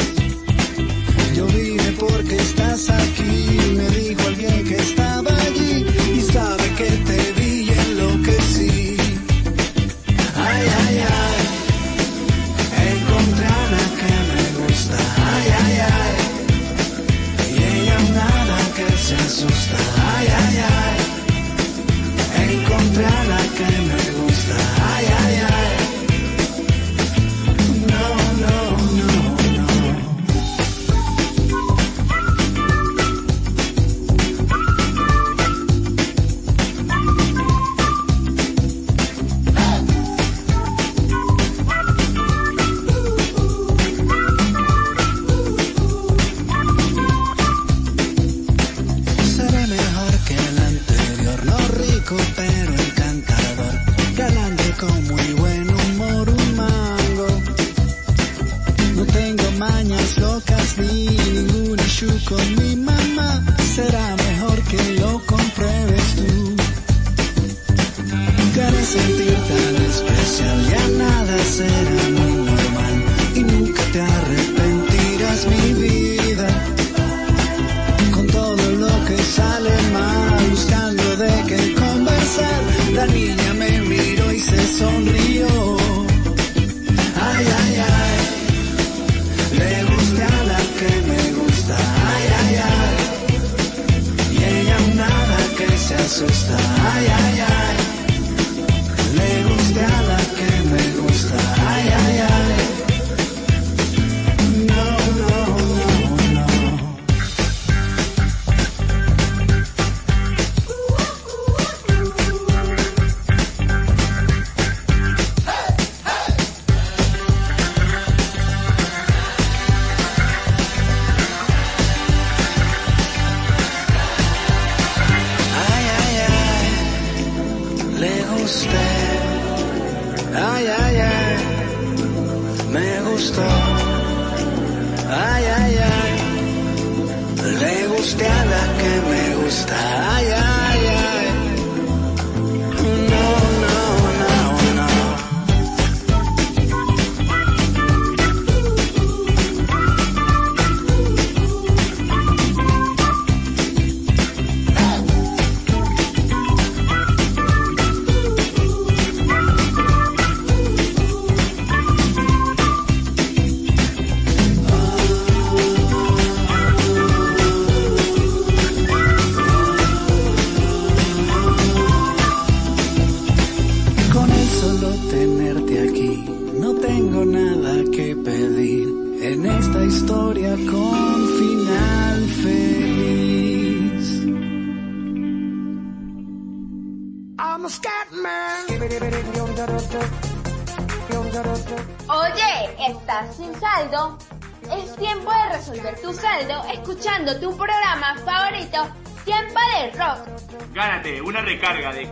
Yo 1.33 1.47
vine 1.47 1.91
porque 1.99 2.35
estás 2.35 2.87
aquí, 2.91 3.14
sky 23.55 23.94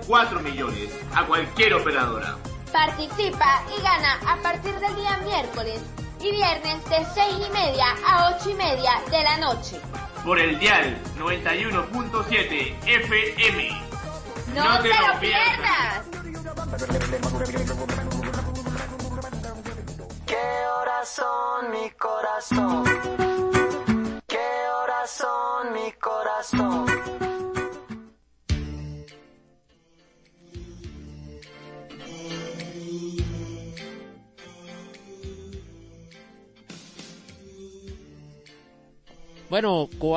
4 0.08 0.40
millones 0.42 0.90
a 1.16 1.26
cualquier 1.26 1.74
operadora. 1.74 2.38
Participa 2.72 3.64
y 3.78 3.82
gana 3.82 4.20
a 4.28 4.42
partir 4.42 4.74
del 4.76 4.96
día 4.96 5.18
miércoles 5.24 5.82
y 6.20 6.32
viernes 6.32 6.84
de 6.90 7.06
6 7.14 7.36
y 7.48 7.54
media 7.54 7.86
a 8.06 8.36
8 8.36 8.50
y 8.50 8.54
media 8.56 8.92
de 9.10 9.24
la 9.24 9.38
noche. 9.38 9.80
Por 10.24 10.40
el 10.40 10.58
dial 10.58 10.98
91.7 11.18 12.76
FM. 12.86 13.70
¡No, 14.56 14.80
te, 14.80 14.90
lo 14.90 15.20
pierdas! 15.20 16.13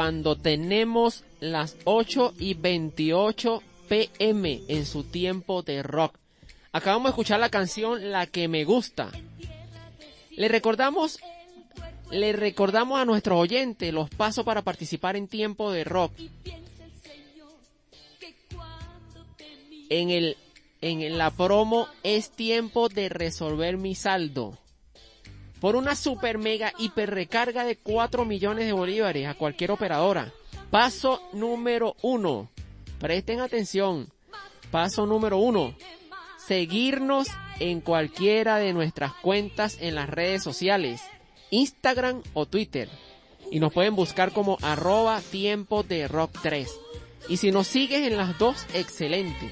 Cuando 0.07 0.37
tenemos 0.37 1.25
las 1.41 1.77
8 1.83 2.35
y 2.39 2.55
28 2.55 3.61
pm 3.89 4.63
en 4.69 4.87
su 4.87 5.03
tiempo 5.03 5.65
de 5.65 5.83
rock. 5.83 6.17
Acabamos 6.71 7.07
de 7.07 7.11
escuchar 7.11 7.41
la 7.41 7.49
canción 7.49 8.13
La 8.13 8.29
que 8.29 8.47
me 8.47 8.65
gusta. 8.65 9.11
Le 10.31 10.47
recordamos, 10.47 11.19
le 12.13 12.33
recordamos 12.33 13.01
a 13.01 13.05
nuestros 13.05 13.37
oyentes 13.37 13.93
los 13.93 14.09
pasos 14.09 14.45
para 14.45 14.63
participar 14.63 15.17
en 15.17 15.27
tiempo 15.27 15.73
de 15.73 15.83
rock. 15.83 16.13
En 19.89 20.11
el, 20.11 20.37
en 20.83 21.19
la 21.19 21.33
promo 21.33 21.89
es 22.05 22.31
tiempo 22.31 22.89
de 22.89 23.09
resolver 23.09 23.77
mi 23.77 23.97
saldo 23.97 24.57
por 25.67 25.75
una 25.75 25.97
super 25.97 26.39
mega 26.39 26.73
hiper 26.79 27.11
recarga 27.11 27.65
de 27.65 27.75
4 27.75 28.25
millones 28.25 28.67
de 28.67 28.73
bolívares 28.73 29.27
a 29.27 29.35
cualquier 29.35 29.73
operadora. 29.73 30.33
Paso 30.71 31.21
número 31.33 31.97
uno. 32.03 32.49
Presten 33.01 33.41
atención. 33.41 34.09
Paso 34.71 35.07
número 35.07 35.39
uno. 35.39 35.75
Seguirnos 36.39 37.27
en 37.59 37.81
cualquiera 37.81 38.59
de 38.59 38.73
nuestras 38.75 39.13
cuentas 39.15 39.79
en 39.81 39.97
las 39.97 40.09
redes 40.09 40.41
sociales, 40.45 41.03
Instagram 41.51 42.23
o 42.33 42.47
Twitter. 42.47 42.89
Y 43.51 43.59
nos 43.59 43.73
pueden 43.73 43.97
buscar 43.97 44.31
como 44.31 44.59
arroba 44.63 45.21
tiempo 45.21 45.83
de 45.83 46.07
rock 46.07 46.31
3. 46.43 46.71
Y 47.29 47.39
si 47.39 47.51
nos 47.51 47.67
sigues 47.67 48.07
en 48.07 48.17
las 48.17 48.39
dos, 48.39 48.65
excelente. 48.73 49.51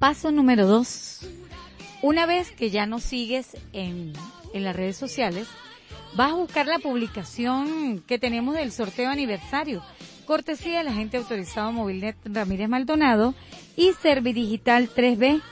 Paso 0.00 0.32
número 0.32 0.66
dos. 0.66 1.28
Una 2.00 2.26
vez 2.26 2.52
que 2.52 2.70
ya 2.70 2.86
nos 2.86 3.02
sigues 3.02 3.56
en, 3.72 4.12
en 4.52 4.64
las 4.64 4.76
redes 4.76 4.96
sociales, 4.96 5.48
vas 6.14 6.32
a 6.32 6.36
buscar 6.36 6.66
la 6.66 6.78
publicación 6.78 8.02
que 8.06 8.18
tenemos 8.18 8.54
del 8.54 8.72
sorteo 8.72 9.10
aniversario, 9.10 9.82
cortesía 10.26 10.78
del 10.78 10.88
agente 10.88 11.16
autorizado 11.16 11.72
Movilnet 11.72 12.16
Ramírez 12.24 12.68
Maldonado 12.68 13.34
y 13.76 13.92
Servidigital 14.00 14.88
3B. 14.94 15.42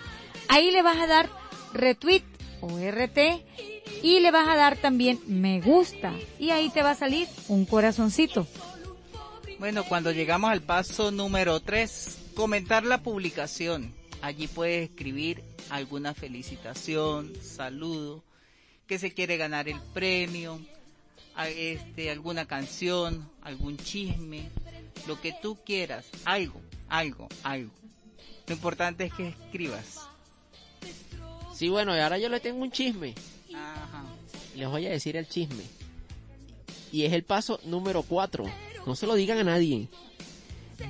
Ahí 0.48 0.70
le 0.70 0.82
vas 0.82 0.98
a 0.98 1.06
dar 1.06 1.28
retweet 1.72 2.22
o 2.60 2.78
RT 2.78 3.18
y 4.02 4.20
le 4.20 4.30
vas 4.30 4.48
a 4.48 4.56
dar 4.56 4.76
también 4.76 5.18
me 5.26 5.60
gusta 5.60 6.12
y 6.38 6.50
ahí 6.50 6.70
te 6.70 6.82
va 6.82 6.90
a 6.90 6.94
salir 6.94 7.26
un 7.48 7.64
corazoncito. 7.64 8.46
Bueno, 9.58 9.84
cuando 9.84 10.12
llegamos 10.12 10.50
al 10.50 10.62
paso 10.62 11.10
número 11.10 11.60
3, 11.60 12.18
comentar 12.34 12.84
la 12.84 13.02
publicación. 13.02 13.95
Allí 14.26 14.48
puedes 14.48 14.90
escribir 14.90 15.40
alguna 15.70 16.12
felicitación, 16.12 17.32
saludo, 17.40 18.24
que 18.88 18.98
se 18.98 19.14
quiere 19.14 19.36
ganar 19.36 19.68
el 19.68 19.80
premio, 19.94 20.60
este, 21.46 22.10
alguna 22.10 22.44
canción, 22.44 23.30
algún 23.42 23.76
chisme, 23.76 24.50
lo 25.06 25.20
que 25.20 25.32
tú 25.40 25.58
quieras, 25.64 26.06
algo, 26.24 26.60
algo, 26.88 27.28
algo. 27.44 27.70
Lo 28.48 28.54
importante 28.54 29.04
es 29.04 29.14
que 29.14 29.28
escribas. 29.28 30.08
Sí, 31.54 31.68
bueno, 31.68 31.96
y 31.96 32.00
ahora 32.00 32.18
yo 32.18 32.28
le 32.28 32.40
tengo 32.40 32.60
un 32.60 32.72
chisme. 32.72 33.14
Les 34.56 34.68
voy 34.68 34.86
a 34.86 34.90
decir 34.90 35.16
el 35.16 35.28
chisme. 35.28 35.62
Y 36.90 37.04
es 37.04 37.12
el 37.12 37.22
paso 37.22 37.60
número 37.62 38.02
4. 38.02 38.44
No 38.86 38.96
se 38.96 39.06
lo 39.06 39.14
digan 39.14 39.38
a 39.38 39.44
nadie. 39.44 39.88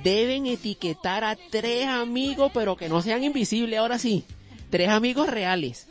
Deben 0.03 0.45
etiquetar 0.47 1.23
a 1.23 1.35
tres 1.35 1.87
amigos, 1.87 2.51
pero 2.53 2.75
que 2.75 2.89
no 2.89 3.01
sean 3.01 3.23
invisibles, 3.23 3.79
ahora 3.79 3.99
sí. 3.99 4.23
Tres 4.69 4.89
amigos 4.89 5.29
reales. 5.29 5.87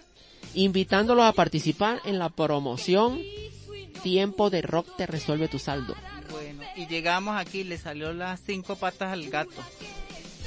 Invitándolos 0.55 1.25
a 1.25 1.33
participar 1.33 2.01
en 2.05 2.19
la 2.19 2.29
promoción 2.29 3.21
Tiempo 4.03 4.51
de 4.51 4.63
Rock 4.63 4.97
te 4.97 5.07
resuelve 5.07 5.49
tu 5.49 5.59
saldo. 5.59 5.97
Bueno, 6.31 6.63
y 6.77 6.87
llegamos 6.87 7.37
aquí, 7.37 7.65
le 7.65 7.79
salió 7.79 8.13
las 8.13 8.41
cinco 8.41 8.77
patas 8.77 9.13
al 9.13 9.29
gato. 9.31 9.63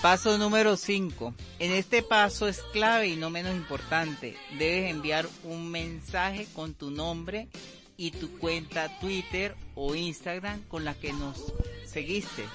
Paso 0.02 0.38
número 0.38 0.78
5. 0.78 1.34
En 1.60 1.74
este 1.74 2.02
paso 2.02 2.48
es 2.48 2.62
clave 2.72 3.10
y 3.10 3.18
no 3.18 3.30
menos 3.30 3.54
importante. 3.54 4.38
Debes 4.58 4.92
enviar 4.92 5.28
un 5.44 5.70
mensaje 5.70 6.48
con 6.54 6.74
tu 6.74 6.90
nombre 6.90 7.50
y 7.98 8.12
tu 8.12 8.30
cuenta 8.38 8.98
Twitter 9.02 9.56
o 9.76 9.94
Instagram 9.94 10.62
con 10.70 10.86
la 10.86 10.94
que 10.94 11.12
nos 11.12 11.52
seguiste 11.86 12.46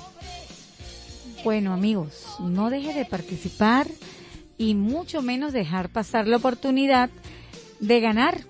Bueno 1.45 1.73
amigos, 1.73 2.25
no 2.41 2.70
deje 2.70 2.95
de 2.95 3.05
participar 3.05 3.87
y 4.57 4.75
mucho 4.75 5.23
menos 5.23 5.53
dejar 5.53 5.91
pasar 5.91 6.27
la 6.27 6.39
oportunidad 6.39 7.11
de 7.81 8.01
ganar 8.01 8.41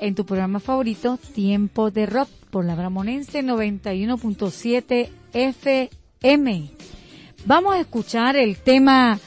en 0.00 0.14
tu 0.14 0.26
programa 0.26 0.60
favorito 0.60 1.18
Tiempo 1.34 1.90
de 1.90 2.06
Rock 2.06 2.28
por 2.54 2.64
la 2.64 2.76
Bramonense 2.76 3.42
91.7 3.42 5.10
FM. 5.32 6.70
Vamos 7.46 7.74
a 7.74 7.80
escuchar 7.80 8.36
el 8.36 8.58
tema 8.58 9.18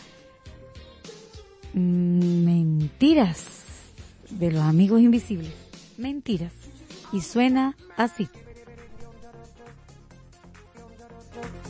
mm, 1.74 2.46
Mentiras 2.46 3.44
de 4.30 4.54
los 4.54 4.62
amigos 4.62 5.02
invisibles. 5.02 5.52
Mentiras. 5.98 6.54
Y 7.12 7.20
suena 7.20 7.76
así. 7.98 8.30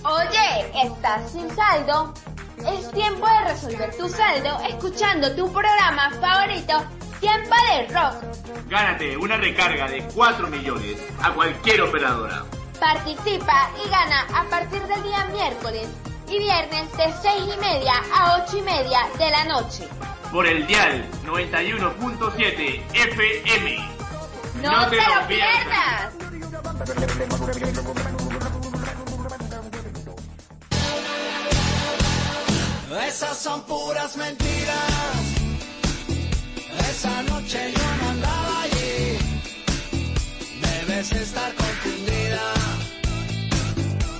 Oye, 0.04 0.86
¿estás 0.86 1.32
sin 1.32 1.50
saldo? 1.56 2.14
Es 2.72 2.92
tiempo 2.92 3.26
de 3.26 3.52
resolver 3.52 3.98
tu 3.98 4.08
saldo 4.08 4.60
escuchando 4.70 5.36
tu 5.36 5.52
programa 5.52 6.12
favorito, 6.22 6.84
Tiempo 7.20 7.56
de 7.72 7.88
Rock. 7.94 8.70
Gánate 8.70 9.18
una 9.18 9.38
recarga 9.38 9.88
de 9.88 10.04
4 10.14 10.48
millones 10.48 10.98
a 11.22 11.32
cualquier 11.34 11.82
operadora. 11.82 12.46
Participa 12.80 13.72
y 13.84 13.90
gana 13.90 14.28
a 14.36 14.44
partir 14.50 14.82
del 14.84 15.02
día 15.02 15.26
miércoles 15.26 15.88
y 16.30 16.40
viernes 16.40 16.92
de 16.98 17.14
6 17.22 17.56
y 17.56 17.60
media 17.60 17.94
a 18.14 18.44
8 18.46 18.58
y 18.58 18.62
media 18.62 19.00
de 19.18 19.32
la 19.32 19.46
noche. 19.46 19.88
Por 20.32 20.46
el 20.46 20.68
dial 20.68 21.04
91.7 21.26 22.82
FM. 22.94 23.78
¡No, 24.62 24.88
te, 24.90 24.98
lo 24.98 25.28
pierdas! 25.28 26.14
Esas 33.08 33.38
son 33.38 33.64
puras 33.64 34.18
mentiras. 34.18 35.37
Esa 36.80 37.22
noche 37.24 37.74
yo 37.76 37.88
no 38.02 38.10
andaba 38.10 38.62
allí. 38.64 39.18
Debes 40.62 41.12
estar 41.12 41.54
confundida. 41.56 42.44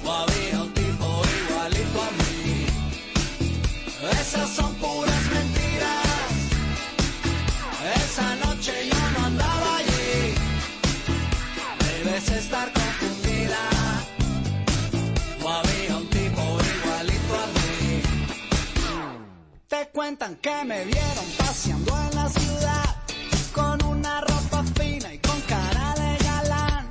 O 0.06 0.12
había 0.12 0.62
un 0.64 0.74
tipo 0.74 1.22
igualito 1.40 2.02
a 2.02 2.12
mí. 2.20 2.66
Esas 4.22 4.50
son 4.50 4.74
puras 4.76 5.24
mentiras. 5.36 6.30
Esa 7.96 8.36
noche 8.46 8.74
yo 8.92 9.02
no 9.20 9.26
andaba 9.26 9.78
allí. 9.78 10.34
Debes 11.86 12.30
estar 12.32 12.72
confundida. 12.74 13.62
O 15.44 15.50
había 15.50 15.98
un 15.98 16.08
tipo 16.10 16.42
igualito 16.76 17.34
a 17.44 17.48
mí. 17.56 18.02
Te 19.68 19.90
cuentan 19.90 20.36
que 20.38 20.64
me 20.66 20.86
vieron 20.86 21.26
paseando 21.38 21.92
en 22.04 22.16
la 22.16 22.30
ciudad 22.30 22.47
con 23.58 23.84
una 23.86 24.22
ropa 24.22 24.64
fina 24.78 25.12
y 25.14 25.18
con 25.18 25.42
cara 25.42 25.96
de 25.96 26.24
galán, 26.24 26.88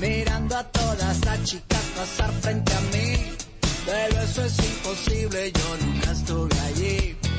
mirando 0.00 0.56
a 0.56 0.64
todas 0.64 1.24
las 1.24 1.44
chicas 1.44 1.84
pasar 1.96 2.30
frente 2.42 2.72
a 2.74 2.80
mí. 2.92 3.08
Pero 3.86 4.20
eso 4.20 4.44
es 4.44 4.58
imposible, 4.58 5.50
yo 5.52 5.76
nunca 5.86 6.12
estuve 6.12 6.60
allí. 6.68 7.29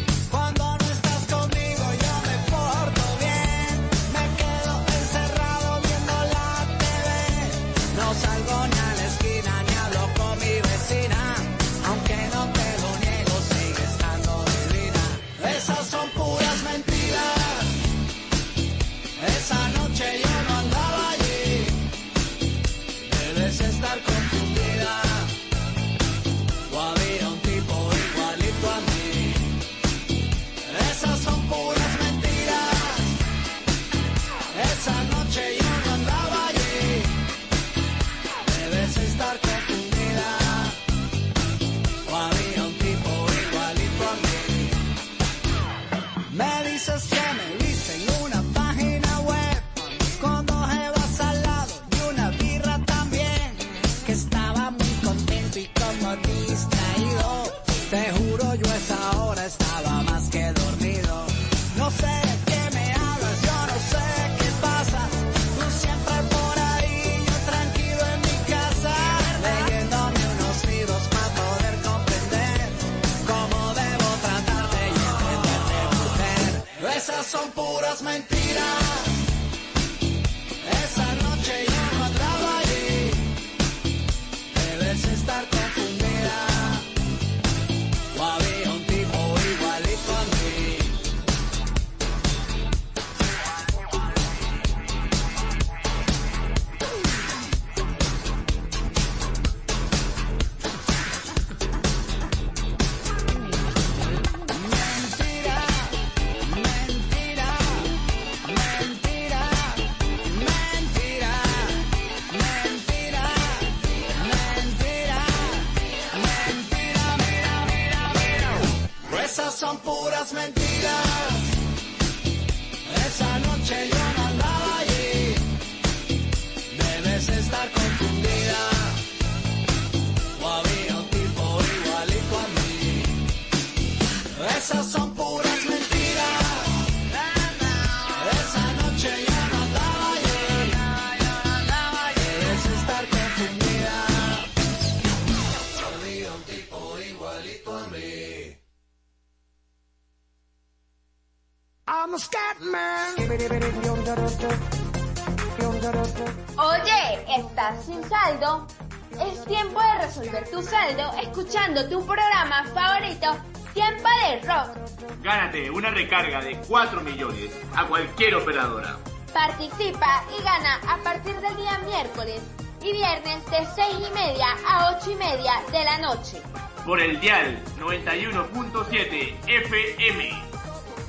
Cualquier 167.92 168.36
operadora. 168.36 168.96
Participa 169.34 170.24
y 170.40 170.42
gana 170.44 170.80
a 170.88 170.98
partir 171.04 171.36
del 171.42 171.58
día 171.58 171.78
miércoles 171.80 172.42
y 172.82 172.94
viernes 172.94 173.46
de 173.48 173.68
6 173.76 174.08
y 174.08 174.14
media 174.14 174.48
a 174.66 174.96
8 174.98 175.12
y 175.12 175.16
media 175.16 175.52
de 175.74 175.84
la 175.84 175.98
noche. 175.98 176.42
Por 176.86 177.02
el 177.02 177.20
dial 177.20 177.62
91.7 177.82 179.36
FM. 179.46 180.44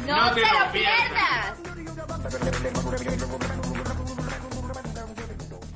¡No, 0.09 0.35
te, 0.35 0.41
lo 0.41 0.73
pierdas! 0.73 1.57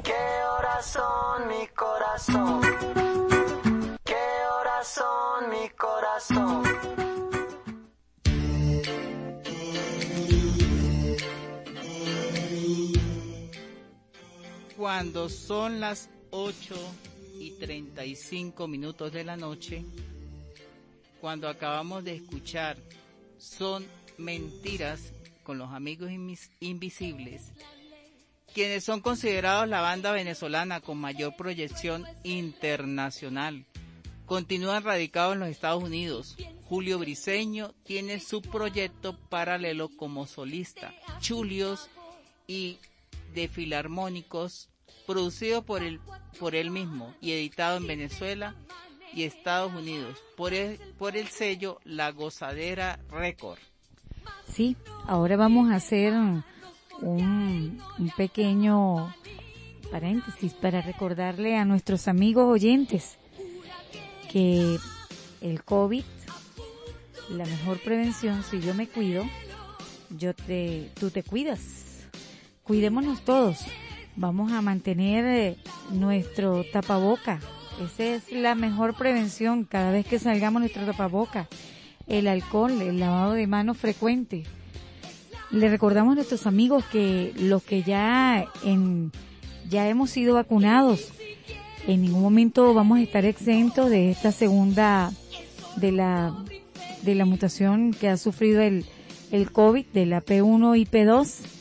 ¿Qué 0.02 0.44
horas 0.58 0.86
son 0.86 1.46
mi 1.46 1.68
Cuando 15.06 15.28
son 15.28 15.78
las 15.78 16.10
8 16.30 16.74
y 17.38 17.52
35 17.52 18.66
minutos 18.66 19.12
de 19.12 19.22
la 19.22 19.36
noche, 19.36 19.84
cuando 21.20 21.48
acabamos 21.48 22.02
de 22.02 22.16
escuchar 22.16 22.76
Son 23.38 23.86
Mentiras 24.18 25.12
con 25.44 25.58
los 25.58 25.70
amigos 25.70 26.10
Invis- 26.10 26.50
invisibles, 26.58 27.52
quienes 28.52 28.82
son 28.82 29.00
considerados 29.00 29.68
la 29.68 29.80
banda 29.80 30.10
venezolana 30.10 30.80
con 30.80 30.98
mayor 30.98 31.36
proyección 31.36 32.04
internacional. 32.24 33.64
Continúan 34.26 34.82
radicados 34.82 35.34
en 35.34 35.38
los 35.38 35.50
Estados 35.50 35.84
Unidos. 35.84 36.36
Julio 36.64 36.98
Briseño 36.98 37.72
tiene 37.84 38.18
su 38.18 38.42
proyecto 38.42 39.16
paralelo 39.28 39.88
como 39.88 40.26
solista, 40.26 40.92
Chulios 41.20 41.88
y 42.48 42.78
de 43.34 43.46
Filarmónicos, 43.46 44.68
producido 45.06 45.62
por 45.62 45.82
él, 45.82 46.00
por 46.38 46.54
él 46.54 46.70
mismo 46.70 47.14
y 47.20 47.32
editado 47.32 47.76
en 47.76 47.86
Venezuela 47.86 48.54
y 49.14 49.22
Estados 49.22 49.72
Unidos 49.72 50.22
por 50.36 50.52
el, 50.52 50.78
por 50.98 51.16
el 51.16 51.28
sello 51.28 51.80
La 51.84 52.10
Gozadera 52.12 52.98
Record. 53.10 53.58
Sí, 54.52 54.76
ahora 55.06 55.36
vamos 55.36 55.70
a 55.70 55.76
hacer 55.76 56.12
un, 56.12 56.44
un 57.00 58.12
pequeño 58.16 59.14
paréntesis 59.90 60.52
para 60.54 60.82
recordarle 60.82 61.56
a 61.56 61.64
nuestros 61.64 62.08
amigos 62.08 62.46
oyentes 62.46 63.18
que 64.30 64.76
el 65.40 65.64
COVID, 65.64 66.04
la 67.30 67.44
mejor 67.44 67.78
prevención, 67.80 68.42
si 68.42 68.60
yo 68.60 68.74
me 68.74 68.88
cuido, 68.88 69.24
yo 70.10 70.34
te, 70.34 70.90
tú 70.98 71.10
te 71.10 71.22
cuidas. 71.22 72.06
Cuidémonos 72.62 73.24
todos. 73.24 73.58
Vamos 74.16 74.50
a 74.52 74.62
mantener 74.62 75.24
eh, 75.26 75.56
nuestro 75.92 76.64
tapaboca. 76.64 77.38
Esa 77.82 78.04
es 78.04 78.32
la 78.32 78.54
mejor 78.54 78.96
prevención 78.96 79.64
cada 79.64 79.90
vez 79.90 80.06
que 80.06 80.18
salgamos 80.18 80.60
nuestro 80.60 80.86
tapaboca. 80.86 81.48
El 82.06 82.26
alcohol, 82.26 82.80
el 82.80 82.98
lavado 82.98 83.32
de 83.32 83.46
manos 83.46 83.76
frecuente. 83.76 84.44
Le 85.50 85.68
recordamos 85.68 86.12
a 86.12 86.14
nuestros 86.16 86.46
amigos 86.46 86.84
que 86.86 87.34
los 87.36 87.62
que 87.62 87.82
ya 87.82 88.46
en, 88.64 89.12
ya 89.68 89.88
hemos 89.88 90.10
sido 90.10 90.34
vacunados, 90.34 91.12
en 91.86 92.02
ningún 92.02 92.22
momento 92.22 92.74
vamos 92.74 92.98
a 92.98 93.02
estar 93.02 93.24
exentos 93.24 93.90
de 93.90 94.10
esta 94.10 94.32
segunda, 94.32 95.12
de 95.76 95.92
la, 95.92 96.34
de 97.02 97.14
la 97.14 97.26
mutación 97.26 97.92
que 97.92 98.08
ha 98.08 98.16
sufrido 98.16 98.60
el, 98.62 98.86
el 99.30 99.52
COVID, 99.52 99.86
de 99.92 100.06
la 100.06 100.24
P1 100.24 100.78
y 100.78 100.86
P2. 100.86 101.55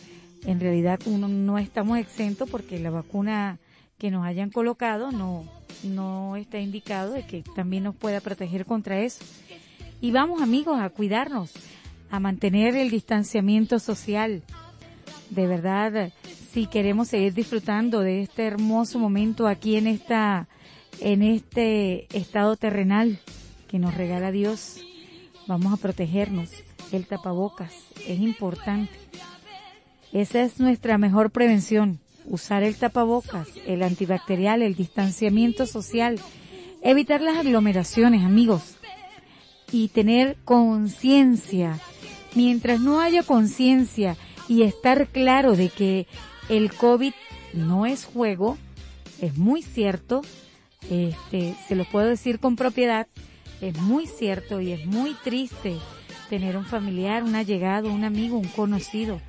En 0.45 0.59
realidad 0.59 0.99
uno 1.05 1.27
no 1.27 1.57
estamos 1.57 1.97
exentos 1.97 2.49
porque 2.49 2.79
la 2.79 2.91
vacuna 2.91 3.59
que 3.97 4.11
nos 4.11 4.25
hayan 4.25 4.51
colocado 4.51 5.11
no, 5.11 5.45
no 5.83 6.35
está 6.35 6.59
indicado 6.59 7.13
de 7.13 7.25
que 7.25 7.43
también 7.55 7.83
nos 7.83 7.95
pueda 7.95 8.21
proteger 8.21 8.65
contra 8.65 8.99
eso. 8.99 9.23
Y 10.01 10.11
vamos 10.11 10.41
amigos 10.41 10.79
a 10.79 10.89
cuidarnos, 10.89 11.51
a 12.11 12.19
mantener 12.19 12.75
el 12.75 12.91
distanciamiento 12.91 13.79
social. 13.79 14.43
De 15.29 15.47
verdad, 15.47 16.11
si 16.51 16.67
queremos 16.67 17.07
seguir 17.07 17.33
disfrutando 17.33 18.01
de 18.01 18.21
este 18.21 18.45
hermoso 18.45 18.99
momento 18.99 19.47
aquí 19.47 19.77
en 19.77 19.87
esta, 19.87 20.47
en 20.99 21.23
este 21.23 22.07
estado 22.15 22.55
terrenal 22.55 23.19
que 23.67 23.79
nos 23.79 23.95
regala 23.95 24.31
Dios, 24.31 24.81
vamos 25.47 25.73
a 25.73 25.77
protegernos. 25.77 26.51
El 26.91 27.07
tapabocas 27.07 27.73
es 28.07 28.19
importante. 28.19 29.04
Esa 30.15 30.43
es 30.43 30.61
nuestra 30.61 30.97
mejor 30.97 31.29
prevención. 31.29 31.99
Usar 32.23 32.63
el 32.63 32.77
tapabocas, 32.77 33.49
el 33.67 33.83
antibacterial, 33.83 34.61
el 34.61 34.73
distanciamiento 34.73 35.65
social, 35.65 36.21
evitar 36.81 37.19
las 37.19 37.35
aglomeraciones, 37.35 38.23
amigos, 38.23 38.77
y 39.73 39.89
tener 39.89 40.37
conciencia. 40.45 41.81
Mientras 42.33 42.79
no 42.79 43.01
haya 43.01 43.23
conciencia 43.23 44.15
y 44.47 44.61
estar 44.61 45.09
claro 45.09 45.57
de 45.57 45.67
que 45.67 46.07
el 46.47 46.73
COVID 46.73 47.13
no 47.51 47.85
es 47.85 48.05
juego, 48.05 48.57
es 49.19 49.37
muy 49.37 49.63
cierto, 49.63 50.21
este, 50.89 51.55
se 51.67 51.75
lo 51.75 51.83
puedo 51.83 52.07
decir 52.07 52.39
con 52.39 52.55
propiedad, 52.55 53.07
es 53.59 53.77
muy 53.79 54.07
cierto 54.07 54.61
y 54.61 54.71
es 54.71 54.85
muy 54.85 55.13
triste 55.25 55.75
tener 56.29 56.55
un 56.55 56.65
familiar, 56.65 57.21
un 57.21 57.35
allegado, 57.35 57.91
un 57.91 58.05
amigo, 58.05 58.37
un 58.37 58.47
conocido 58.47 59.19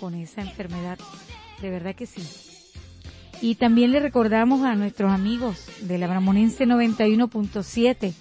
con 0.00 0.14
esa 0.14 0.42
enfermedad. 0.42 0.98
De 1.60 1.70
verdad 1.70 1.94
que 1.94 2.06
sí. 2.06 2.22
Y 3.40 3.56
también 3.56 3.92
le 3.92 4.00
recordamos 4.00 4.64
a 4.64 4.74
nuestros 4.74 5.12
amigos 5.12 5.66
de 5.82 5.98
la 5.98 6.06
Bramonense 6.06 6.64
91.7, 6.66 8.14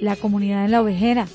la 0.00 0.16
comunidad 0.16 0.62
de 0.62 0.68
la 0.68 0.82
ovejera, 0.82 1.28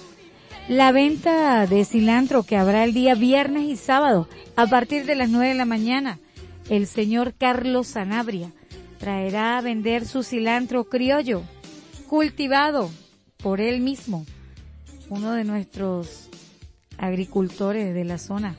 la 0.67 0.91
venta 0.91 1.65
de 1.67 1.85
cilantro 1.85 2.43
que 2.43 2.57
habrá 2.57 2.83
el 2.83 2.93
día 2.93 3.15
viernes 3.15 3.63
y 3.63 3.77
sábado 3.77 4.27
a 4.55 4.67
partir 4.67 5.05
de 5.05 5.15
las 5.15 5.29
9 5.29 5.49
de 5.49 5.55
la 5.55 5.65
mañana. 5.65 6.19
El 6.69 6.85
señor 6.87 7.33
Carlos 7.37 7.87
Sanabria 7.87 8.51
traerá 8.99 9.57
a 9.57 9.61
vender 9.61 10.05
su 10.05 10.23
cilantro 10.23 10.85
criollo, 10.85 11.43
cultivado 12.07 12.89
por 13.37 13.61
él 13.61 13.81
mismo, 13.81 14.25
uno 15.09 15.31
de 15.31 15.43
nuestros 15.43 16.29
agricultores 16.97 17.93
de 17.93 18.05
la 18.05 18.17
zona. 18.17 18.55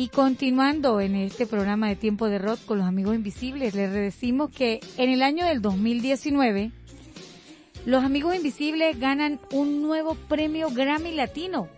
Y 0.00 0.08
continuando 0.08 0.98
en 1.02 1.14
este 1.14 1.46
programa 1.46 1.88
de 1.88 1.94
Tiempo 1.94 2.30
de 2.30 2.38
Rock 2.38 2.64
con 2.64 2.78
los 2.78 2.86
amigos 2.86 3.14
invisibles, 3.14 3.74
les 3.74 3.92
decimos 3.92 4.50
que 4.50 4.80
en 4.96 5.10
el 5.10 5.20
año 5.20 5.44
del 5.44 5.60
2019, 5.60 6.72
los 7.84 8.02
amigos 8.02 8.34
invisibles 8.34 8.98
ganan 8.98 9.38
un 9.52 9.82
nuevo 9.82 10.14
premio 10.14 10.70
Grammy 10.70 11.12
Latino. 11.12 11.68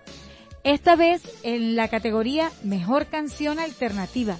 Esta 0.62 0.94
vez 0.94 1.20
en 1.42 1.74
la 1.74 1.88
categoría 1.88 2.52
Mejor 2.62 3.06
Canción 3.06 3.58
Alternativa. 3.58 4.38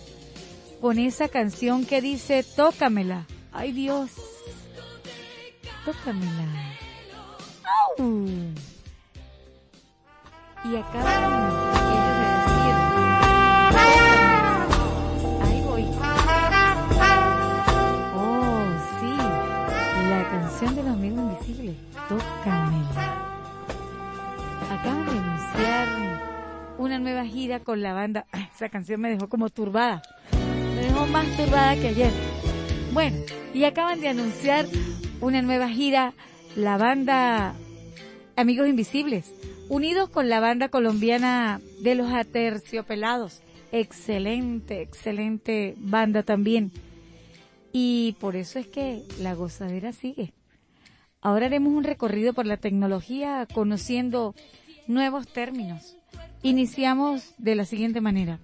Con 0.81 1.01
esa 1.01 1.27
canción 1.27 1.85
que 1.85 2.01
dice 2.01 2.45
Tócamela. 2.45 3.27
Ay 3.51 3.73
Dios. 3.73 4.13
Tócamela. 5.85 6.77
¡Au! 7.99 8.07
Y 10.67 10.77
acaban 10.77 11.92
canción 20.63 20.77
de 20.77 20.91
los 20.91 20.97
amigos 20.97 21.33
invisibles. 21.33 21.77
Tócamela. 22.09 23.27
Acaban 24.71 25.07
de 25.07 25.19
anunciar 25.19 25.89
una 26.79 26.99
nueva 27.01 27.25
gira 27.25 27.61
con 27.61 27.83
la 27.83 27.93
banda. 27.93 28.27
Esa 28.55 28.69
canción 28.69 29.01
me 29.01 29.11
dejó 29.11 29.29
como 29.29 29.51
turbada. 29.51 30.03
Me 30.77 30.83
dejó 30.83 31.07
más 31.07 31.27
turbada 31.37 31.75
que 31.75 31.89
ayer. 31.89 32.13
Bueno, 32.93 33.17
y 33.53 33.65
acaban 33.65 34.01
de 34.01 34.09
anunciar 34.09 34.67
una 35.21 35.43
nueva 35.43 35.69
gira, 35.69 36.15
la 36.55 36.77
banda 36.77 37.55
Amigos 38.37 38.69
Invisibles, 38.69 39.35
unidos 39.69 40.11
con 40.11 40.29
la 40.29 40.39
banda 40.39 40.69
colombiana 40.69 41.61
de 41.81 41.97
los 41.97 42.13
Aterciopelados. 42.13 43.43
Excelente, 43.73 44.81
excelente 44.81 45.75
banda 45.79 46.23
también. 46.23 46.71
Y 47.73 48.17
por 48.21 48.37
eso 48.37 48.61
es 48.61 48.69
que 48.69 49.03
la 49.19 49.35
gozadera 49.35 49.93
sigue. 49.93 50.33
Ahora 51.23 51.47
haremos 51.47 51.73
un 51.73 51.85
recorrido 51.85 52.35
por 52.35 52.47
la 52.47 52.57
tecnología 52.57 53.47
conociendo 53.55 54.35
nuevos 54.89 55.29
términos. 55.29 55.97
Iniciamos 56.43 57.33
de 57.39 57.55
la 57.55 57.65
siguiente 57.65 58.01
manera. 58.01 58.41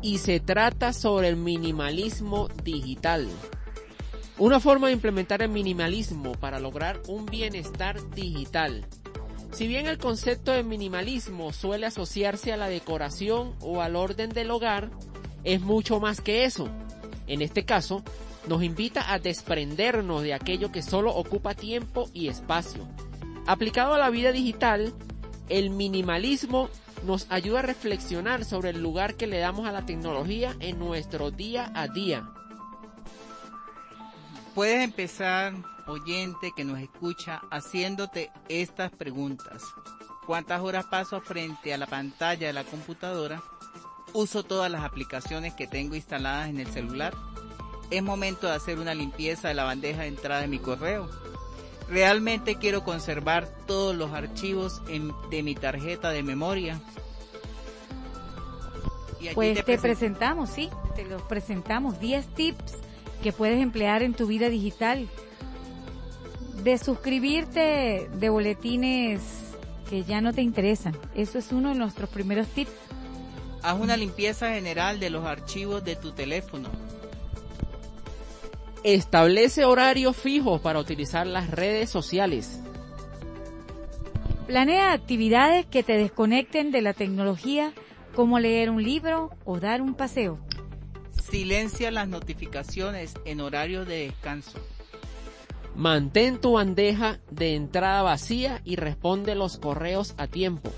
y 0.00 0.18
se 0.18 0.38
trata 0.38 0.92
sobre 0.92 1.28
el 1.28 1.36
minimalismo 1.36 2.48
digital. 2.62 3.26
Una 4.36 4.58
forma 4.58 4.88
de 4.88 4.94
implementar 4.94 5.42
el 5.42 5.48
minimalismo 5.48 6.32
para 6.32 6.58
lograr 6.58 7.00
un 7.06 7.24
bienestar 7.24 7.98
digital. 8.10 8.84
Si 9.52 9.68
bien 9.68 9.86
el 9.86 9.98
concepto 9.98 10.50
de 10.50 10.64
minimalismo 10.64 11.52
suele 11.52 11.86
asociarse 11.86 12.52
a 12.52 12.56
la 12.56 12.66
decoración 12.66 13.54
o 13.60 13.80
al 13.80 13.94
orden 13.94 14.30
del 14.30 14.50
hogar, 14.50 14.90
es 15.44 15.60
mucho 15.60 16.00
más 16.00 16.20
que 16.20 16.44
eso. 16.44 16.68
En 17.28 17.42
este 17.42 17.64
caso, 17.64 18.02
nos 18.48 18.64
invita 18.64 19.12
a 19.12 19.20
desprendernos 19.20 20.22
de 20.22 20.34
aquello 20.34 20.72
que 20.72 20.82
solo 20.82 21.14
ocupa 21.14 21.54
tiempo 21.54 22.10
y 22.12 22.26
espacio. 22.26 22.88
Aplicado 23.46 23.94
a 23.94 23.98
la 23.98 24.10
vida 24.10 24.32
digital, 24.32 24.92
el 25.48 25.70
minimalismo 25.70 26.70
nos 27.06 27.30
ayuda 27.30 27.60
a 27.60 27.62
reflexionar 27.62 28.44
sobre 28.44 28.70
el 28.70 28.82
lugar 28.82 29.14
que 29.14 29.28
le 29.28 29.38
damos 29.38 29.68
a 29.68 29.72
la 29.72 29.86
tecnología 29.86 30.56
en 30.58 30.80
nuestro 30.80 31.30
día 31.30 31.70
a 31.76 31.86
día. 31.86 32.28
Puedes 34.54 34.84
empezar, 34.84 35.52
oyente 35.86 36.52
que 36.56 36.64
nos 36.64 36.78
escucha, 36.78 37.40
haciéndote 37.50 38.30
estas 38.48 38.90
preguntas. 38.92 39.62
¿Cuántas 40.26 40.60
horas 40.62 40.86
paso 40.86 41.20
frente 41.20 41.74
a 41.74 41.78
la 41.78 41.86
pantalla 41.86 42.46
de 42.46 42.52
la 42.52 42.64
computadora? 42.64 43.42
¿Uso 44.12 44.44
todas 44.44 44.70
las 44.70 44.84
aplicaciones 44.84 45.54
que 45.54 45.66
tengo 45.66 45.96
instaladas 45.96 46.48
en 46.48 46.60
el 46.60 46.68
celular? 46.68 47.14
¿Es 47.90 48.02
momento 48.02 48.46
de 48.46 48.54
hacer 48.54 48.78
una 48.78 48.94
limpieza 48.94 49.48
de 49.48 49.54
la 49.54 49.64
bandeja 49.64 50.02
de 50.02 50.08
entrada 50.08 50.40
de 50.42 50.48
mi 50.48 50.58
correo? 50.60 51.10
¿Realmente 51.88 52.56
quiero 52.56 52.84
conservar 52.84 53.46
todos 53.66 53.94
los 53.94 54.12
archivos 54.12 54.80
en- 54.88 55.12
de 55.30 55.42
mi 55.42 55.54
tarjeta 55.54 56.10
de 56.10 56.22
memoria? 56.22 56.80
Y 59.20 59.28
Pues 59.34 59.56
te, 59.56 59.62
te 59.62 59.72
presen- 59.78 59.80
presentamos, 59.82 60.48
sí, 60.50 60.70
te 60.94 61.04
los 61.04 61.20
presentamos 61.22 61.98
10 62.00 62.26
tips 62.34 62.74
que 63.24 63.32
puedes 63.32 63.58
emplear 63.58 64.02
en 64.02 64.12
tu 64.12 64.26
vida 64.26 64.50
digital. 64.50 65.08
De 66.62 66.76
suscribirte 66.76 68.06
de 68.12 68.28
boletines 68.28 69.22
que 69.88 70.04
ya 70.04 70.20
no 70.20 70.34
te 70.34 70.42
interesan. 70.42 70.94
Eso 71.14 71.38
es 71.38 71.50
uno 71.50 71.70
de 71.70 71.74
nuestros 71.76 72.10
primeros 72.10 72.46
tips. 72.48 72.70
Haz 73.62 73.80
una 73.80 73.96
limpieza 73.96 74.50
general 74.50 75.00
de 75.00 75.08
los 75.08 75.24
archivos 75.24 75.82
de 75.82 75.96
tu 75.96 76.12
teléfono. 76.12 76.68
Establece 78.82 79.64
horarios 79.64 80.14
fijos 80.18 80.60
para 80.60 80.78
utilizar 80.78 81.26
las 81.26 81.50
redes 81.50 81.88
sociales. 81.88 82.60
Planea 84.46 84.92
actividades 84.92 85.64
que 85.64 85.82
te 85.82 85.96
desconecten 85.96 86.72
de 86.72 86.82
la 86.82 86.92
tecnología, 86.92 87.72
como 88.14 88.38
leer 88.38 88.68
un 88.68 88.82
libro 88.82 89.30
o 89.46 89.60
dar 89.60 89.80
un 89.80 89.94
paseo. 89.94 90.38
Silencia 91.34 91.90
las 91.90 92.06
notificaciones 92.06 93.14
en 93.24 93.40
horario 93.40 93.84
de 93.84 94.04
descanso. 94.06 94.56
Mantén 95.74 96.40
tu 96.40 96.52
bandeja 96.52 97.18
de 97.28 97.56
entrada 97.56 98.02
vacía 98.02 98.60
y 98.64 98.76
responde 98.76 99.34
los 99.34 99.58
correos 99.58 100.14
a 100.16 100.28
tiempo. 100.28 100.70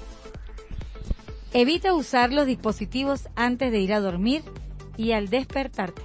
Evita 1.52 1.92
usar 1.92 2.32
los 2.32 2.46
dispositivos 2.46 3.28
antes 3.36 3.70
de 3.70 3.80
ir 3.80 3.92
a 3.92 4.00
dormir 4.00 4.44
y 4.96 5.12
al 5.12 5.28
despertarte. 5.28 6.00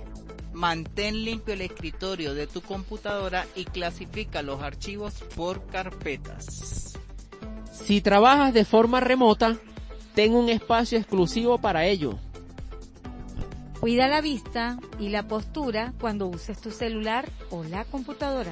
Mantén 0.52 1.24
limpio 1.24 1.54
el 1.54 1.62
escritorio 1.62 2.34
de 2.34 2.46
tu 2.46 2.60
computadora 2.60 3.48
y 3.56 3.64
clasifica 3.64 4.42
los 4.42 4.62
archivos 4.62 5.14
por 5.34 5.66
carpetas. 5.68 7.00
Si 7.72 8.02
trabajas 8.02 8.54
de 8.54 8.66
forma 8.66 9.00
remota, 9.00 9.58
ten 10.14 10.34
un 10.34 10.50
espacio 10.50 10.98
exclusivo 10.98 11.58
para 11.58 11.86
ello. 11.86 12.20
Cuida 13.82 14.08
la 14.08 14.22
vista 14.22 14.78
y 15.00 15.10
la 15.10 15.24
postura 15.24 15.92
cuando 16.00 16.28
uses 16.28 16.62
tu 16.62 16.70
celular 16.70 17.28
o 17.50 17.64
la 17.64 17.84
computadora. 17.84 18.52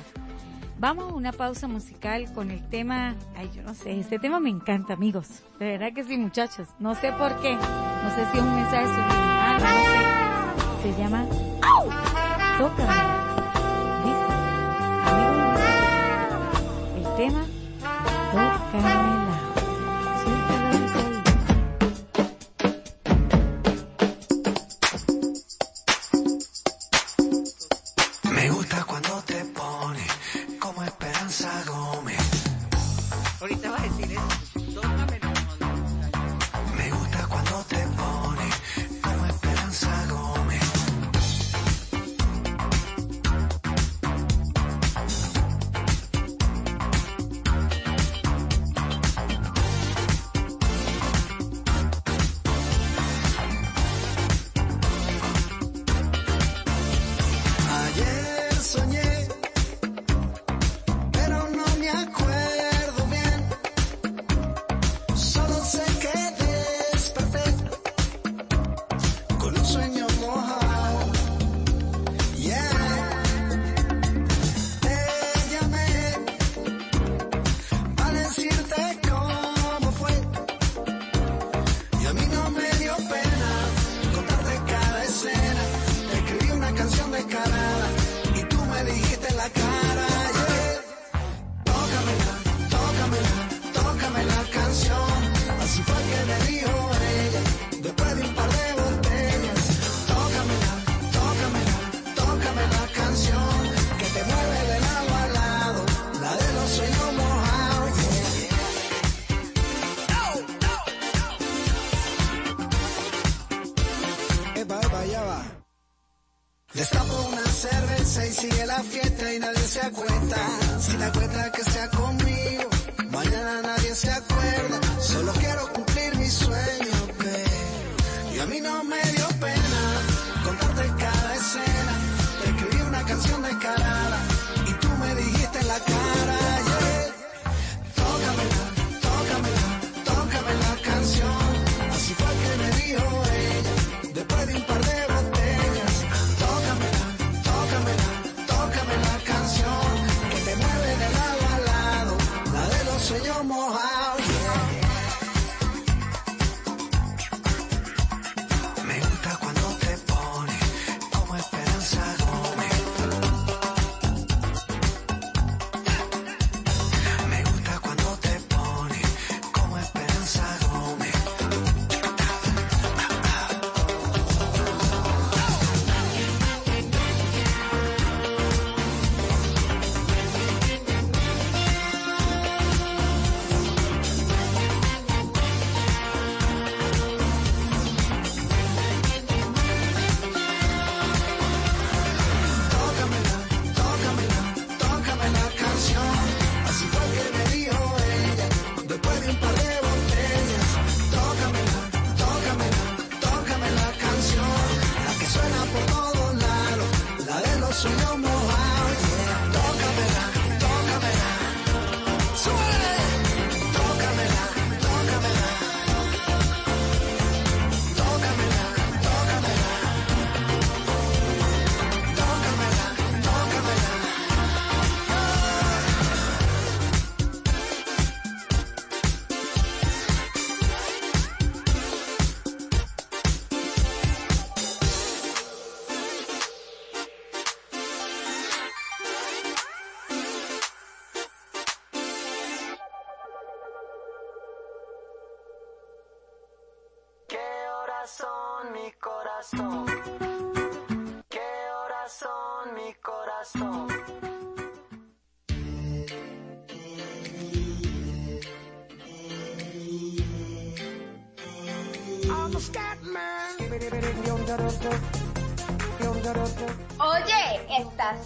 Vamos 0.79 1.11
a 1.11 1.13
una 1.13 1.31
pausa 1.31 1.67
musical 1.67 2.33
con 2.33 2.49
el 2.49 2.67
tema, 2.67 3.15
ay 3.35 3.51
yo 3.55 3.61
no 3.61 3.75
sé, 3.75 3.99
este 3.99 4.17
tema 4.17 4.39
me 4.39 4.49
encanta 4.49 4.93
amigos, 4.93 5.43
de 5.59 5.73
verdad 5.73 5.93
que 5.93 6.03
sí 6.03 6.17
muchachos, 6.17 6.69
no 6.79 6.95
sé 6.95 7.11
por 7.11 7.39
qué, 7.41 7.53
no 7.53 8.15
sé 8.15 8.31
si 8.31 8.37
es 8.39 8.43
un 8.43 8.55
mensaje 8.55 8.87
subliminal, 8.87 9.61
no 9.61 10.81
sé, 10.81 10.93
se 10.93 10.99
llama 10.99 11.25
¡Au! 11.61 11.83
Tócame. 12.57 12.93
Dice, 14.05 14.25
amigos 15.05 15.59
el 16.97 17.15
tema 17.17 17.45
Tócamela. 18.31 19.18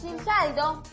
Sin 0.03 0.19
saldo? 0.25 0.83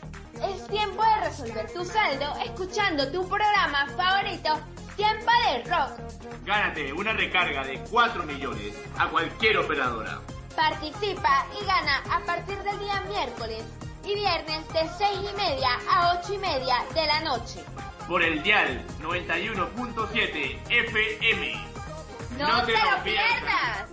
Es 0.40 0.66
tiempo 0.68 1.02
de 1.02 1.28
resolver 1.28 1.72
tu 1.72 1.84
saldo 1.84 2.32
escuchando 2.44 3.10
tu 3.10 3.28
programa 3.28 3.88
favorito, 3.96 4.60
Tiempo 4.94 5.30
de 5.46 5.64
Rock. 5.68 5.98
Gánate 6.44 6.92
una 6.92 7.12
recarga 7.12 7.64
de 7.64 7.80
4 7.90 8.22
millones 8.22 8.72
a 8.96 9.08
cualquier 9.08 9.58
operadora. 9.58 10.20
Participa 10.54 11.44
y 11.60 11.64
gana 11.66 12.04
a 12.08 12.20
partir 12.24 12.56
del 12.58 12.78
día 12.78 13.00
miércoles 13.08 13.64
y 14.04 14.14
viernes 14.14 14.68
de 14.68 14.88
6 14.96 15.18
y 15.32 15.36
media 15.36 15.70
a 15.90 16.20
8 16.20 16.34
y 16.34 16.38
media 16.38 16.76
de 16.94 17.06
la 17.06 17.20
noche. 17.20 17.64
Por 18.06 18.22
el 18.22 18.40
dial 18.44 18.80
91.7 19.02 20.58
FM. 20.68 21.66
¡No, 22.38 22.64
te, 22.64 22.72
lo 22.72 23.02
pierdas! 23.02 23.90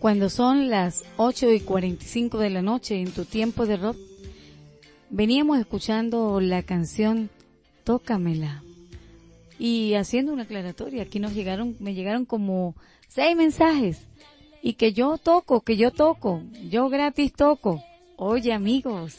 Cuando 0.00 0.30
son 0.30 0.70
las 0.70 1.04
8 1.18 1.52
y 1.52 1.60
45 1.60 2.38
de 2.38 2.48
la 2.48 2.62
noche 2.62 2.98
en 2.98 3.12
tu 3.12 3.26
tiempo 3.26 3.66
de 3.66 3.76
rock, 3.76 3.98
veníamos 5.10 5.58
escuchando 5.58 6.40
la 6.40 6.62
canción 6.62 7.28
Tócamela. 7.84 8.62
Y 9.58 9.92
haciendo 9.92 10.32
una 10.32 10.44
aclaratoria, 10.44 11.02
aquí 11.02 11.20
nos 11.20 11.34
llegaron, 11.34 11.76
me 11.80 11.92
llegaron 11.92 12.24
como 12.24 12.74
seis 13.08 13.36
mensajes. 13.36 14.06
Y 14.62 14.72
que 14.72 14.94
yo 14.94 15.18
toco, 15.18 15.60
que 15.60 15.76
yo 15.76 15.90
toco, 15.90 16.44
yo 16.70 16.88
gratis 16.88 17.34
toco. 17.34 17.84
Oye 18.16 18.54
amigos, 18.54 19.18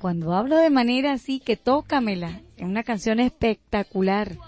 cuando 0.00 0.32
hablo 0.32 0.56
de 0.56 0.70
manera 0.70 1.12
así, 1.12 1.38
que 1.38 1.58
tócamela, 1.58 2.40
es 2.56 2.64
una 2.64 2.82
canción 2.82 3.20
espectacular 3.20 4.38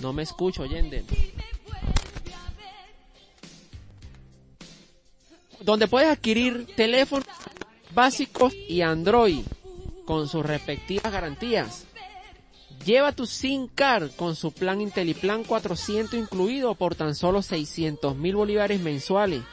No, 0.02 0.14
me 0.14 0.24
escucho, 0.24 0.66
Yender. 0.66 1.04
Donde 5.60 5.88
puedes 5.88 6.10
adquirir 6.10 6.68
teléfonos 6.76 7.28
básicos 7.94 8.54
y 8.68 8.82
Android 8.82 9.44
con 10.06 10.28
sus 10.28 10.44
respectivas 10.44 11.12
garantías. 11.12 11.86
Lleva 12.84 13.12
tu 13.12 13.28
SIM 13.28 13.68
card 13.68 14.10
con 14.16 14.36
su 14.36 14.52
plan 14.52 14.82
IntelliPlan 14.82 15.44
400 15.44 16.20
incluido 16.20 16.74
por 16.74 16.96
tan 16.96 17.14
solo 17.14 17.44
600 17.44 18.16
mil 18.16 18.36
bolívares 18.36 18.82
mensuales. 18.82 19.44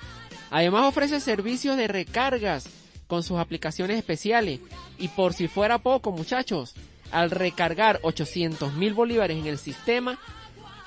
Además 0.50 0.86
ofrece 0.86 1.20
servicios 1.20 1.76
de 1.76 1.88
recargas 1.88 2.70
con 3.06 3.22
sus 3.22 3.38
aplicaciones 3.38 3.98
especiales. 3.98 4.60
Y 4.98 5.08
por 5.08 5.34
si 5.34 5.46
fuera 5.46 5.78
poco, 5.78 6.10
muchachos, 6.10 6.74
al 7.10 7.30
recargar 7.30 8.00
800 8.02 8.74
mil 8.74 8.94
bolívares 8.94 9.38
en 9.38 9.46
el 9.46 9.58
sistema, 9.58 10.18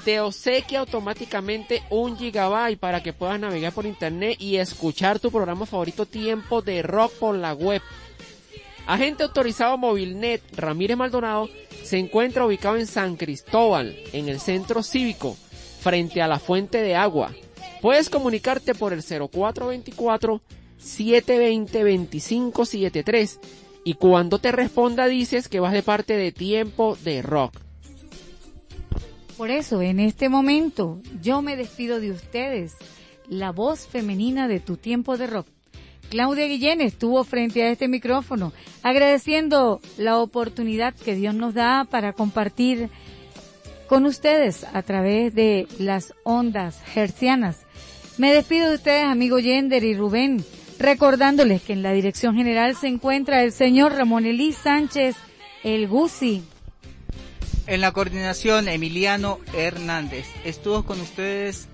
te 0.03 0.19
obsequia 0.19 0.79
automáticamente 0.79 1.83
un 1.89 2.17
gigabyte 2.17 2.79
para 2.79 3.03
que 3.03 3.13
puedas 3.13 3.39
navegar 3.39 3.73
por 3.73 3.85
internet 3.85 4.37
y 4.39 4.57
escuchar 4.57 5.19
tu 5.19 5.31
programa 5.31 5.65
favorito 5.65 6.05
Tiempo 6.05 6.61
de 6.61 6.81
Rock 6.81 7.13
por 7.13 7.35
la 7.35 7.53
web. 7.53 7.81
Agente 8.87 9.23
autorizado 9.23 9.77
Movilnet 9.77 10.41
Ramírez 10.55 10.97
Maldonado 10.97 11.49
se 11.83 11.97
encuentra 11.97 12.45
ubicado 12.45 12.77
en 12.77 12.87
San 12.87 13.15
Cristóbal, 13.15 13.95
en 14.11 14.27
el 14.27 14.39
centro 14.39 14.81
cívico, 14.81 15.37
frente 15.79 16.21
a 16.21 16.27
la 16.27 16.39
fuente 16.39 16.81
de 16.81 16.95
agua. 16.95 17.31
Puedes 17.81 18.09
comunicarte 18.09 18.73
por 18.75 18.93
el 18.93 19.03
0424 19.03 20.41
720 20.77 21.79
2573 21.79 23.39
y 23.83 23.93
cuando 23.95 24.39
te 24.39 24.51
responda 24.51 25.07
dices 25.07 25.47
que 25.47 25.59
vas 25.59 25.73
de 25.73 25.83
parte 25.83 26.17
de 26.17 26.31
Tiempo 26.31 26.97
de 27.03 27.21
Rock. 27.21 27.60
Por 29.41 29.49
eso, 29.49 29.81
en 29.81 29.99
este 29.99 30.29
momento, 30.29 31.01
yo 31.19 31.41
me 31.41 31.55
despido 31.55 31.99
de 31.99 32.11
ustedes, 32.11 32.75
la 33.27 33.51
voz 33.51 33.87
femenina 33.87 34.47
de 34.47 34.59
tu 34.59 34.77
tiempo 34.77 35.17
de 35.17 35.25
rock. 35.25 35.47
Claudia 36.11 36.45
Guillén 36.45 36.79
estuvo 36.79 37.23
frente 37.23 37.63
a 37.63 37.71
este 37.71 37.87
micrófono, 37.87 38.53
agradeciendo 38.83 39.81
la 39.97 40.19
oportunidad 40.19 40.93
que 40.93 41.15
Dios 41.15 41.33
nos 41.33 41.55
da 41.55 41.87
para 41.89 42.13
compartir 42.13 42.91
con 43.87 44.05
ustedes 44.05 44.63
a 44.75 44.83
través 44.83 45.33
de 45.33 45.67
las 45.79 46.13
ondas 46.23 46.79
hercianas. 46.95 47.65
Me 48.19 48.35
despido 48.35 48.69
de 48.69 48.75
ustedes, 48.75 49.05
amigo 49.05 49.39
Yender 49.39 49.83
y 49.83 49.95
Rubén, 49.95 50.45
recordándoles 50.77 51.63
que 51.63 51.73
en 51.73 51.81
la 51.81 51.93
dirección 51.93 52.35
general 52.35 52.75
se 52.75 52.89
encuentra 52.89 53.41
el 53.41 53.53
señor 53.53 53.93
Ramón 53.93 54.27
Elí 54.27 54.53
Sánchez, 54.53 55.15
el 55.63 55.87
Gusi. 55.87 56.43
En 57.67 57.81
la 57.81 57.91
coordinación, 57.91 58.67
Emiliano 58.67 59.39
Hernández. 59.53 60.25
Estuvo 60.43 60.83
con 60.83 60.99
ustedes 60.99 61.67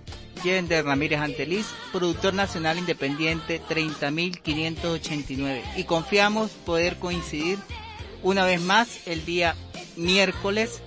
Yender 0.44 0.86
Ramírez 0.86 1.20
Anteliz, 1.20 1.68
productor 1.92 2.34
nacional 2.34 2.78
independiente 2.78 3.62
30.589. 3.68 5.62
Y 5.78 5.86
confiamos 5.86 6.52
poder 6.52 6.98
coincidir 6.98 7.58
una 8.22 8.46
vez 8.46 8.62
más 8.62 9.08
el 9.08 9.26
día 9.26 9.56
miércoles. 9.96 10.82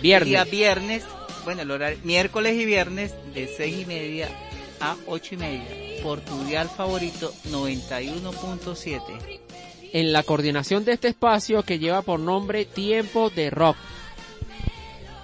Viernes. 0.00 0.28
Día 0.28 0.44
viernes, 0.44 1.04
bueno, 1.44 1.62
el 1.62 1.70
horario, 1.70 1.98
miércoles 2.04 2.54
y 2.54 2.64
viernes 2.64 3.12
de 3.34 3.48
seis 3.54 3.80
y 3.80 3.86
media 3.86 4.28
a 4.80 4.96
ocho 5.06 5.34
y 5.34 5.38
media 5.38 5.66
por 6.02 6.20
tu 6.20 6.42
dial 6.44 6.70
favorito 6.74 7.34
91.7. 7.50 9.39
En 9.92 10.12
la 10.12 10.22
coordinación 10.22 10.84
de 10.84 10.92
este 10.92 11.08
espacio 11.08 11.62
que 11.62 11.78
lleva 11.78 12.02
por 12.02 12.20
nombre 12.20 12.64
Tiempo 12.64 13.30
de 13.30 13.50
Rock. 13.50 13.76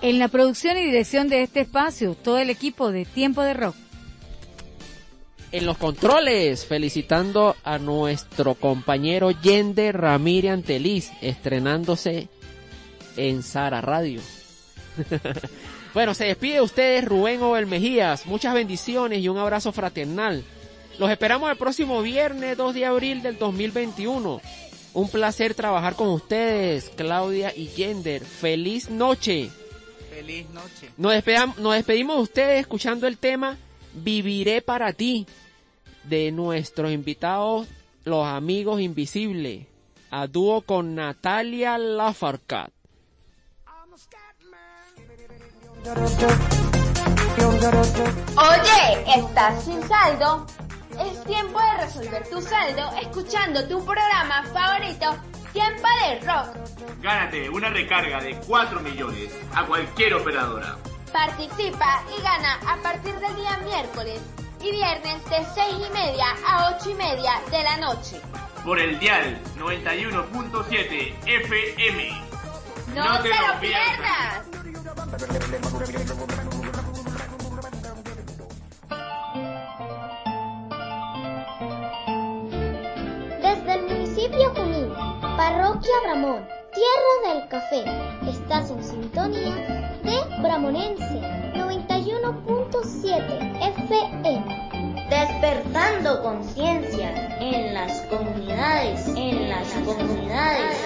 En 0.03 0.19
la 0.19 0.29
producción 0.29 0.77
y 0.79 0.85
dirección 0.85 1.29
de 1.29 1.43
este 1.43 1.61
espacio, 1.61 2.15
todo 2.15 2.39
el 2.39 2.51
equipo 2.51 2.93
de 2.93 3.05
Tiempo 3.05 3.43
de 3.43 3.55
Rock. 3.55 3.77
En 5.53 5.65
los 5.65 5.79
controles, 5.79 6.67
felicitando 6.67 7.57
a 7.65 7.79
nuestro 7.79 8.55
compañero 8.55 9.31
Yender 9.31 9.97
Ramírez 9.97 10.53
Anteliz, 10.53 11.11
estrenándose 11.23 12.29
en 13.17 13.43
Sara 13.43 13.81
Radio. 13.81 14.21
bueno, 15.95 16.15
se 16.15 16.25
despide 16.25 16.55
de 16.55 16.61
ustedes 16.63 17.05
Rubén 17.05 17.43
Obel 17.43 17.67
Mejías. 17.67 18.27
Muchas 18.27 18.55
bendiciones 18.55 19.21
y 19.21 19.29
un 19.29 19.39
abrazo 19.39 19.73
fraternal. 19.73 20.45
Los 20.99 21.11
esperamos 21.11 21.51
el 21.51 21.57
próximo 21.57 22.01
viernes 22.03 22.57
2 22.57 22.75
de 22.75 22.87
abril 22.87 23.23
del 23.23 23.39
2021. 23.39 24.41
Un 24.95 25.09
placer 25.11 25.55
trabajar 25.55 25.95
con 25.95 26.09
ustedes, 26.09 26.91
Claudia 26.97 27.53
y 27.55 27.67
Yender. 27.69 28.25
Feliz 28.25 28.89
noche. 28.89 29.51
Feliz 30.11 30.49
noche. 30.51 30.91
Nos, 30.97 31.13
despedam- 31.13 31.55
nos 31.57 31.75
despedimos 31.75 32.17
de 32.17 32.23
ustedes 32.23 32.61
escuchando 32.61 33.07
el 33.07 33.19
tema 33.19 33.59
Viviré 33.93 34.63
para 34.63 34.93
ti 34.95 35.27
de 36.05 36.33
nuestros 36.33 36.93
invitados, 36.93 37.67
los 38.05 38.27
amigos 38.27 38.81
invisibles, 38.81 39.67
a 40.11 40.27
dúo 40.27 40.63
con 40.63 40.95
Natalia 40.95 41.77
Lafarcat. 41.77 42.71
Oye, 48.37 49.05
¿estás 49.19 49.65
sin 49.65 49.83
saldo? 49.87 50.47
Es 50.99 51.23
tiempo 51.25 51.59
de 51.61 51.85
resolver 51.85 52.29
tu 52.29 52.41
saldo 52.41 52.91
escuchando 53.01 53.67
tu 53.69 53.85
programa 53.85 54.43
favorito, 54.45 55.17
Tiempo 55.53 55.87
de 56.03 56.21
Rock. 56.27 56.57
Gánate 57.03 57.51
una 57.51 57.69
recarga 57.71 58.21
de 58.21 58.37
4 58.47 58.81
millones 58.81 59.33
a 59.55 59.65
cualquier 59.67 60.15
operadora. 60.15 60.77
Participa 61.13 62.03
y 62.17 62.23
gana 62.23 62.61
a 62.67 62.77
partir 62.83 63.15
del 63.19 63.35
día 63.37 63.59
miércoles 63.65 64.21
y 64.61 64.71
viernes 64.71 65.25
de 65.27 65.45
6 65.55 65.75
y 65.87 65.93
media 65.93 66.27
a 66.47 66.77
8 66.77 66.91
y 66.91 66.95
media 66.95 67.33
de 67.51 67.63
la 67.63 67.77
noche. 67.77 68.21
Por 68.65 68.79
el 68.79 68.99
dial 68.99 69.39
91.7 69.59 71.15
FM. 71.27 72.23
¡No, 72.95 73.21
te, 73.21 73.29
lo 73.29 73.61
pierdas! 73.61 74.47
Junín, 84.33 84.93
Parroquia 85.37 85.93
Bramón, 86.03 86.45
Tierra 86.75 87.15
del 87.29 87.47
Café, 87.49 87.85
estás 88.29 88.71
en 88.71 88.83
sintonía 88.83 89.55
de 90.03 90.19
Bramonense 90.43 91.21
91.7 91.55 93.79
FM. 93.79 95.07
Despertando 95.09 96.21
conciencia 96.23 97.39
en 97.39 97.73
las 97.73 98.01
comunidades, 98.03 99.07
en 99.15 99.49
las 99.49 99.73
comunidades. 99.75 100.77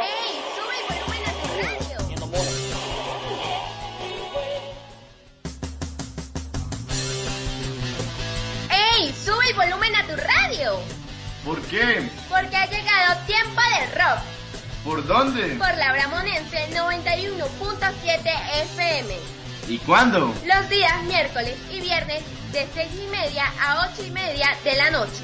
¡Ey, 0.00 0.27
¿Por 11.48 11.62
qué? 11.62 12.06
Porque 12.28 12.54
ha 12.54 12.66
llegado 12.66 13.24
Tiempo 13.26 13.58
de 13.80 13.98
Rock 13.98 14.18
¿Por 14.84 15.06
dónde? 15.06 15.54
por 15.54 15.74
la 15.78 15.92
Bramonense 15.92 16.68
91.7 16.74 18.30
FM. 18.64 19.16
¿Y 19.66 19.78
cuándo? 19.78 20.34
Los 20.44 20.68
días 20.68 21.02
miércoles 21.04 21.56
y 21.70 21.80
viernes 21.80 22.22
de 22.52 22.68
6 22.74 22.88
y 23.02 23.06
media 23.06 23.44
a 23.62 23.88
8 23.90 24.02
y 24.08 24.10
media 24.10 24.46
de 24.62 24.76
la 24.76 24.90
noche. 24.90 25.22